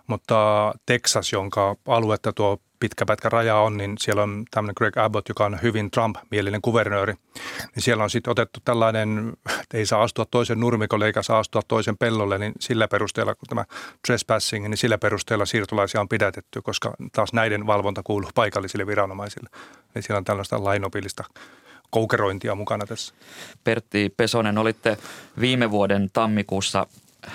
mutta 0.07 0.74
Texas, 0.86 1.32
jonka 1.32 1.76
aluetta 1.86 2.32
tuo 2.32 2.61
pitkä 2.80 3.07
pätkä 3.07 3.28
raja 3.28 3.57
on, 3.57 3.76
niin 3.76 3.94
siellä 3.99 4.22
on 4.22 4.44
tämmöinen 4.51 4.74
Greg 4.76 4.97
Abbott, 4.99 5.28
joka 5.28 5.44
on 5.44 5.59
hyvin 5.62 5.90
Trump-mielinen 5.90 6.62
kuvernööri. 6.62 7.14
Niin 7.74 7.82
siellä 7.82 8.05
on 8.05 8.11
sitten 8.11 8.30
otettu 8.30 8.61
tällainen, 8.64 9.32
että 9.62 9.76
ei 9.76 9.86
saa 9.86 10.03
astua 10.03 10.24
toisen 10.24 10.61
nurmikolle 10.61 11.07
eikä 11.07 11.22
saa 11.22 11.38
astua 11.38 11.62
toisen 11.68 11.97
pellolle, 11.97 12.38
niin 12.38 12.53
sillä 12.61 12.88
perusteella, 12.88 13.34
kun 13.34 13.49
tämä 13.49 13.64
trespassing, 14.07 14.68
niin 14.68 14.78
sillä 14.78 14.99
perusteella 14.99 15.47
siirtolaisia 15.47 16.01
on 16.01 16.09
pidätetty, 16.09 16.62
koska 16.62 16.94
taas 17.12 17.32
näiden 17.32 17.66
valvonta 17.66 18.03
kuuluu 18.05 18.30
paikallisille 18.34 18.86
viranomaisille. 18.86 19.49
Eli 19.94 20.03
siellä 20.03 20.18
on 20.18 20.24
tällaista 20.24 20.64
lainopillista 20.64 21.24
koukerointia 21.91 22.55
mukana 22.55 22.87
tässä. 22.87 23.14
Pertti 23.64 24.14
Pesonen, 24.16 24.59
olitte 24.59 24.97
viime 25.41 25.70
vuoden 25.70 26.11
tammikuussa 26.12 26.87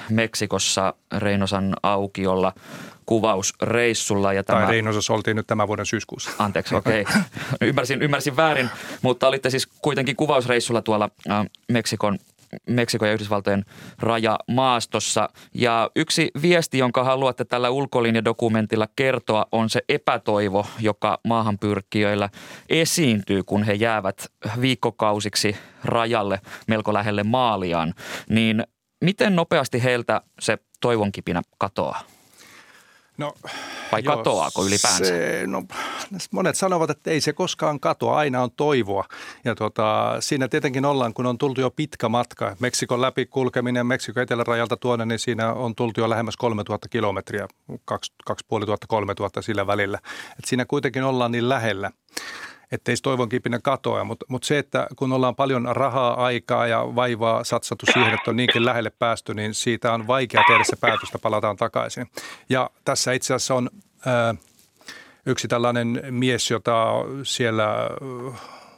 Meksikossa 0.10 0.94
Reinosan 1.18 1.76
aukiolla 1.84 2.54
kuvausreissulla. 3.06 4.34
Ja 4.34 4.44
tämä... 4.44 4.60
Tai 4.60 4.72
Reinosassa 4.72 5.14
oltiin 5.14 5.36
nyt 5.36 5.48
tämän 5.48 5.68
vuoden 5.68 5.86
syyskuussa. 5.86 6.32
Anteeksi, 6.40 6.76
okei. 6.76 7.02
Okay. 7.02 7.22
ymmärsin, 7.70 8.02
ymmärsin 8.02 8.38
väärin, 8.38 8.70
mutta 9.02 9.28
olitte 9.28 9.50
siis 9.50 9.68
kuitenkin 9.68 10.16
kuvausreissulla 10.16 10.82
tuolla 10.82 11.10
äh, 11.30 11.46
Meksikon 11.72 12.20
Meksikon 12.70 13.08
ja 13.08 13.14
Yhdysvaltojen 13.14 13.66
rajamaastossa. 14.00 15.30
Ja 15.54 15.92
yksi 15.96 16.32
viesti, 16.42 16.78
jonka 16.78 17.04
haluatte 17.04 17.46
tällä 17.46 17.70
ulkolinjadokumentilla 17.70 18.88
kertoa, 18.96 19.46
on 19.52 19.70
se 19.70 19.82
epätoivo, 19.90 20.66
joka 20.80 21.20
maahanpyrkijöillä 21.28 22.30
esiintyy, 22.70 23.44
kun 23.44 23.64
he 23.64 23.74
jäävät 23.74 24.26
viikkokausiksi 24.62 25.56
rajalle 25.86 26.42
melko 26.68 26.94
lähelle 26.94 27.24
maaliaan. 27.24 27.94
Niin 28.30 28.64
miten 29.02 29.36
nopeasti 29.36 29.84
heiltä 29.84 30.22
se 30.40 30.58
toivonkipinä 30.82 31.42
katoaa? 31.58 32.02
No, 33.22 33.34
Vai 33.92 34.02
joo, 34.04 34.18
katoaako 34.18 34.66
ylipäänsä? 34.66 35.06
Se, 35.06 35.44
no, 35.48 35.64
monet 36.32 36.56
sanovat, 36.56 36.90
että 36.90 37.12
ei 37.12 37.22
se 37.22 37.34
koskaan 37.34 37.80
katoa, 37.80 38.18
aina 38.18 38.44
on 38.44 38.52
toivoa. 38.52 39.06
Ja 39.46 39.56
tuota, 39.56 40.16
siinä 40.20 40.48
tietenkin 40.48 40.86
ollaan, 40.86 41.14
kun 41.14 41.26
on 41.26 41.38
tultu 41.38 41.62
jo 41.62 41.72
pitkä 41.72 42.10
matka. 42.10 42.56
Meksikon 42.60 43.02
läpi 43.02 43.26
kulkeminen 43.26 43.86
Meksikon 43.86 44.24
etelärajalta 44.24 44.78
tuonne, 44.78 45.06
niin 45.06 45.20
siinä 45.20 45.54
on 45.54 45.76
tultu 45.76 46.02
jo 46.02 46.10
lähemmäs 46.10 46.38
3000 46.38 46.90
kilometriä, 46.90 47.48
2500-3000 47.72 47.76
sillä 49.42 49.68
välillä. 49.68 50.00
Et 50.40 50.46
siinä 50.46 50.66
kuitenkin 50.66 51.04
ollaan 51.04 51.32
niin 51.32 51.50
lähellä 51.50 51.92
ettei 52.72 52.96
se 52.96 53.04
toivon 53.04 53.30
kipinä 53.30 53.60
katoa. 53.60 54.04
Mutta 54.04 54.26
mut 54.30 54.44
se, 54.44 54.58
että 54.58 54.88
kun 54.96 55.14
ollaan 55.14 55.36
paljon 55.36 55.68
rahaa, 55.72 56.26
aikaa 56.26 56.68
ja 56.68 56.96
vaivaa 56.96 57.44
satsattu 57.44 57.86
siihen, 57.86 58.14
että 58.14 58.32
on 58.32 58.38
niinkin 58.38 58.66
lähelle 58.66 58.92
päästy, 59.00 59.34
niin 59.34 59.54
siitä 59.54 59.94
on 59.94 60.08
vaikea 60.08 60.44
tehdä 60.48 60.64
se 60.64 60.76
päätöstä, 60.76 61.20
palataan 61.20 61.58
takaisin. 61.58 62.08
Ja 62.50 62.70
tässä 62.86 63.12
itse 63.12 63.34
asiassa 63.34 63.56
on 63.56 63.70
ää, 64.06 64.36
yksi 65.26 65.48
tällainen 65.48 66.02
mies, 66.10 66.52
jota 66.52 66.94
siellä 67.24 67.90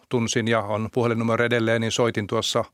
tunsin 0.10 0.48
ja 0.48 0.60
on 0.60 0.90
puhelinnumero 0.94 1.46
edelleen, 1.46 1.82
niin 1.82 1.92
soitin 1.92 2.28
tuossa 2.28 2.66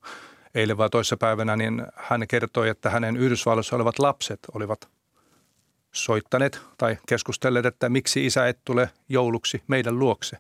eilen 0.56 0.78
vai 0.78 0.90
toissapäivänä, 0.90 1.56
niin 1.56 1.86
hän 1.96 2.28
kertoi, 2.28 2.70
että 2.70 2.90
hänen 2.90 3.18
Yhdysvalloissa 3.18 3.76
olevat 3.76 4.00
lapset 4.00 4.40
olivat 4.54 4.90
soittaneet 5.92 6.62
tai 6.78 6.98
keskustelleet, 7.08 7.66
että 7.66 7.90
miksi 7.90 8.26
isä 8.26 8.48
et 8.48 8.60
tule 8.66 8.90
jouluksi 9.10 9.64
meidän 9.68 10.00
luokse 10.00 10.38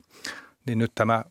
niin 0.65 0.77
nyt 0.77 0.91
tämä 0.95 1.23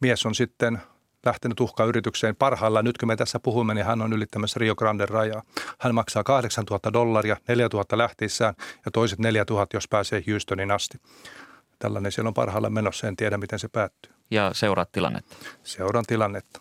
mies 0.00 0.26
on 0.26 0.34
sitten 0.34 0.78
lähtenyt 1.26 1.60
uhkayritykseen. 1.60 2.36
Parhaillaan, 2.36 2.84
nyt 2.84 2.98
kun 2.98 3.08
me 3.08 3.16
tässä 3.16 3.40
puhumme, 3.40 3.74
niin 3.74 3.86
hän 3.86 4.02
on 4.02 4.12
ylittämässä 4.12 4.60
Rio 4.60 4.74
Grande 4.74 5.06
rajaa. 5.06 5.42
Hän 5.78 5.94
maksaa 5.94 6.24
8000 6.24 6.92
dollaria, 6.92 7.36
4000 7.48 7.98
lähtiessään 7.98 8.54
ja 8.84 8.90
toiset 8.90 9.18
4000, 9.18 9.76
jos 9.76 9.88
pääsee 9.88 10.22
Houstonin 10.30 10.70
asti. 10.70 10.98
Tällainen 11.78 12.12
siellä 12.12 12.28
on 12.28 12.34
parhaillaan 12.34 12.72
menossa, 12.72 13.08
en 13.08 13.16
tiedä 13.16 13.38
miten 13.38 13.58
se 13.58 13.68
päättyy. 13.68 14.12
Ja 14.30 14.50
seuraat 14.54 14.92
tilannetta. 14.92 15.36
Seuraan 15.62 16.04
tilannetta 16.08 16.60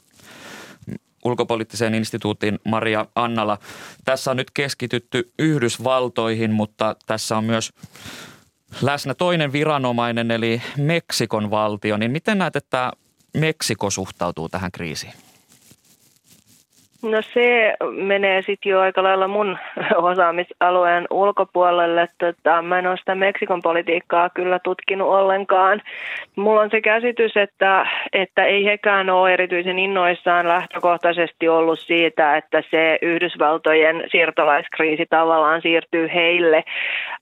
ulkopoliittiseen 1.25 1.95
instituutin 1.95 2.59
Maria 2.65 3.05
Annala. 3.15 3.57
Tässä 4.05 4.31
on 4.31 4.37
nyt 4.37 4.51
keskitytty 4.51 5.31
Yhdysvaltoihin, 5.39 6.51
mutta 6.51 6.95
tässä 7.05 7.37
on 7.37 7.43
myös 7.43 7.73
läsnä 8.81 9.13
toinen 9.13 9.51
viranomainen 9.51 10.31
eli 10.31 10.61
Meksikon 10.77 11.51
valtio. 11.51 11.97
Niin 11.97 12.11
miten 12.11 12.37
näet, 12.37 12.55
että 12.55 12.91
Meksiko 13.37 13.89
suhtautuu 13.89 14.49
tähän 14.49 14.71
kriisiin? 14.71 15.13
No 17.03 17.21
se 17.21 17.73
menee 17.91 18.41
sitten 18.41 18.69
jo 18.69 18.79
aika 18.79 19.03
lailla 19.03 19.27
mun 19.27 19.57
osaamisalueen 20.11 21.07
ulkopuolelle. 21.09 22.07
Tota, 22.17 22.61
mä 22.61 22.79
en 22.79 22.87
ole 22.87 22.97
sitä 22.97 23.15
Meksikon 23.15 23.61
politiikkaa 23.61 24.29
kyllä 24.29 24.59
tutkinut 24.59 25.07
ollenkaan. 25.07 25.81
Mulla 26.35 26.61
on 26.61 26.69
se 26.69 26.81
käsitys, 26.81 27.37
että, 27.37 27.87
että 28.13 28.45
ei 28.45 28.65
hekään 28.65 29.09
ole 29.09 29.33
erityisen 29.33 29.79
innoissaan 29.79 30.47
lähtökohtaisesti 30.47 31.49
ollut 31.49 31.79
siitä, 31.79 32.37
että 32.37 32.63
se 32.71 32.97
Yhdysvaltojen 33.01 34.03
siirtolaiskriisi 34.11 35.05
tavallaan 35.09 35.61
siirtyy 35.61 36.09
heille, 36.13 36.63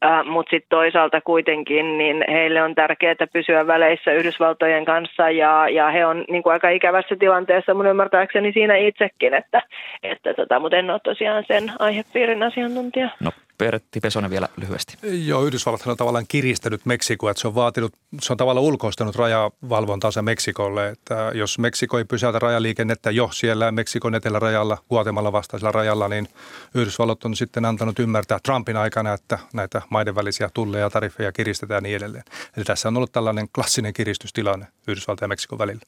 äh, 0.06 0.26
mutta 0.26 0.50
sitten 0.50 0.70
toisaalta 0.70 1.22
kuitenkin 1.22 1.98
niin 1.98 2.24
heille 2.30 2.64
on 2.64 2.76
tärkeää 2.76 3.16
pysyä 3.34 3.68
väleissä 3.68 4.12
Yhdysvaltojen 4.12 4.86
kanssa 4.86 5.30
ja, 5.30 5.70
ja 5.70 5.90
he 5.90 6.06
on 6.06 6.26
niin 6.30 6.44
kuin 6.44 6.54
aika 6.54 6.70
ikävässä 6.70 7.16
tilanteessa 7.16 7.74
mun 7.74 7.88
ymmärtääkseni 7.88 8.52
siinä 8.52 8.76
itsekin, 8.76 9.34
että 9.34 9.62
että 10.04 10.34
tota, 10.34 10.60
mutta 10.60 10.78
en 10.78 10.90
ole 10.90 11.00
tosiaan 11.04 11.44
sen 11.48 11.72
aihepiirin 11.80 12.44
asiantuntija. 12.44 13.10
No 13.20 13.32
Pertti 13.60 14.00
Pesonen 14.00 14.32
vielä 14.32 14.48
lyhyesti. 14.58 14.98
Joo, 15.28 15.44
Yhdysvallat 15.44 15.88
on 15.88 15.98
tavallaan 15.98 16.26
kiristänyt 16.28 16.86
Meksikoa, 16.86 17.32
että 17.32 17.42
se 17.42 17.48
on 17.48 17.56
vaatinut, 17.56 17.94
se 18.22 18.34
on 18.34 18.38
tavallaan 18.38 18.66
ulkoistanut 18.66 19.16
rajavalvontansa 19.16 20.22
Meksikolle, 20.22 20.90
että 20.90 21.32
jos 21.34 21.60
Meksiko 21.60 21.98
ei 21.98 22.06
pysäytä 22.06 22.40
rajaliikennettä 22.40 23.12
jo 23.12 23.30
siellä 23.34 23.72
Meksikon 23.72 24.16
etelärajalla, 24.16 24.78
Guatemala 24.90 25.32
vastaisella 25.32 25.72
rajalla, 25.72 26.08
niin 26.08 26.28
Yhdysvallat 26.76 27.26
on 27.26 27.36
sitten 27.36 27.66
antanut 27.66 28.00
ymmärtää 28.00 28.40
Trumpin 28.44 28.78
aikana, 28.78 29.14
että 29.14 29.40
näitä 29.54 29.82
maiden 29.90 30.16
välisiä 30.16 30.50
tulleja 30.54 30.84
ja 30.84 30.90
tariffeja 30.90 31.32
kiristetään 31.32 31.78
ja 31.78 31.82
niin 31.82 31.96
edelleen. 31.96 32.24
Eli 32.58 32.66
tässä 32.66 32.88
on 32.88 32.98
ollut 32.98 33.12
tällainen 33.12 33.48
klassinen 33.56 33.94
kiristystilanne 33.94 34.66
Yhdysvaltain 34.88 35.26
ja 35.26 35.30
Meksikon 35.30 35.60
välillä. 35.60 35.82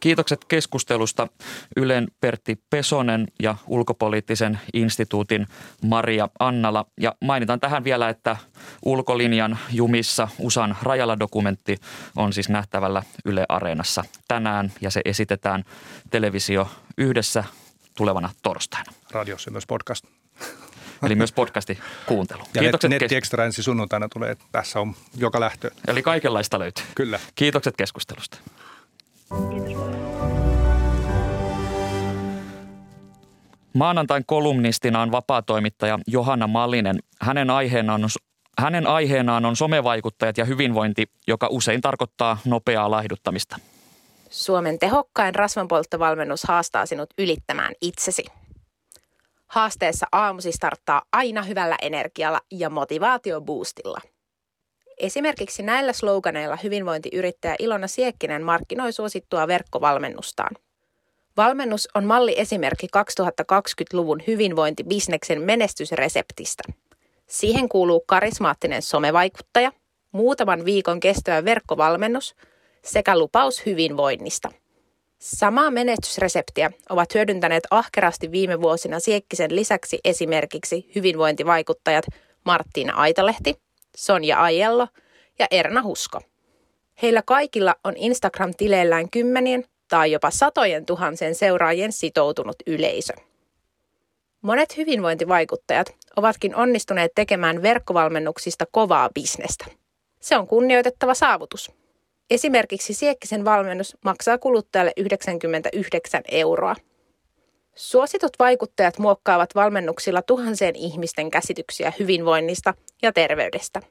Kiitokset 0.00 0.44
keskustelusta 0.44 1.28
Ylen 1.76 2.08
Pertti 2.20 2.62
Pesonen 2.70 3.28
ja 3.42 3.56
ulkopoliittisen 3.66 4.60
instituutin 4.74 5.46
Maria 5.84 6.28
Annala. 6.38 6.86
Ja 7.00 7.14
mainitan 7.20 7.60
tähän 7.60 7.84
vielä, 7.84 8.08
että 8.08 8.36
ulkolinjan 8.84 9.58
jumissa 9.72 10.28
USAn 10.38 10.76
rajalla-dokumentti 10.82 11.76
on 12.16 12.32
siis 12.32 12.48
nähtävällä 12.48 13.02
Yle 13.24 13.46
Areenassa 13.48 14.04
tänään 14.28 14.72
ja 14.80 14.90
se 14.90 15.00
esitetään 15.04 15.64
televisio 16.10 16.70
yhdessä 16.98 17.44
tulevana 17.96 18.30
torstaina. 18.42 18.92
Radiossa 19.10 19.50
myös 19.50 19.66
podcast. 19.66 20.04
Eli 21.02 21.14
myös 21.14 21.32
podcasti 21.32 21.78
kuuntelu. 22.06 22.42
Ja 22.54 22.62
Kiitokset 22.62 22.90
net, 22.90 23.12
Extra 23.12 23.44
ensi 23.44 23.62
sunnuntaina 23.62 24.08
tulee. 24.08 24.36
Tässä 24.52 24.80
on 24.80 24.94
joka 25.16 25.40
lähtö. 25.40 25.70
Eli 25.88 26.02
kaikenlaista 26.02 26.58
löytyy. 26.58 26.84
Kyllä. 26.94 27.20
Kiitokset 27.34 27.76
keskustelusta. 27.76 28.38
Kiitos 29.50 29.72
Maanantain 33.74 34.24
kolumnistina 34.26 35.02
on 35.02 35.12
vapaatoimittaja 35.12 35.98
Johanna 36.06 36.46
Malinen. 36.46 36.98
Hänen 37.20 37.50
aiheenaan 37.50 38.04
on 38.04 38.10
hänen 38.58 38.86
aiheenaan 38.86 39.44
on 39.44 39.56
somevaikuttajat 39.56 40.38
ja 40.38 40.44
hyvinvointi, 40.44 41.10
joka 41.26 41.48
usein 41.50 41.80
tarkoittaa 41.80 42.38
nopeaa 42.44 42.90
laihduttamista. 42.90 43.56
Suomen 44.30 44.78
tehokkain 44.78 45.34
rasvanpolttovalmennus 45.34 46.44
haastaa 46.44 46.86
sinut 46.86 47.10
ylittämään 47.18 47.74
itsesi. 47.80 48.24
Haasteessa 49.46 50.06
aamusi 50.12 50.52
starttaa 50.52 51.02
aina 51.12 51.42
hyvällä 51.42 51.76
energialla 51.82 52.40
ja 52.50 52.70
motivaatioboostilla. 52.70 54.00
Esimerkiksi 55.00 55.62
näillä 55.62 55.92
sloganeilla 55.92 56.58
hyvinvointiyrittäjä 56.62 57.56
Ilona 57.58 57.86
Siekkinen 57.86 58.42
markkinoi 58.42 58.92
suosittua 58.92 59.48
verkkovalmennustaan. 59.48 60.56
Valmennus 61.36 61.88
on 61.94 62.04
malli 62.04 62.34
esimerkki 62.36 62.86
2020-luvun 62.96 64.22
hyvinvointibisneksen 64.26 65.42
menestysreseptistä. 65.42 66.62
Siihen 67.26 67.68
kuuluu 67.68 68.04
karismaattinen 68.06 68.82
somevaikuttaja, 68.82 69.72
muutaman 70.12 70.64
viikon 70.64 71.00
kestävä 71.00 71.44
verkkovalmennus 71.44 72.34
sekä 72.84 73.18
lupaus 73.18 73.66
hyvinvoinnista. 73.66 74.48
Samaa 75.18 75.70
menestysreseptiä 75.70 76.70
ovat 76.88 77.14
hyödyntäneet 77.14 77.64
ahkerasti 77.70 78.30
viime 78.32 78.60
vuosina 78.60 79.00
Siekkisen 79.00 79.56
lisäksi 79.56 79.98
esimerkiksi 80.04 80.90
hyvinvointivaikuttajat 80.94 82.04
Marttiina 82.44 82.94
Aitalehti, 82.94 83.69
Sonja 83.96 84.40
Aiello 84.40 84.88
ja 85.38 85.46
Erna 85.50 85.82
Husko. 85.82 86.20
Heillä 87.02 87.22
kaikilla 87.26 87.74
on 87.84 87.94
Instagram-tileillään 87.96 89.10
kymmenien 89.10 89.64
tai 89.88 90.12
jopa 90.12 90.30
satojen 90.30 90.86
tuhansien 90.86 91.34
seuraajien 91.34 91.92
sitoutunut 91.92 92.56
yleisö. 92.66 93.12
Monet 94.42 94.76
hyvinvointivaikuttajat 94.76 95.96
ovatkin 96.16 96.54
onnistuneet 96.54 97.12
tekemään 97.14 97.62
verkkovalmennuksista 97.62 98.64
kovaa 98.70 99.08
bisnestä. 99.14 99.64
Se 100.20 100.36
on 100.36 100.46
kunnioitettava 100.46 101.14
saavutus. 101.14 101.72
Esimerkiksi 102.30 102.94
Siekkisen 102.94 103.44
valmennus 103.44 103.96
maksaa 104.04 104.38
kuluttajalle 104.38 104.92
99 104.96 106.22
euroa. 106.30 106.76
Suositut 107.74 108.32
vaikuttajat 108.38 108.98
muokkaavat 108.98 109.54
valmennuksilla 109.54 110.22
tuhansien 110.22 110.76
ihmisten 110.76 111.30
käsityksiä 111.30 111.92
hyvinvoinnista 111.98 112.74
ja 113.02 113.12
terveydestä. 113.12 113.82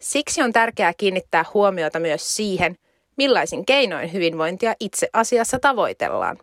Siksi 0.00 0.42
on 0.42 0.52
tärkeää 0.52 0.92
kiinnittää 0.96 1.44
huomiota 1.54 2.00
myös 2.00 2.36
siihen, 2.36 2.76
millaisin 3.16 3.66
keinoin 3.66 4.12
hyvinvointia 4.12 4.74
itse 4.80 5.08
asiassa 5.12 5.58
tavoitellaan. 5.58 6.38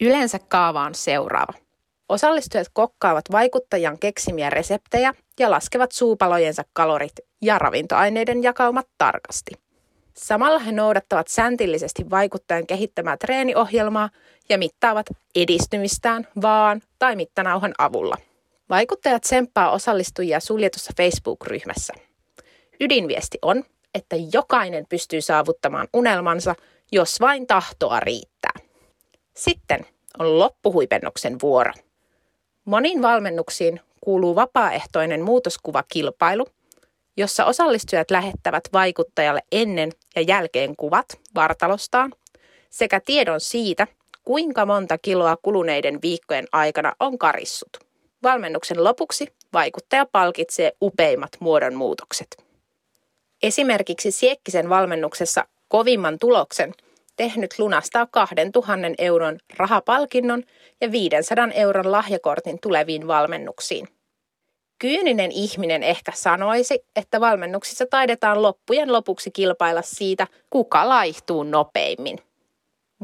Yleensä 0.00 0.38
kaava 0.48 0.82
on 0.82 0.94
seuraava. 0.94 1.52
Osallistujat 2.08 2.66
kokkaavat 2.72 3.24
vaikuttajan 3.32 3.98
keksimiä 3.98 4.50
reseptejä 4.50 5.14
ja 5.38 5.50
laskevat 5.50 5.92
suupalojensa 5.92 6.62
kalorit 6.72 7.12
ja 7.42 7.58
ravintoaineiden 7.58 8.42
jakaumat 8.42 8.88
tarkasti. 8.98 9.63
Samalla 10.16 10.58
he 10.58 10.72
noudattavat 10.72 11.28
säntillisesti 11.28 12.10
vaikuttajan 12.10 12.66
kehittämää 12.66 13.16
treeniohjelmaa 13.16 14.10
ja 14.48 14.58
mittaavat 14.58 15.06
edistymistään 15.34 16.28
vaan 16.42 16.82
tai 16.98 17.16
mittanauhan 17.16 17.74
avulla. 17.78 18.16
Vaikuttajat 18.70 19.22
tsemppaa 19.22 19.70
osallistujia 19.70 20.40
suljetussa 20.40 20.92
Facebook-ryhmässä. 20.96 21.94
Ydinviesti 22.80 23.38
on, 23.42 23.64
että 23.94 24.16
jokainen 24.32 24.86
pystyy 24.88 25.20
saavuttamaan 25.20 25.88
unelmansa, 25.92 26.54
jos 26.92 27.20
vain 27.20 27.46
tahtoa 27.46 28.00
riittää. 28.00 28.52
Sitten 29.36 29.86
on 30.18 30.38
loppuhuipennuksen 30.38 31.36
vuoro. 31.42 31.72
Moniin 32.64 33.02
valmennuksiin 33.02 33.80
kuuluu 34.00 34.36
vapaaehtoinen 34.36 35.22
muutoskuvakilpailu, 35.22 36.46
jossa 37.16 37.44
osallistujat 37.44 38.10
lähettävät 38.10 38.64
vaikuttajalle 38.72 39.42
ennen 39.52 39.92
ja 40.16 40.22
jälkeen 40.22 40.76
kuvat 40.76 41.06
vartalostaan 41.34 42.12
sekä 42.70 43.00
tiedon 43.00 43.40
siitä, 43.40 43.86
kuinka 44.24 44.66
monta 44.66 44.98
kiloa 44.98 45.36
kuluneiden 45.42 46.02
viikkojen 46.02 46.46
aikana 46.52 46.92
on 47.00 47.18
karissut. 47.18 47.70
Valmennuksen 48.22 48.84
lopuksi 48.84 49.26
vaikuttaja 49.52 50.06
palkitsee 50.06 50.72
upeimmat 50.82 51.30
muodonmuutokset. 51.40 52.44
Esimerkiksi 53.42 54.10
Siekkisen 54.10 54.68
valmennuksessa 54.68 55.44
kovimman 55.68 56.18
tuloksen 56.18 56.72
tehnyt 57.16 57.58
lunastaa 57.58 58.06
2000 58.06 58.88
euron 58.98 59.38
rahapalkinnon 59.56 60.42
ja 60.80 60.92
500 60.92 61.48
euron 61.54 61.92
lahjakortin 61.92 62.58
tuleviin 62.62 63.06
valmennuksiin. 63.06 63.88
Kyyninen 64.78 65.32
ihminen 65.32 65.82
ehkä 65.82 66.12
sanoisi, 66.14 66.84
että 66.96 67.20
valmennuksissa 67.20 67.86
taidetaan 67.86 68.42
loppujen 68.42 68.92
lopuksi 68.92 69.30
kilpailla 69.30 69.82
siitä, 69.82 70.26
kuka 70.50 70.88
laihtuu 70.88 71.42
nopeimmin. 71.42 72.18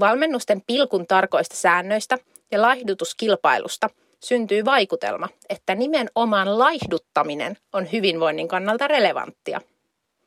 Valmennusten 0.00 0.62
pilkun 0.66 1.06
tarkoista 1.06 1.56
säännöistä 1.56 2.18
ja 2.50 2.62
laihdutuskilpailusta 2.62 3.90
syntyy 4.20 4.64
vaikutelma, 4.64 5.28
että 5.48 5.74
nimenomaan 5.74 6.58
laihduttaminen 6.58 7.56
on 7.72 7.92
hyvinvoinnin 7.92 8.48
kannalta 8.48 8.88
relevanttia– 8.88 9.60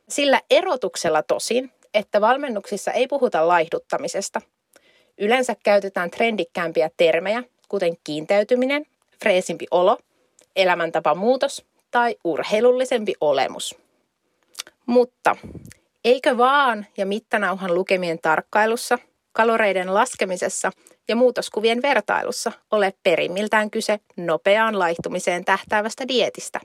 sillä 0.08 0.40
erotuksella 0.50 1.22
tosin, 1.22 1.72
että 1.94 2.20
valmennuksissa 2.20 2.92
ei 2.92 3.06
puhuta 3.06 3.48
laihduttamisesta. 3.48 4.40
Yleensä 5.18 5.56
käytetään 5.64 6.10
trendikkäämpiä 6.10 6.90
termejä, 6.96 7.42
kuten 7.68 7.96
kiinteytyminen, 8.04 8.86
freesimpi 9.22 9.66
olo, 9.70 9.98
elämäntapamuutos 10.56 11.64
tai 11.90 12.16
urheilullisempi 12.24 13.14
olemus. 13.20 13.74
Mutta 14.86 15.36
eikö 16.04 16.38
vaan 16.38 16.86
ja 16.96 17.06
mittanauhan 17.06 17.74
lukemien 17.74 18.18
tarkkailussa, 18.22 18.98
kaloreiden 19.32 19.94
laskemisessa 19.94 20.72
ja 21.08 21.16
muutoskuvien 21.16 21.82
vertailussa 21.82 22.52
ole 22.70 22.94
perimmiltään 23.02 23.70
kyse 23.70 24.00
nopeaan 24.16 24.78
laihtumiseen 24.78 25.44
tähtäävästä 25.44 26.08
dietistä? 26.08 26.60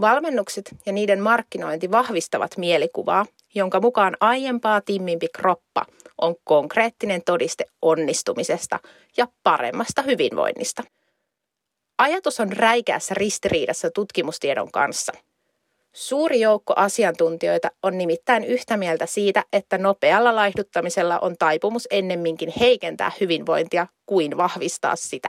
Valmennukset 0.00 0.74
ja 0.86 0.92
niiden 0.92 1.20
markkinointi 1.20 1.90
vahvistavat 1.90 2.56
mielikuvaa, 2.56 3.26
jonka 3.54 3.80
mukaan 3.80 4.16
aiempaa 4.20 4.80
timmimpi 4.80 5.28
kroppa 5.28 5.86
on 6.20 6.34
konkreettinen 6.44 7.22
todiste 7.26 7.64
onnistumisesta 7.82 8.78
ja 9.16 9.28
paremmasta 9.42 10.02
hyvinvoinnista. 10.02 10.82
Ajatus 11.98 12.40
on 12.40 12.52
räikeässä 12.52 13.14
ristiriidassa 13.14 13.90
tutkimustiedon 13.90 14.70
kanssa. 14.70 15.12
Suuri 15.92 16.40
joukko 16.40 16.72
asiantuntijoita 16.76 17.70
on 17.82 17.98
nimittäin 17.98 18.44
yhtä 18.44 18.76
mieltä 18.76 19.06
siitä, 19.06 19.44
että 19.52 19.78
nopealla 19.78 20.36
laihduttamisella 20.36 21.18
on 21.18 21.36
taipumus 21.38 21.88
ennemminkin 21.90 22.52
heikentää 22.60 23.12
hyvinvointia 23.20 23.86
kuin 24.06 24.36
vahvistaa 24.36 24.96
sitä. 24.96 25.28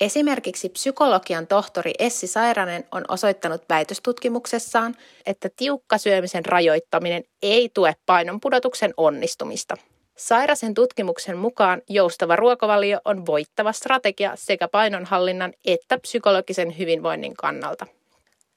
Esimerkiksi 0.00 0.68
psykologian 0.68 1.46
tohtori 1.46 1.92
Essi 1.98 2.26
Sairanen 2.26 2.84
on 2.92 3.04
osoittanut 3.08 3.62
väitöstutkimuksessaan, 3.68 4.96
että 5.26 5.48
tiukka 5.56 5.98
syömisen 5.98 6.44
rajoittaminen 6.44 7.24
ei 7.42 7.70
tue 7.74 7.96
painonpudotuksen 8.06 8.94
onnistumista. 8.96 9.76
Sairasen 10.18 10.74
tutkimuksen 10.74 11.36
mukaan 11.36 11.82
joustava 11.88 12.36
ruokavalio 12.36 13.00
on 13.04 13.26
voittava 13.26 13.72
strategia 13.72 14.32
sekä 14.34 14.68
painonhallinnan 14.68 15.52
että 15.66 15.98
psykologisen 15.98 16.78
hyvinvoinnin 16.78 17.36
kannalta. 17.36 17.86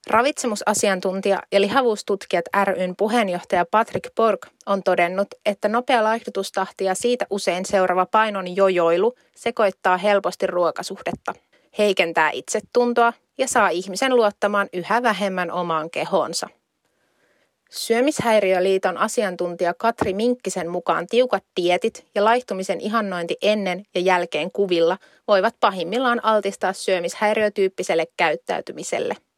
Ravitsemusasiantuntija 0.08 1.40
ja 1.52 1.62
lihavuustutkijat 1.62 2.46
ryn 2.64 2.96
puheenjohtaja 2.98 3.66
Patrick 3.72 4.16
Borg 4.16 4.46
on 4.66 4.84
todennut, 4.84 5.28
että 5.46 5.68
nopea 5.68 6.04
laihdutustahti 6.04 6.86
ja 6.86 6.96
siitä 6.96 7.26
usein 7.30 7.66
seuraava 7.66 8.06
painon 8.06 8.56
jojoilu 8.56 9.16
sekoittaa 9.36 9.98
helposti 9.98 10.48
ruokasuhdetta, 10.48 11.34
heikentää 11.78 12.32
itsetuntoa 12.32 13.14
ja 13.38 13.48
saa 13.48 13.70
ihmisen 13.70 14.16
luottamaan 14.16 14.70
yhä 14.74 15.04
vähemmän 15.04 15.52
omaan 15.52 15.90
kehonsa. 15.90 16.48
Syömishäiriöliiton 17.72 18.98
asiantuntija 18.98 19.74
Katri 19.74 20.14
Minkkisen 20.14 20.70
mukaan 20.70 21.08
tiukat 21.08 21.44
dietit 21.62 22.06
ja 22.16 22.24
laihtumisen 22.24 22.82
ihannointi 22.82 23.38
ennen 23.42 23.86
ja 23.96 24.02
jälkeen 24.02 24.52
kuvilla 24.52 24.98
voivat 25.28 25.56
pahimmillaan 25.60 26.26
altistaa 26.26 26.74
syömishäiriötyyppiselle 26.74 28.06
käyttäytymiselle– 28.18 29.16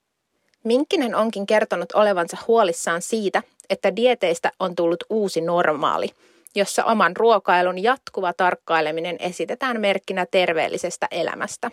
Minkkinen 0.63 1.15
onkin 1.15 1.45
kertonut 1.45 1.91
olevansa 1.91 2.37
huolissaan 2.47 3.01
siitä, 3.01 3.43
että 3.69 3.95
dieteistä 3.95 4.51
on 4.59 4.75
tullut 4.75 5.03
uusi 5.09 5.41
normaali, 5.41 6.09
jossa 6.55 6.85
oman 6.85 7.15
ruokailun 7.15 7.83
jatkuva 7.83 8.33
tarkkaileminen 8.33 9.15
esitetään 9.19 9.81
merkkinä 9.81 10.25
terveellisestä 10.31 11.07
elämästä. 11.11 11.71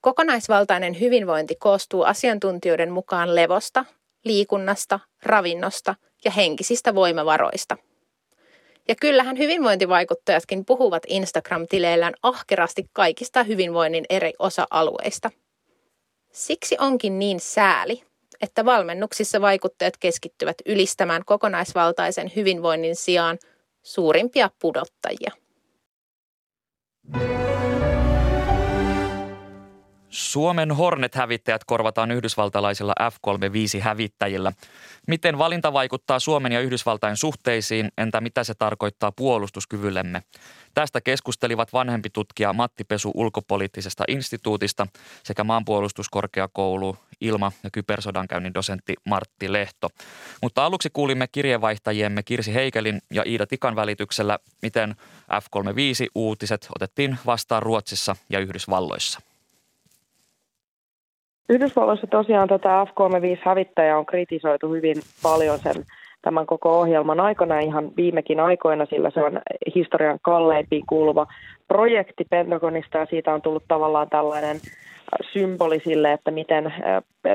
Kokonaisvaltainen 0.00 1.00
hyvinvointi 1.00 1.54
koostuu 1.54 2.02
asiantuntijoiden 2.02 2.92
mukaan 2.92 3.34
levosta, 3.34 3.84
liikunnasta, 4.24 5.00
ravinnosta 5.22 5.94
ja 6.24 6.30
henkisistä 6.30 6.94
voimavaroista. 6.94 7.76
Ja 8.88 8.94
kyllähän 9.00 9.38
hyvinvointivaikuttajatkin 9.38 10.64
puhuvat 10.64 11.02
Instagram-tileillään 11.08 12.14
ahkerasti 12.22 12.90
kaikista 12.92 13.42
hyvinvoinnin 13.42 14.04
eri 14.10 14.32
osa-alueista– 14.38 15.30
Siksi 16.34 16.76
onkin 16.80 17.18
niin 17.18 17.40
sääli, 17.40 18.02
että 18.40 18.64
valmennuksissa 18.64 19.40
vaikuttajat 19.40 19.96
keskittyvät 19.96 20.56
ylistämään 20.66 21.24
kokonaisvaltaisen 21.24 22.32
hyvinvoinnin 22.36 22.96
sijaan 22.96 23.38
suurimpia 23.82 24.50
pudottajia. 24.60 25.30
Suomen 30.14 30.72
Hornet-hävittäjät 30.72 31.64
korvataan 31.64 32.10
yhdysvaltalaisilla 32.10 32.92
F-35-hävittäjillä. 33.10 34.52
Miten 35.06 35.38
valinta 35.38 35.72
vaikuttaa 35.72 36.18
Suomen 36.18 36.52
ja 36.52 36.60
Yhdysvaltain 36.60 37.16
suhteisiin, 37.16 37.88
entä 37.98 38.20
mitä 38.20 38.44
se 38.44 38.54
tarkoittaa 38.54 39.12
puolustuskyvyllemme? 39.12 40.22
Tästä 40.74 41.00
keskustelivat 41.00 41.72
vanhempi 41.72 42.10
tutkija 42.10 42.52
Matti 42.52 42.84
Pesu 42.84 43.10
ulkopoliittisesta 43.14 44.04
instituutista 44.08 44.86
sekä 45.22 45.44
maanpuolustuskorkeakoulu 45.44 46.96
ilma- 47.20 47.52
ja 47.64 47.70
kybersodankäynnin 47.70 48.54
dosentti 48.54 48.94
Martti 49.08 49.52
Lehto. 49.52 49.88
Mutta 50.42 50.66
aluksi 50.66 50.90
kuulimme 50.92 51.26
kirjeenvaihtajiemme 51.32 52.22
Kirsi 52.22 52.54
Heikelin 52.54 53.02
ja 53.12 53.22
Iida 53.26 53.46
Tikan 53.46 53.76
välityksellä, 53.76 54.38
miten 54.62 54.96
F-35-uutiset 55.40 56.66
otettiin 56.74 57.18
vastaan 57.26 57.62
Ruotsissa 57.62 58.16
ja 58.30 58.38
Yhdysvalloissa. 58.38 59.20
Yhdysvalloissa 61.48 62.06
tosiaan 62.06 62.48
tätä 62.48 62.86
F-35-hävittäjää 62.86 63.98
on 63.98 64.06
kritisoitu 64.06 64.72
hyvin 64.72 64.96
paljon 65.22 65.58
sen 65.58 65.84
tämän 66.22 66.46
koko 66.46 66.80
ohjelman 66.80 67.20
aikana 67.20 67.58
ihan 67.58 67.90
viimekin 67.96 68.40
aikoina, 68.40 68.86
sillä 68.86 69.10
se 69.10 69.20
on 69.20 69.40
historian 69.74 70.18
kalleimpiin 70.22 70.86
kuuluva 70.88 71.26
projekti 71.68 72.24
Pentagonista 72.30 72.98
ja 72.98 73.06
siitä 73.06 73.34
on 73.34 73.42
tullut 73.42 73.64
tavallaan 73.68 74.08
tällainen 74.10 74.56
symboli 75.32 75.80
sille, 75.80 76.12
että 76.12 76.30
miten 76.30 76.74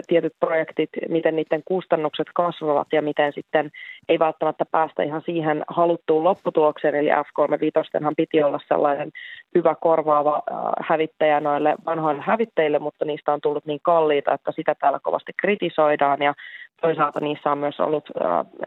tietyt 0.07 0.33
projektit, 0.39 0.89
miten 1.09 1.35
niiden 1.35 1.61
kustannukset 1.65 2.27
kasvavat 2.33 2.87
ja 2.91 3.01
miten 3.01 3.33
sitten 3.33 3.71
ei 4.09 4.19
välttämättä 4.19 4.65
päästä 4.65 5.03
ihan 5.03 5.21
siihen 5.25 5.63
haluttuun 5.67 6.23
lopputulokseen. 6.23 6.95
Eli 6.95 7.09
F-35 7.09 8.13
piti 8.17 8.43
olla 8.43 8.59
sellainen 8.67 9.11
hyvä 9.55 9.75
korvaava 9.81 10.43
hävittäjä 10.81 11.39
noille 11.39 11.75
vanhoille 11.85 12.21
hävittäjille, 12.21 12.79
mutta 12.79 13.05
niistä 13.05 13.33
on 13.33 13.41
tullut 13.41 13.65
niin 13.65 13.79
kalliita, 13.83 14.33
että 14.33 14.51
sitä 14.51 14.75
täällä 14.75 14.99
kovasti 15.03 15.31
kritisoidaan 15.41 16.21
ja 16.21 16.33
toisaalta 16.81 17.19
niissä 17.19 17.51
on 17.51 17.57
myös 17.57 17.79
ollut 17.79 18.09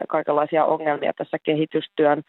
kaikenlaisia 0.07 0.65
ongelmia 0.65 1.13
tässä 1.17 1.37
kehitystyön 1.43 2.21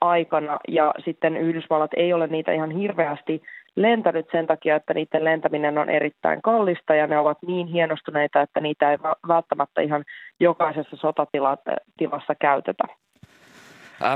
aikana 0.00 0.58
ja 0.68 0.94
sitten 1.04 1.36
Yhdysvallat 1.36 1.90
ei 1.96 2.12
ole 2.12 2.26
niitä 2.26 2.52
ihan 2.52 2.70
hirveästi 2.70 3.42
lentänyt 3.76 4.26
sen 4.32 4.46
takia, 4.46 4.76
että 4.76 4.94
niiden 4.94 5.24
lentäminen 5.24 5.78
on 5.78 5.90
erittäin 5.90 6.42
kallista 6.42 6.94
ja 6.94 7.06
ne 7.06 7.18
ovat 7.18 7.38
niin 7.46 7.66
hienostuneita, 7.66 8.40
että 8.42 8.60
niitä 8.60 8.90
ei 8.90 8.98
välttämättä 9.28 9.80
ihan 9.80 10.04
jokaisessa 10.40 10.96
sotatilassa 10.96 12.34
käytetä. 12.40 12.84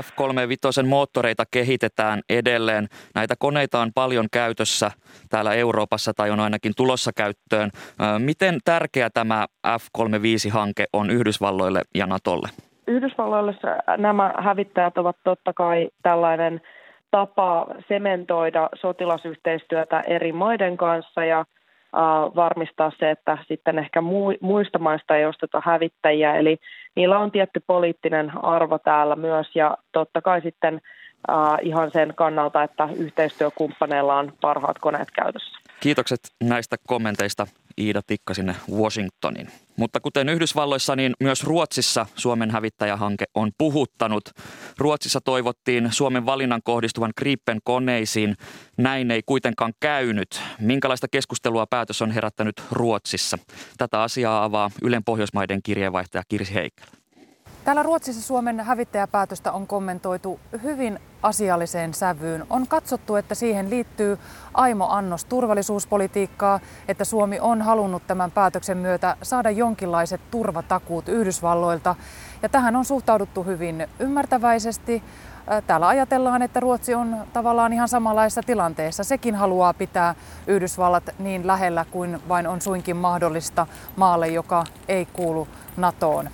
F-35 0.01 0.85
moottoreita 0.85 1.43
kehitetään 1.51 2.21
edelleen. 2.29 2.87
Näitä 3.15 3.35
koneita 3.39 3.79
on 3.79 3.91
paljon 3.95 4.27
käytössä 4.31 4.91
täällä 5.29 5.53
Euroopassa 5.53 6.13
tai 6.13 6.29
on 6.29 6.39
ainakin 6.39 6.73
tulossa 6.77 7.11
käyttöön. 7.15 7.69
Miten 8.19 8.59
tärkeä 8.65 9.09
tämä 9.09 9.45
F-35-hanke 9.67 10.85
on 10.93 11.09
Yhdysvalloille 11.09 11.81
ja 11.95 12.05
Natolle? 12.05 12.49
Yhdysvalloille 12.87 13.55
nämä 13.97 14.33
hävittäjät 14.37 14.97
ovat 14.97 15.17
totta 15.23 15.53
kai 15.53 15.89
tällainen 16.03 16.61
tapa 17.11 17.67
sementoida 17.87 18.69
sotilasyhteistyötä 18.75 20.03
eri 20.07 20.31
maiden 20.31 20.77
kanssa 20.77 21.25
ja 21.25 21.45
varmistaa 22.35 22.91
se, 22.99 23.11
että 23.11 23.37
sitten 23.47 23.79
ehkä 23.79 24.01
muista 24.41 24.79
maista 24.79 25.15
ei 25.15 25.25
osteta 25.25 25.61
hävittäjiä. 25.65 26.35
Eli 26.35 26.57
niillä 26.95 27.19
on 27.19 27.31
tietty 27.31 27.63
poliittinen 27.67 28.45
arvo 28.45 28.77
täällä 28.79 29.15
myös 29.15 29.55
ja 29.55 29.77
totta 29.91 30.21
kai 30.21 30.41
sitten 30.41 30.81
ihan 31.61 31.91
sen 31.91 32.13
kannalta, 32.15 32.63
että 32.63 32.89
yhteistyökumppaneilla 32.95 34.15
on 34.15 34.33
parhaat 34.41 34.79
koneet 34.79 35.11
käytössä. 35.11 35.59
Kiitokset 35.79 36.19
näistä 36.43 36.75
kommenteista 36.87 37.47
Iida 37.77 38.01
Tikka 38.07 38.33
sinne 38.33 38.55
Washingtonin. 38.71 39.47
Mutta 39.77 39.99
kuten 39.99 40.29
Yhdysvalloissa, 40.29 40.95
niin 40.95 41.13
myös 41.19 41.43
Ruotsissa 41.43 42.05
Suomen 42.15 42.51
hävittäjähanke 42.51 43.25
on 43.35 43.51
puhuttanut. 43.57 44.23
Ruotsissa 44.77 45.21
toivottiin 45.21 45.87
Suomen 45.91 46.25
valinnan 46.25 46.61
kohdistuvan 46.63 47.13
Gripen 47.17 47.59
koneisiin. 47.63 48.35
Näin 48.77 49.11
ei 49.11 49.21
kuitenkaan 49.25 49.73
käynyt. 49.79 50.41
Minkälaista 50.59 51.07
keskustelua 51.11 51.65
päätös 51.69 52.01
on 52.01 52.11
herättänyt 52.11 52.63
Ruotsissa? 52.71 53.37
Tätä 53.77 54.01
asiaa 54.01 54.43
avaa 54.43 54.71
Ylen 54.81 55.03
Pohjoismaiden 55.03 55.59
kirjeenvaihtaja 55.63 56.23
Kirsi 56.29 56.53
Heikkilä. 56.53 56.87
Täällä 57.65 57.83
Ruotsissa 57.83 58.21
Suomen 58.21 58.59
hävittäjäpäätöstä 58.59 59.51
on 59.51 59.67
kommentoitu 59.67 60.39
hyvin 60.63 60.99
asialliseen 61.23 61.93
sävyyn. 61.93 62.45
On 62.49 62.67
katsottu, 62.67 63.15
että 63.15 63.35
siihen 63.35 63.69
liittyy 63.69 64.19
aimo 64.53 64.87
annos 64.89 65.25
turvallisuuspolitiikkaa, 65.25 66.59
että 66.87 67.05
Suomi 67.05 67.39
on 67.39 67.61
halunnut 67.61 68.07
tämän 68.07 68.31
päätöksen 68.31 68.77
myötä 68.77 69.17
saada 69.21 69.51
jonkinlaiset 69.51 70.21
turvatakuut 70.31 71.09
Yhdysvalloilta. 71.09 71.95
Ja 72.41 72.49
tähän 72.49 72.75
on 72.75 72.85
suhtauduttu 72.85 73.43
hyvin 73.43 73.87
ymmärtäväisesti. 73.99 75.03
Täällä 75.67 75.87
ajatellaan, 75.87 76.41
että 76.41 76.59
Ruotsi 76.59 76.95
on 76.95 77.17
tavallaan 77.33 77.73
ihan 77.73 77.89
samanlaisessa 77.89 78.41
tilanteessa. 78.45 79.03
Sekin 79.03 79.35
haluaa 79.35 79.73
pitää 79.73 80.15
Yhdysvallat 80.47 81.03
niin 81.19 81.47
lähellä 81.47 81.85
kuin 81.91 82.21
vain 82.29 82.47
on 82.47 82.61
suinkin 82.61 82.97
mahdollista 82.97 83.67
maalle, 83.95 84.27
joka 84.27 84.63
ei 84.87 85.05
kuulu 85.05 85.47
NATOon. 85.77 86.29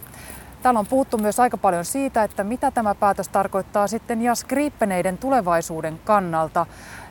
Täällä 0.61 0.79
on 0.79 0.87
puhuttu 0.87 1.17
myös 1.17 1.39
aika 1.39 1.57
paljon 1.57 1.85
siitä, 1.85 2.23
että 2.23 2.43
mitä 2.43 2.71
tämä 2.71 2.95
päätös 2.95 3.29
tarkoittaa 3.29 3.87
sitten 3.87 4.21
ja 4.21 4.35
skriippeneiden 4.35 5.17
tulevaisuuden 5.17 5.99
kannalta. 6.05 6.65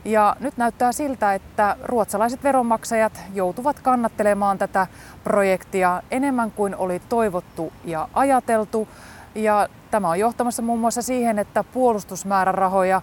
Ja 0.05 0.37
nyt 0.41 0.57
näyttää 0.57 0.93
siltä, 0.93 1.35
että 1.35 1.77
ruotsalaiset 1.83 2.43
veronmaksajat 2.43 3.21
joutuvat 3.35 3.81
kannattelemaan 3.81 4.59
tätä 4.59 4.87
projektia 5.25 6.03
enemmän 6.11 6.51
kuin 6.51 6.77
oli 6.77 7.03
toivottu 7.09 7.73
ja 7.85 8.09
ajateltu. 8.15 8.89
Ja 9.35 9.69
tämä 9.91 10.09
on 10.09 10.19
johtamassa 10.19 10.63
muun 10.63 10.81
muassa 10.81 11.03
siihen, 11.03 11.39
että 11.39 11.65
puolustusmäärärahoja 11.65 13.03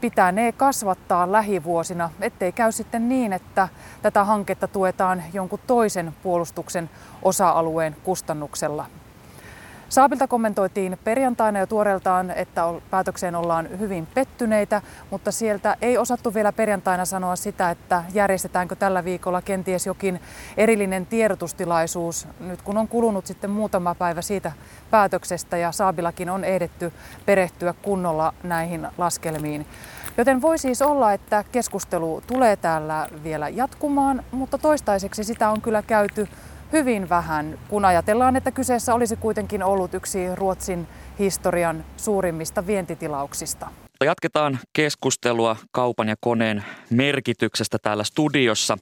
pitää 0.00 0.32
ne 0.32 0.52
kasvattaa 0.52 1.32
lähivuosina, 1.32 2.10
ettei 2.20 2.52
käy 2.52 2.72
sitten 2.72 3.08
niin, 3.08 3.32
että 3.32 3.68
tätä 4.02 4.24
hanketta 4.24 4.68
tuetaan 4.68 5.22
jonkun 5.32 5.60
toisen 5.66 6.14
puolustuksen 6.22 6.90
osa-alueen 7.22 7.96
kustannuksella. 8.04 8.86
Saabilta 9.94 10.28
kommentoitiin 10.28 10.98
perjantaina 11.04 11.58
jo 11.58 11.66
tuoreeltaan, 11.66 12.30
että 12.30 12.62
päätökseen 12.90 13.34
ollaan 13.34 13.68
hyvin 13.78 14.08
pettyneitä, 14.14 14.82
mutta 15.10 15.32
sieltä 15.32 15.76
ei 15.82 15.98
osattu 15.98 16.34
vielä 16.34 16.52
perjantaina 16.52 17.04
sanoa 17.04 17.36
sitä, 17.36 17.70
että 17.70 18.04
järjestetäänkö 18.14 18.76
tällä 18.76 19.04
viikolla 19.04 19.42
kenties 19.42 19.86
jokin 19.86 20.20
erillinen 20.56 21.06
tiedotustilaisuus, 21.06 22.28
nyt 22.40 22.62
kun 22.62 22.78
on 22.78 22.88
kulunut 22.88 23.26
sitten 23.26 23.50
muutama 23.50 23.94
päivä 23.94 24.22
siitä 24.22 24.52
päätöksestä 24.90 25.56
ja 25.56 25.72
Saabillakin 25.72 26.30
on 26.30 26.44
ehdetty 26.44 26.92
perehtyä 27.26 27.74
kunnolla 27.82 28.34
näihin 28.42 28.88
laskelmiin. 28.98 29.66
Joten 30.18 30.42
voi 30.42 30.58
siis 30.58 30.82
olla, 30.82 31.12
että 31.12 31.44
keskustelu 31.52 32.22
tulee 32.26 32.56
täällä 32.56 33.08
vielä 33.22 33.48
jatkumaan, 33.48 34.24
mutta 34.32 34.58
toistaiseksi 34.58 35.24
sitä 35.24 35.50
on 35.50 35.60
kyllä 35.60 35.82
käyty 35.82 36.28
hyvin 36.72 37.08
vähän, 37.08 37.58
kun 37.68 37.84
ajatellaan, 37.84 38.36
että 38.36 38.50
kyseessä 38.50 38.94
olisi 38.94 39.16
kuitenkin 39.16 39.62
ollut 39.62 39.94
yksi 39.94 40.34
Ruotsin 40.34 40.88
historian 41.18 41.84
suurimmista 41.96 42.66
vientitilauksista. 42.66 43.66
Jatketaan 44.04 44.58
keskustelua 44.72 45.56
kaupan 45.72 46.08
ja 46.08 46.14
koneen 46.20 46.64
merkityksestä 46.90 47.78
täällä 47.82 48.04
studiossa. 48.04 48.76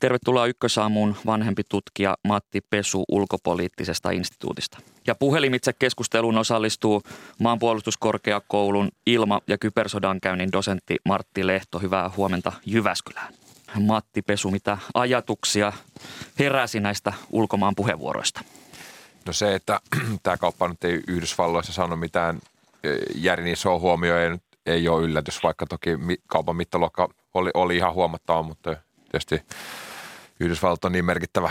Tervetuloa 0.00 0.46
Ykkösaamuun 0.46 1.16
vanhempi 1.26 1.62
tutkija 1.68 2.16
Matti 2.28 2.60
Pesu 2.70 3.04
ulkopoliittisesta 3.08 4.10
instituutista. 4.10 4.78
Ja 5.06 5.14
puhelimitse 5.14 5.72
keskusteluun 5.72 6.38
osallistuu 6.38 7.02
maanpuolustuskorkeakoulun 7.38 8.88
ilma- 9.06 9.40
ja 9.46 9.58
kybersodankäynnin 9.58 10.52
dosentti 10.52 10.96
Martti 11.04 11.46
Lehto. 11.46 11.78
Hyvää 11.78 12.10
huomenta 12.16 12.52
Jyväskylään. 12.66 13.34
Matti 13.80 14.22
Pesu, 14.22 14.50
mitä 14.50 14.78
ajatuksia 14.94 15.72
heräsi 16.38 16.80
näistä 16.80 17.12
ulkomaan 17.30 17.74
puheenvuoroista? 17.74 18.40
No 19.26 19.32
se, 19.32 19.54
että 19.54 19.80
tämä 20.22 20.36
kauppa 20.36 20.68
nyt 20.68 20.84
ei 20.84 21.00
Yhdysvalloissa 21.08 21.72
sano 21.72 21.96
mitään 21.96 22.40
järin 23.14 23.46
isoa 23.46 23.78
huomioon, 23.78 24.20
ei, 24.20 24.38
ei 24.66 24.88
ole 24.88 25.02
yllätys, 25.02 25.42
vaikka 25.42 25.66
toki 25.66 25.90
kaupan 26.26 26.56
mittaluokka 26.56 27.08
oli, 27.34 27.50
oli 27.54 27.76
ihan 27.76 27.94
huomattava, 27.94 28.42
mutta 28.42 28.76
tietysti 29.10 29.42
Yhdysvallat 30.40 30.84
on 30.84 30.92
niin 30.92 31.04
merkittävä 31.04 31.50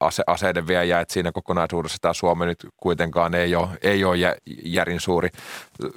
ase, 0.00 0.22
aseiden 0.26 0.66
viejä, 0.66 1.00
että 1.00 1.14
siinä 1.14 1.32
kokonaisuudessa 1.32 1.98
tämä 2.00 2.14
Suomi 2.14 2.46
nyt 2.46 2.66
kuitenkaan 2.76 3.34
ei 3.34 3.54
ole, 3.54 3.68
ei 3.82 4.04
ole 4.04 4.16
järin 4.64 5.00
suuri. 5.00 5.28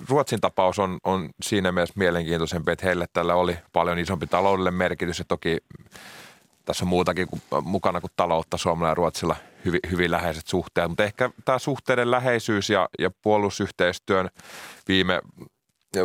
Ruotsin 0.09 0.41
tapaus 0.41 0.79
on, 0.79 0.97
on 1.03 1.29
siinä 1.41 1.71
mielessä 1.71 1.93
mielenkiintoisempi, 1.97 2.71
että 2.71 2.85
heille 2.85 3.05
tällä 3.13 3.35
oli 3.35 3.57
paljon 3.73 3.99
isompi 3.99 4.27
taloudellinen 4.27 4.73
merkitys 4.73 5.19
ja 5.19 5.25
toki 5.27 5.57
tässä 6.65 6.85
on 6.85 6.89
muutakin 6.89 7.27
kuin, 7.27 7.41
mukana 7.63 8.01
kuin 8.01 8.11
taloutta 8.15 8.57
Suomella 8.57 8.89
ja 8.89 8.93
Ruotsilla 8.93 9.35
hyvin, 9.65 9.79
hyvin 9.91 10.11
läheiset 10.11 10.47
suhteet, 10.47 10.87
mutta 10.87 11.03
ehkä 11.03 11.29
tämä 11.45 11.59
suhteiden 11.59 12.11
läheisyys 12.11 12.69
ja, 12.69 12.89
ja 12.99 13.11
puolustusyhteistyön 13.21 14.29
viime 14.87 15.21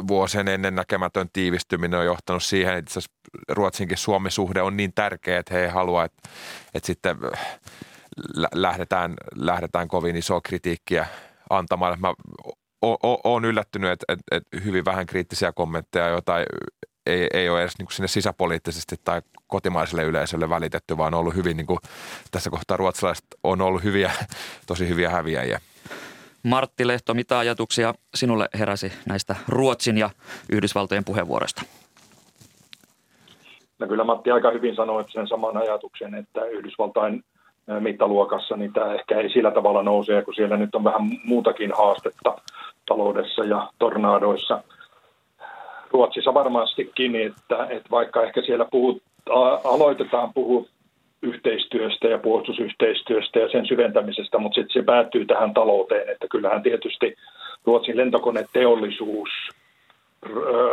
vuosien 0.08 0.48
ennen 0.48 0.74
näkemätön 0.74 1.28
tiivistyminen 1.32 1.98
on 1.98 2.06
johtanut 2.06 2.42
siihen, 2.42 2.74
että 2.74 3.00
Ruotsinkin 3.48 3.98
Suomi-suhde 3.98 4.62
on 4.62 4.76
niin 4.76 4.92
tärkeä, 4.94 5.38
että 5.38 5.54
he 5.54 5.60
ei 5.60 5.68
halua, 5.68 6.04
että, 6.04 6.28
että 6.74 6.86
sitten 6.86 7.16
lähdetään, 8.54 9.14
lähdetään 9.36 9.88
kovin 9.88 10.16
isoa 10.16 10.40
kritiikkiä 10.40 11.06
antamaan. 11.50 12.00
Mä 12.00 12.14
olen 13.24 13.44
yllättynyt, 13.44 13.90
että, 13.90 14.12
että, 14.12 14.36
että 14.36 14.60
hyvin 14.64 14.84
vähän 14.84 15.06
kriittisiä 15.06 15.52
kommentteja, 15.52 16.08
joita 16.08 16.34
ei, 17.06 17.28
ei 17.32 17.48
ole 17.48 17.60
edes 17.60 17.78
niin 17.78 17.88
sinne 17.90 18.08
sisäpoliittisesti 18.08 18.96
tai 19.04 19.22
kotimaiselle 19.46 20.04
yleisölle 20.04 20.48
välitetty, 20.48 20.96
vaan 20.96 21.14
on 21.14 21.20
ollut 21.20 21.34
hyvin, 21.34 21.56
niin 21.56 21.66
kuin, 21.66 21.78
tässä 22.30 22.50
kohtaa 22.50 22.76
ruotsalaiset 22.76 23.24
on 23.42 23.60
ollut 23.60 23.84
hyviä, 23.84 24.12
tosi 24.66 24.88
hyviä 24.88 25.10
häviäjiä. 25.10 25.60
Martti 26.42 26.86
Lehto, 26.86 27.14
mitä 27.14 27.38
ajatuksia 27.38 27.94
sinulle 28.14 28.48
heräsi 28.58 28.92
näistä 29.06 29.36
Ruotsin 29.48 29.98
ja 29.98 30.10
Yhdysvaltojen 30.52 31.04
puheenvuoroista? 31.04 31.62
No 33.78 33.86
kyllä 33.86 34.04
Matti 34.04 34.30
aika 34.30 34.50
hyvin 34.50 34.74
sanoi 34.74 35.04
sen 35.08 35.28
saman 35.28 35.56
ajatuksen, 35.56 36.14
että 36.14 36.44
Yhdysvaltain 36.44 37.24
mittaluokassa 37.80 38.56
niin 38.56 38.72
tämä 38.72 38.94
ehkä 38.94 39.20
ei 39.20 39.30
sillä 39.30 39.50
tavalla 39.50 39.82
nouse, 39.82 40.22
kun 40.22 40.34
siellä 40.34 40.56
nyt 40.56 40.74
on 40.74 40.84
vähän 40.84 41.02
muutakin 41.24 41.72
haastetta 41.78 42.36
taloudessa 42.86 43.44
ja 43.44 43.68
tornaadoissa. 43.78 44.62
Ruotsissa 45.90 46.34
varmastikin, 46.34 47.16
että, 47.16 47.66
että 47.70 47.90
vaikka 47.90 48.22
ehkä 48.22 48.42
siellä 48.42 48.64
puhut, 48.70 49.02
aloitetaan 49.64 50.34
puhua 50.34 50.66
yhteistyöstä 51.22 52.08
ja 52.08 52.18
puolustusyhteistyöstä 52.18 53.38
ja 53.38 53.48
sen 53.48 53.66
syventämisestä, 53.66 54.38
mutta 54.38 54.54
sitten 54.54 54.72
se 54.72 54.86
päättyy 54.86 55.26
tähän 55.26 55.54
talouteen, 55.54 56.08
että 56.08 56.26
kyllähän 56.30 56.62
tietysti 56.62 57.14
Ruotsin 57.64 57.96
lentokoneteollisuus 57.96 59.28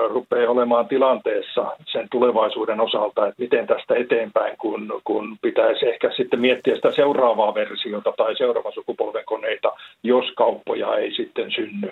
rupeaa 0.08 0.52
olemaan 0.52 0.88
tilanteessa 0.88 1.78
sen 1.86 2.08
tulevaisuuden 2.12 2.82
osalta, 2.82 3.28
että 3.28 3.42
miten 3.42 3.68
tästä 3.68 3.96
eteenpäin, 3.96 4.58
kun, 4.58 5.02
kun 5.04 5.38
pitäisi 5.42 5.90
ehkä 5.90 6.12
sitten 6.18 6.40
miettiä 6.40 6.76
sitä 6.76 6.92
seuraavaa 6.92 7.54
versiota 7.54 8.14
tai 8.18 8.36
seuraavan 8.36 8.74
sukupolven 8.74 9.26
koneita, 9.26 9.72
jos 10.04 10.32
kauppoja 10.36 10.96
ei 10.96 11.14
sitten 11.14 11.52
synny. 11.52 11.90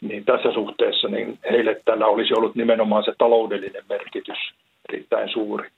Niin 0.00 0.24
tässä 0.24 0.52
suhteessa 0.52 1.08
niin 1.08 1.38
heille 1.50 1.80
tällä 1.84 2.06
olisi 2.06 2.34
ollut 2.34 2.54
nimenomaan 2.54 3.04
se 3.04 3.12
taloudellinen 3.18 3.84
merkitys 3.88 4.38
erittäin 4.88 5.28
suuri. 5.28 5.68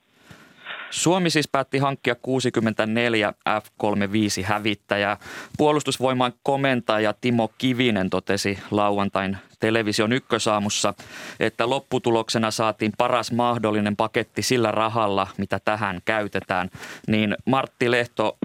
Suomi 0.91 1.29
siis 1.29 1.47
päätti 1.47 1.77
hankkia 1.77 2.15
64 2.15 3.33
F-35 3.49 4.43
hävittäjää. 4.43 5.17
Puolustusvoiman 5.57 6.33
komentaja 6.43 7.13
Timo 7.21 7.49
Kivinen 7.57 8.09
totesi 8.09 8.59
lauantain 8.71 9.37
television 9.59 10.13
ykkösaamussa, 10.13 10.93
että 11.39 11.69
lopputuloksena 11.69 12.51
saatiin 12.51 12.91
paras 12.97 13.31
mahdollinen 13.31 13.95
paketti 13.95 14.41
sillä 14.41 14.71
rahalla, 14.71 15.27
mitä 15.37 15.59
tähän 15.65 16.01
käytetään. 16.05 16.69
Niin 17.07 17.35
Martti 17.45 17.91
Lehto, 17.91 18.37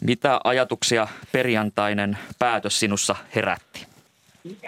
mitä 0.00 0.40
ajatuksia 0.44 1.08
perjantainen 1.32 2.18
päätös 2.38 2.80
sinussa 2.80 3.16
herätti? 3.34 3.86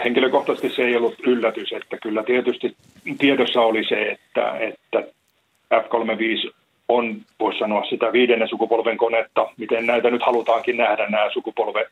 Henkilökohtaisesti 0.04 0.76
se 0.76 0.82
ei 0.82 0.96
ollut 0.96 1.14
yllätys, 1.26 1.72
että 1.72 1.96
kyllä 2.02 2.22
tietysti 2.22 2.76
tiedossa 3.18 3.60
oli 3.60 3.84
se, 3.88 4.10
että, 4.10 4.58
että 4.58 4.98
F-35 5.74 6.59
on, 6.90 7.16
voisi 7.40 7.58
sanoa, 7.58 7.84
sitä 7.84 8.12
viidennen 8.12 8.48
sukupolven 8.48 8.96
konetta, 8.96 9.46
miten 9.56 9.86
näitä 9.86 10.10
nyt 10.10 10.22
halutaankin 10.22 10.76
nähdä, 10.76 11.06
nämä 11.08 11.30
sukupolven 11.32 11.86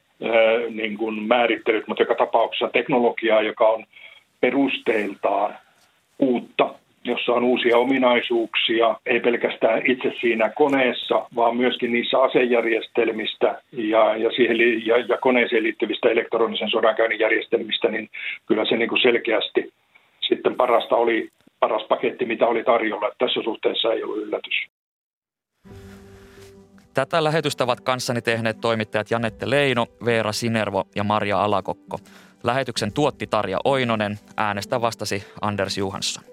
niin 0.70 0.98
kuin 0.98 1.22
määrittelyt, 1.22 1.88
mutta 1.88 2.02
joka 2.02 2.14
tapauksessa 2.14 2.68
teknologiaa, 2.68 3.42
joka 3.42 3.68
on 3.68 3.84
perusteiltaan 4.40 5.54
uutta, 6.18 6.74
jossa 7.04 7.32
on 7.32 7.44
uusia 7.44 7.78
ominaisuuksia, 7.78 8.96
ei 9.06 9.20
pelkästään 9.20 9.82
itse 9.86 10.12
siinä 10.20 10.50
koneessa, 10.50 11.26
vaan 11.36 11.56
myöskin 11.56 11.92
niissä 11.92 12.18
asejärjestelmistä 12.18 13.62
ja, 13.72 14.16
ja, 14.16 14.30
siihen, 14.30 14.86
ja, 14.86 14.96
ja 14.98 15.18
koneeseen 15.18 15.62
liittyvistä 15.62 16.08
elektronisen 16.08 16.70
sodankäynnin 16.70 17.18
järjestelmistä, 17.18 17.88
niin 17.88 18.08
kyllä 18.46 18.64
se 18.64 18.76
niin 18.76 18.88
kuin 18.88 19.02
selkeästi 19.02 19.72
sitten 20.28 20.54
parasta 20.54 20.96
oli 20.96 21.28
paras 21.60 21.82
paketti, 21.88 22.24
mitä 22.24 22.46
oli 22.46 22.64
tarjolla. 22.64 23.10
Tässä 23.18 23.40
suhteessa 23.44 23.92
ei 23.92 24.02
ollut 24.02 24.18
yllätys. 24.18 24.54
Tätä 26.98 27.24
lähetystä 27.24 27.64
ovat 27.64 27.80
kanssani 27.80 28.22
tehneet 28.22 28.60
toimittajat 28.60 29.10
Janette 29.10 29.50
Leino, 29.50 29.86
Veera 30.04 30.32
Sinervo 30.32 30.88
ja 30.94 31.04
Maria 31.04 31.40
Alakokko. 31.44 31.98
Lähetyksen 32.42 32.92
tuotti 32.92 33.26
Tarja 33.26 33.58
Oinonen, 33.64 34.18
äänestä 34.36 34.80
vastasi 34.80 35.24
Anders 35.40 35.78
Johansson. 35.78 36.24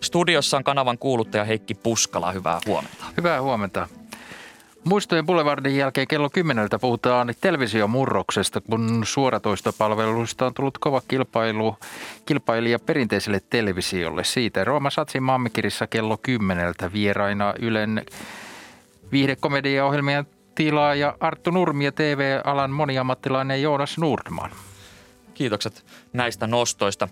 Studiossa 0.00 0.56
on 0.56 0.64
kanavan 0.64 0.98
kuuluttaja 0.98 1.44
Heikki 1.44 1.74
Puskala, 1.74 2.32
hyvää 2.32 2.60
huomenta. 2.66 3.04
Hyvää 3.16 3.42
huomenta. 3.42 3.88
Muistojen 4.84 5.26
Boulevardin 5.26 5.76
jälkeen 5.76 6.08
kello 6.08 6.30
10 6.30 6.68
puhutaan 6.80 7.34
televisiomurroksesta, 7.40 8.60
kun 8.60 9.02
suoratoistopalveluista 9.04 10.46
on 10.46 10.54
tullut 10.54 10.78
kova 10.78 11.02
kilpailu, 11.08 11.76
kilpailija 12.26 12.78
perinteiselle 12.78 13.40
televisiolle. 13.50 14.24
Siitä 14.24 14.64
Rooma 14.64 14.90
Satsin 14.90 15.22
mammikirissa 15.22 15.86
kello 15.86 16.16
10 16.22 16.74
vieraina 16.92 17.54
Ylen 17.60 18.04
viihdekomediaohjelmien 19.12 20.26
tilaaja 20.54 21.16
Arttu 21.20 21.50
Nurmi 21.50 21.84
ja 21.84 21.92
TV-alan 21.92 22.70
moniammattilainen 22.70 23.62
Joonas 23.62 23.98
Nordman. 23.98 24.50
Kiitokset 25.34 25.86
näistä 26.12 26.46
nostoista. 26.46 27.08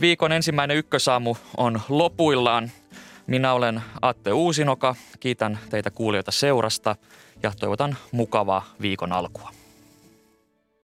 Viikon 0.00 0.32
ensimmäinen 0.32 0.76
ykkösaamu 0.76 1.36
on 1.56 1.80
lopuillaan. 1.88 2.70
Minä 3.26 3.52
olen 3.52 3.82
Atte 4.02 4.32
Uusinoka. 4.32 4.94
Kiitän 5.20 5.58
teitä 5.70 5.90
kuulijoita 5.90 6.30
seurasta 6.30 6.96
ja 7.42 7.52
toivotan 7.60 7.96
mukavaa 8.12 8.64
viikon 8.80 9.12
alkua. 9.12 9.55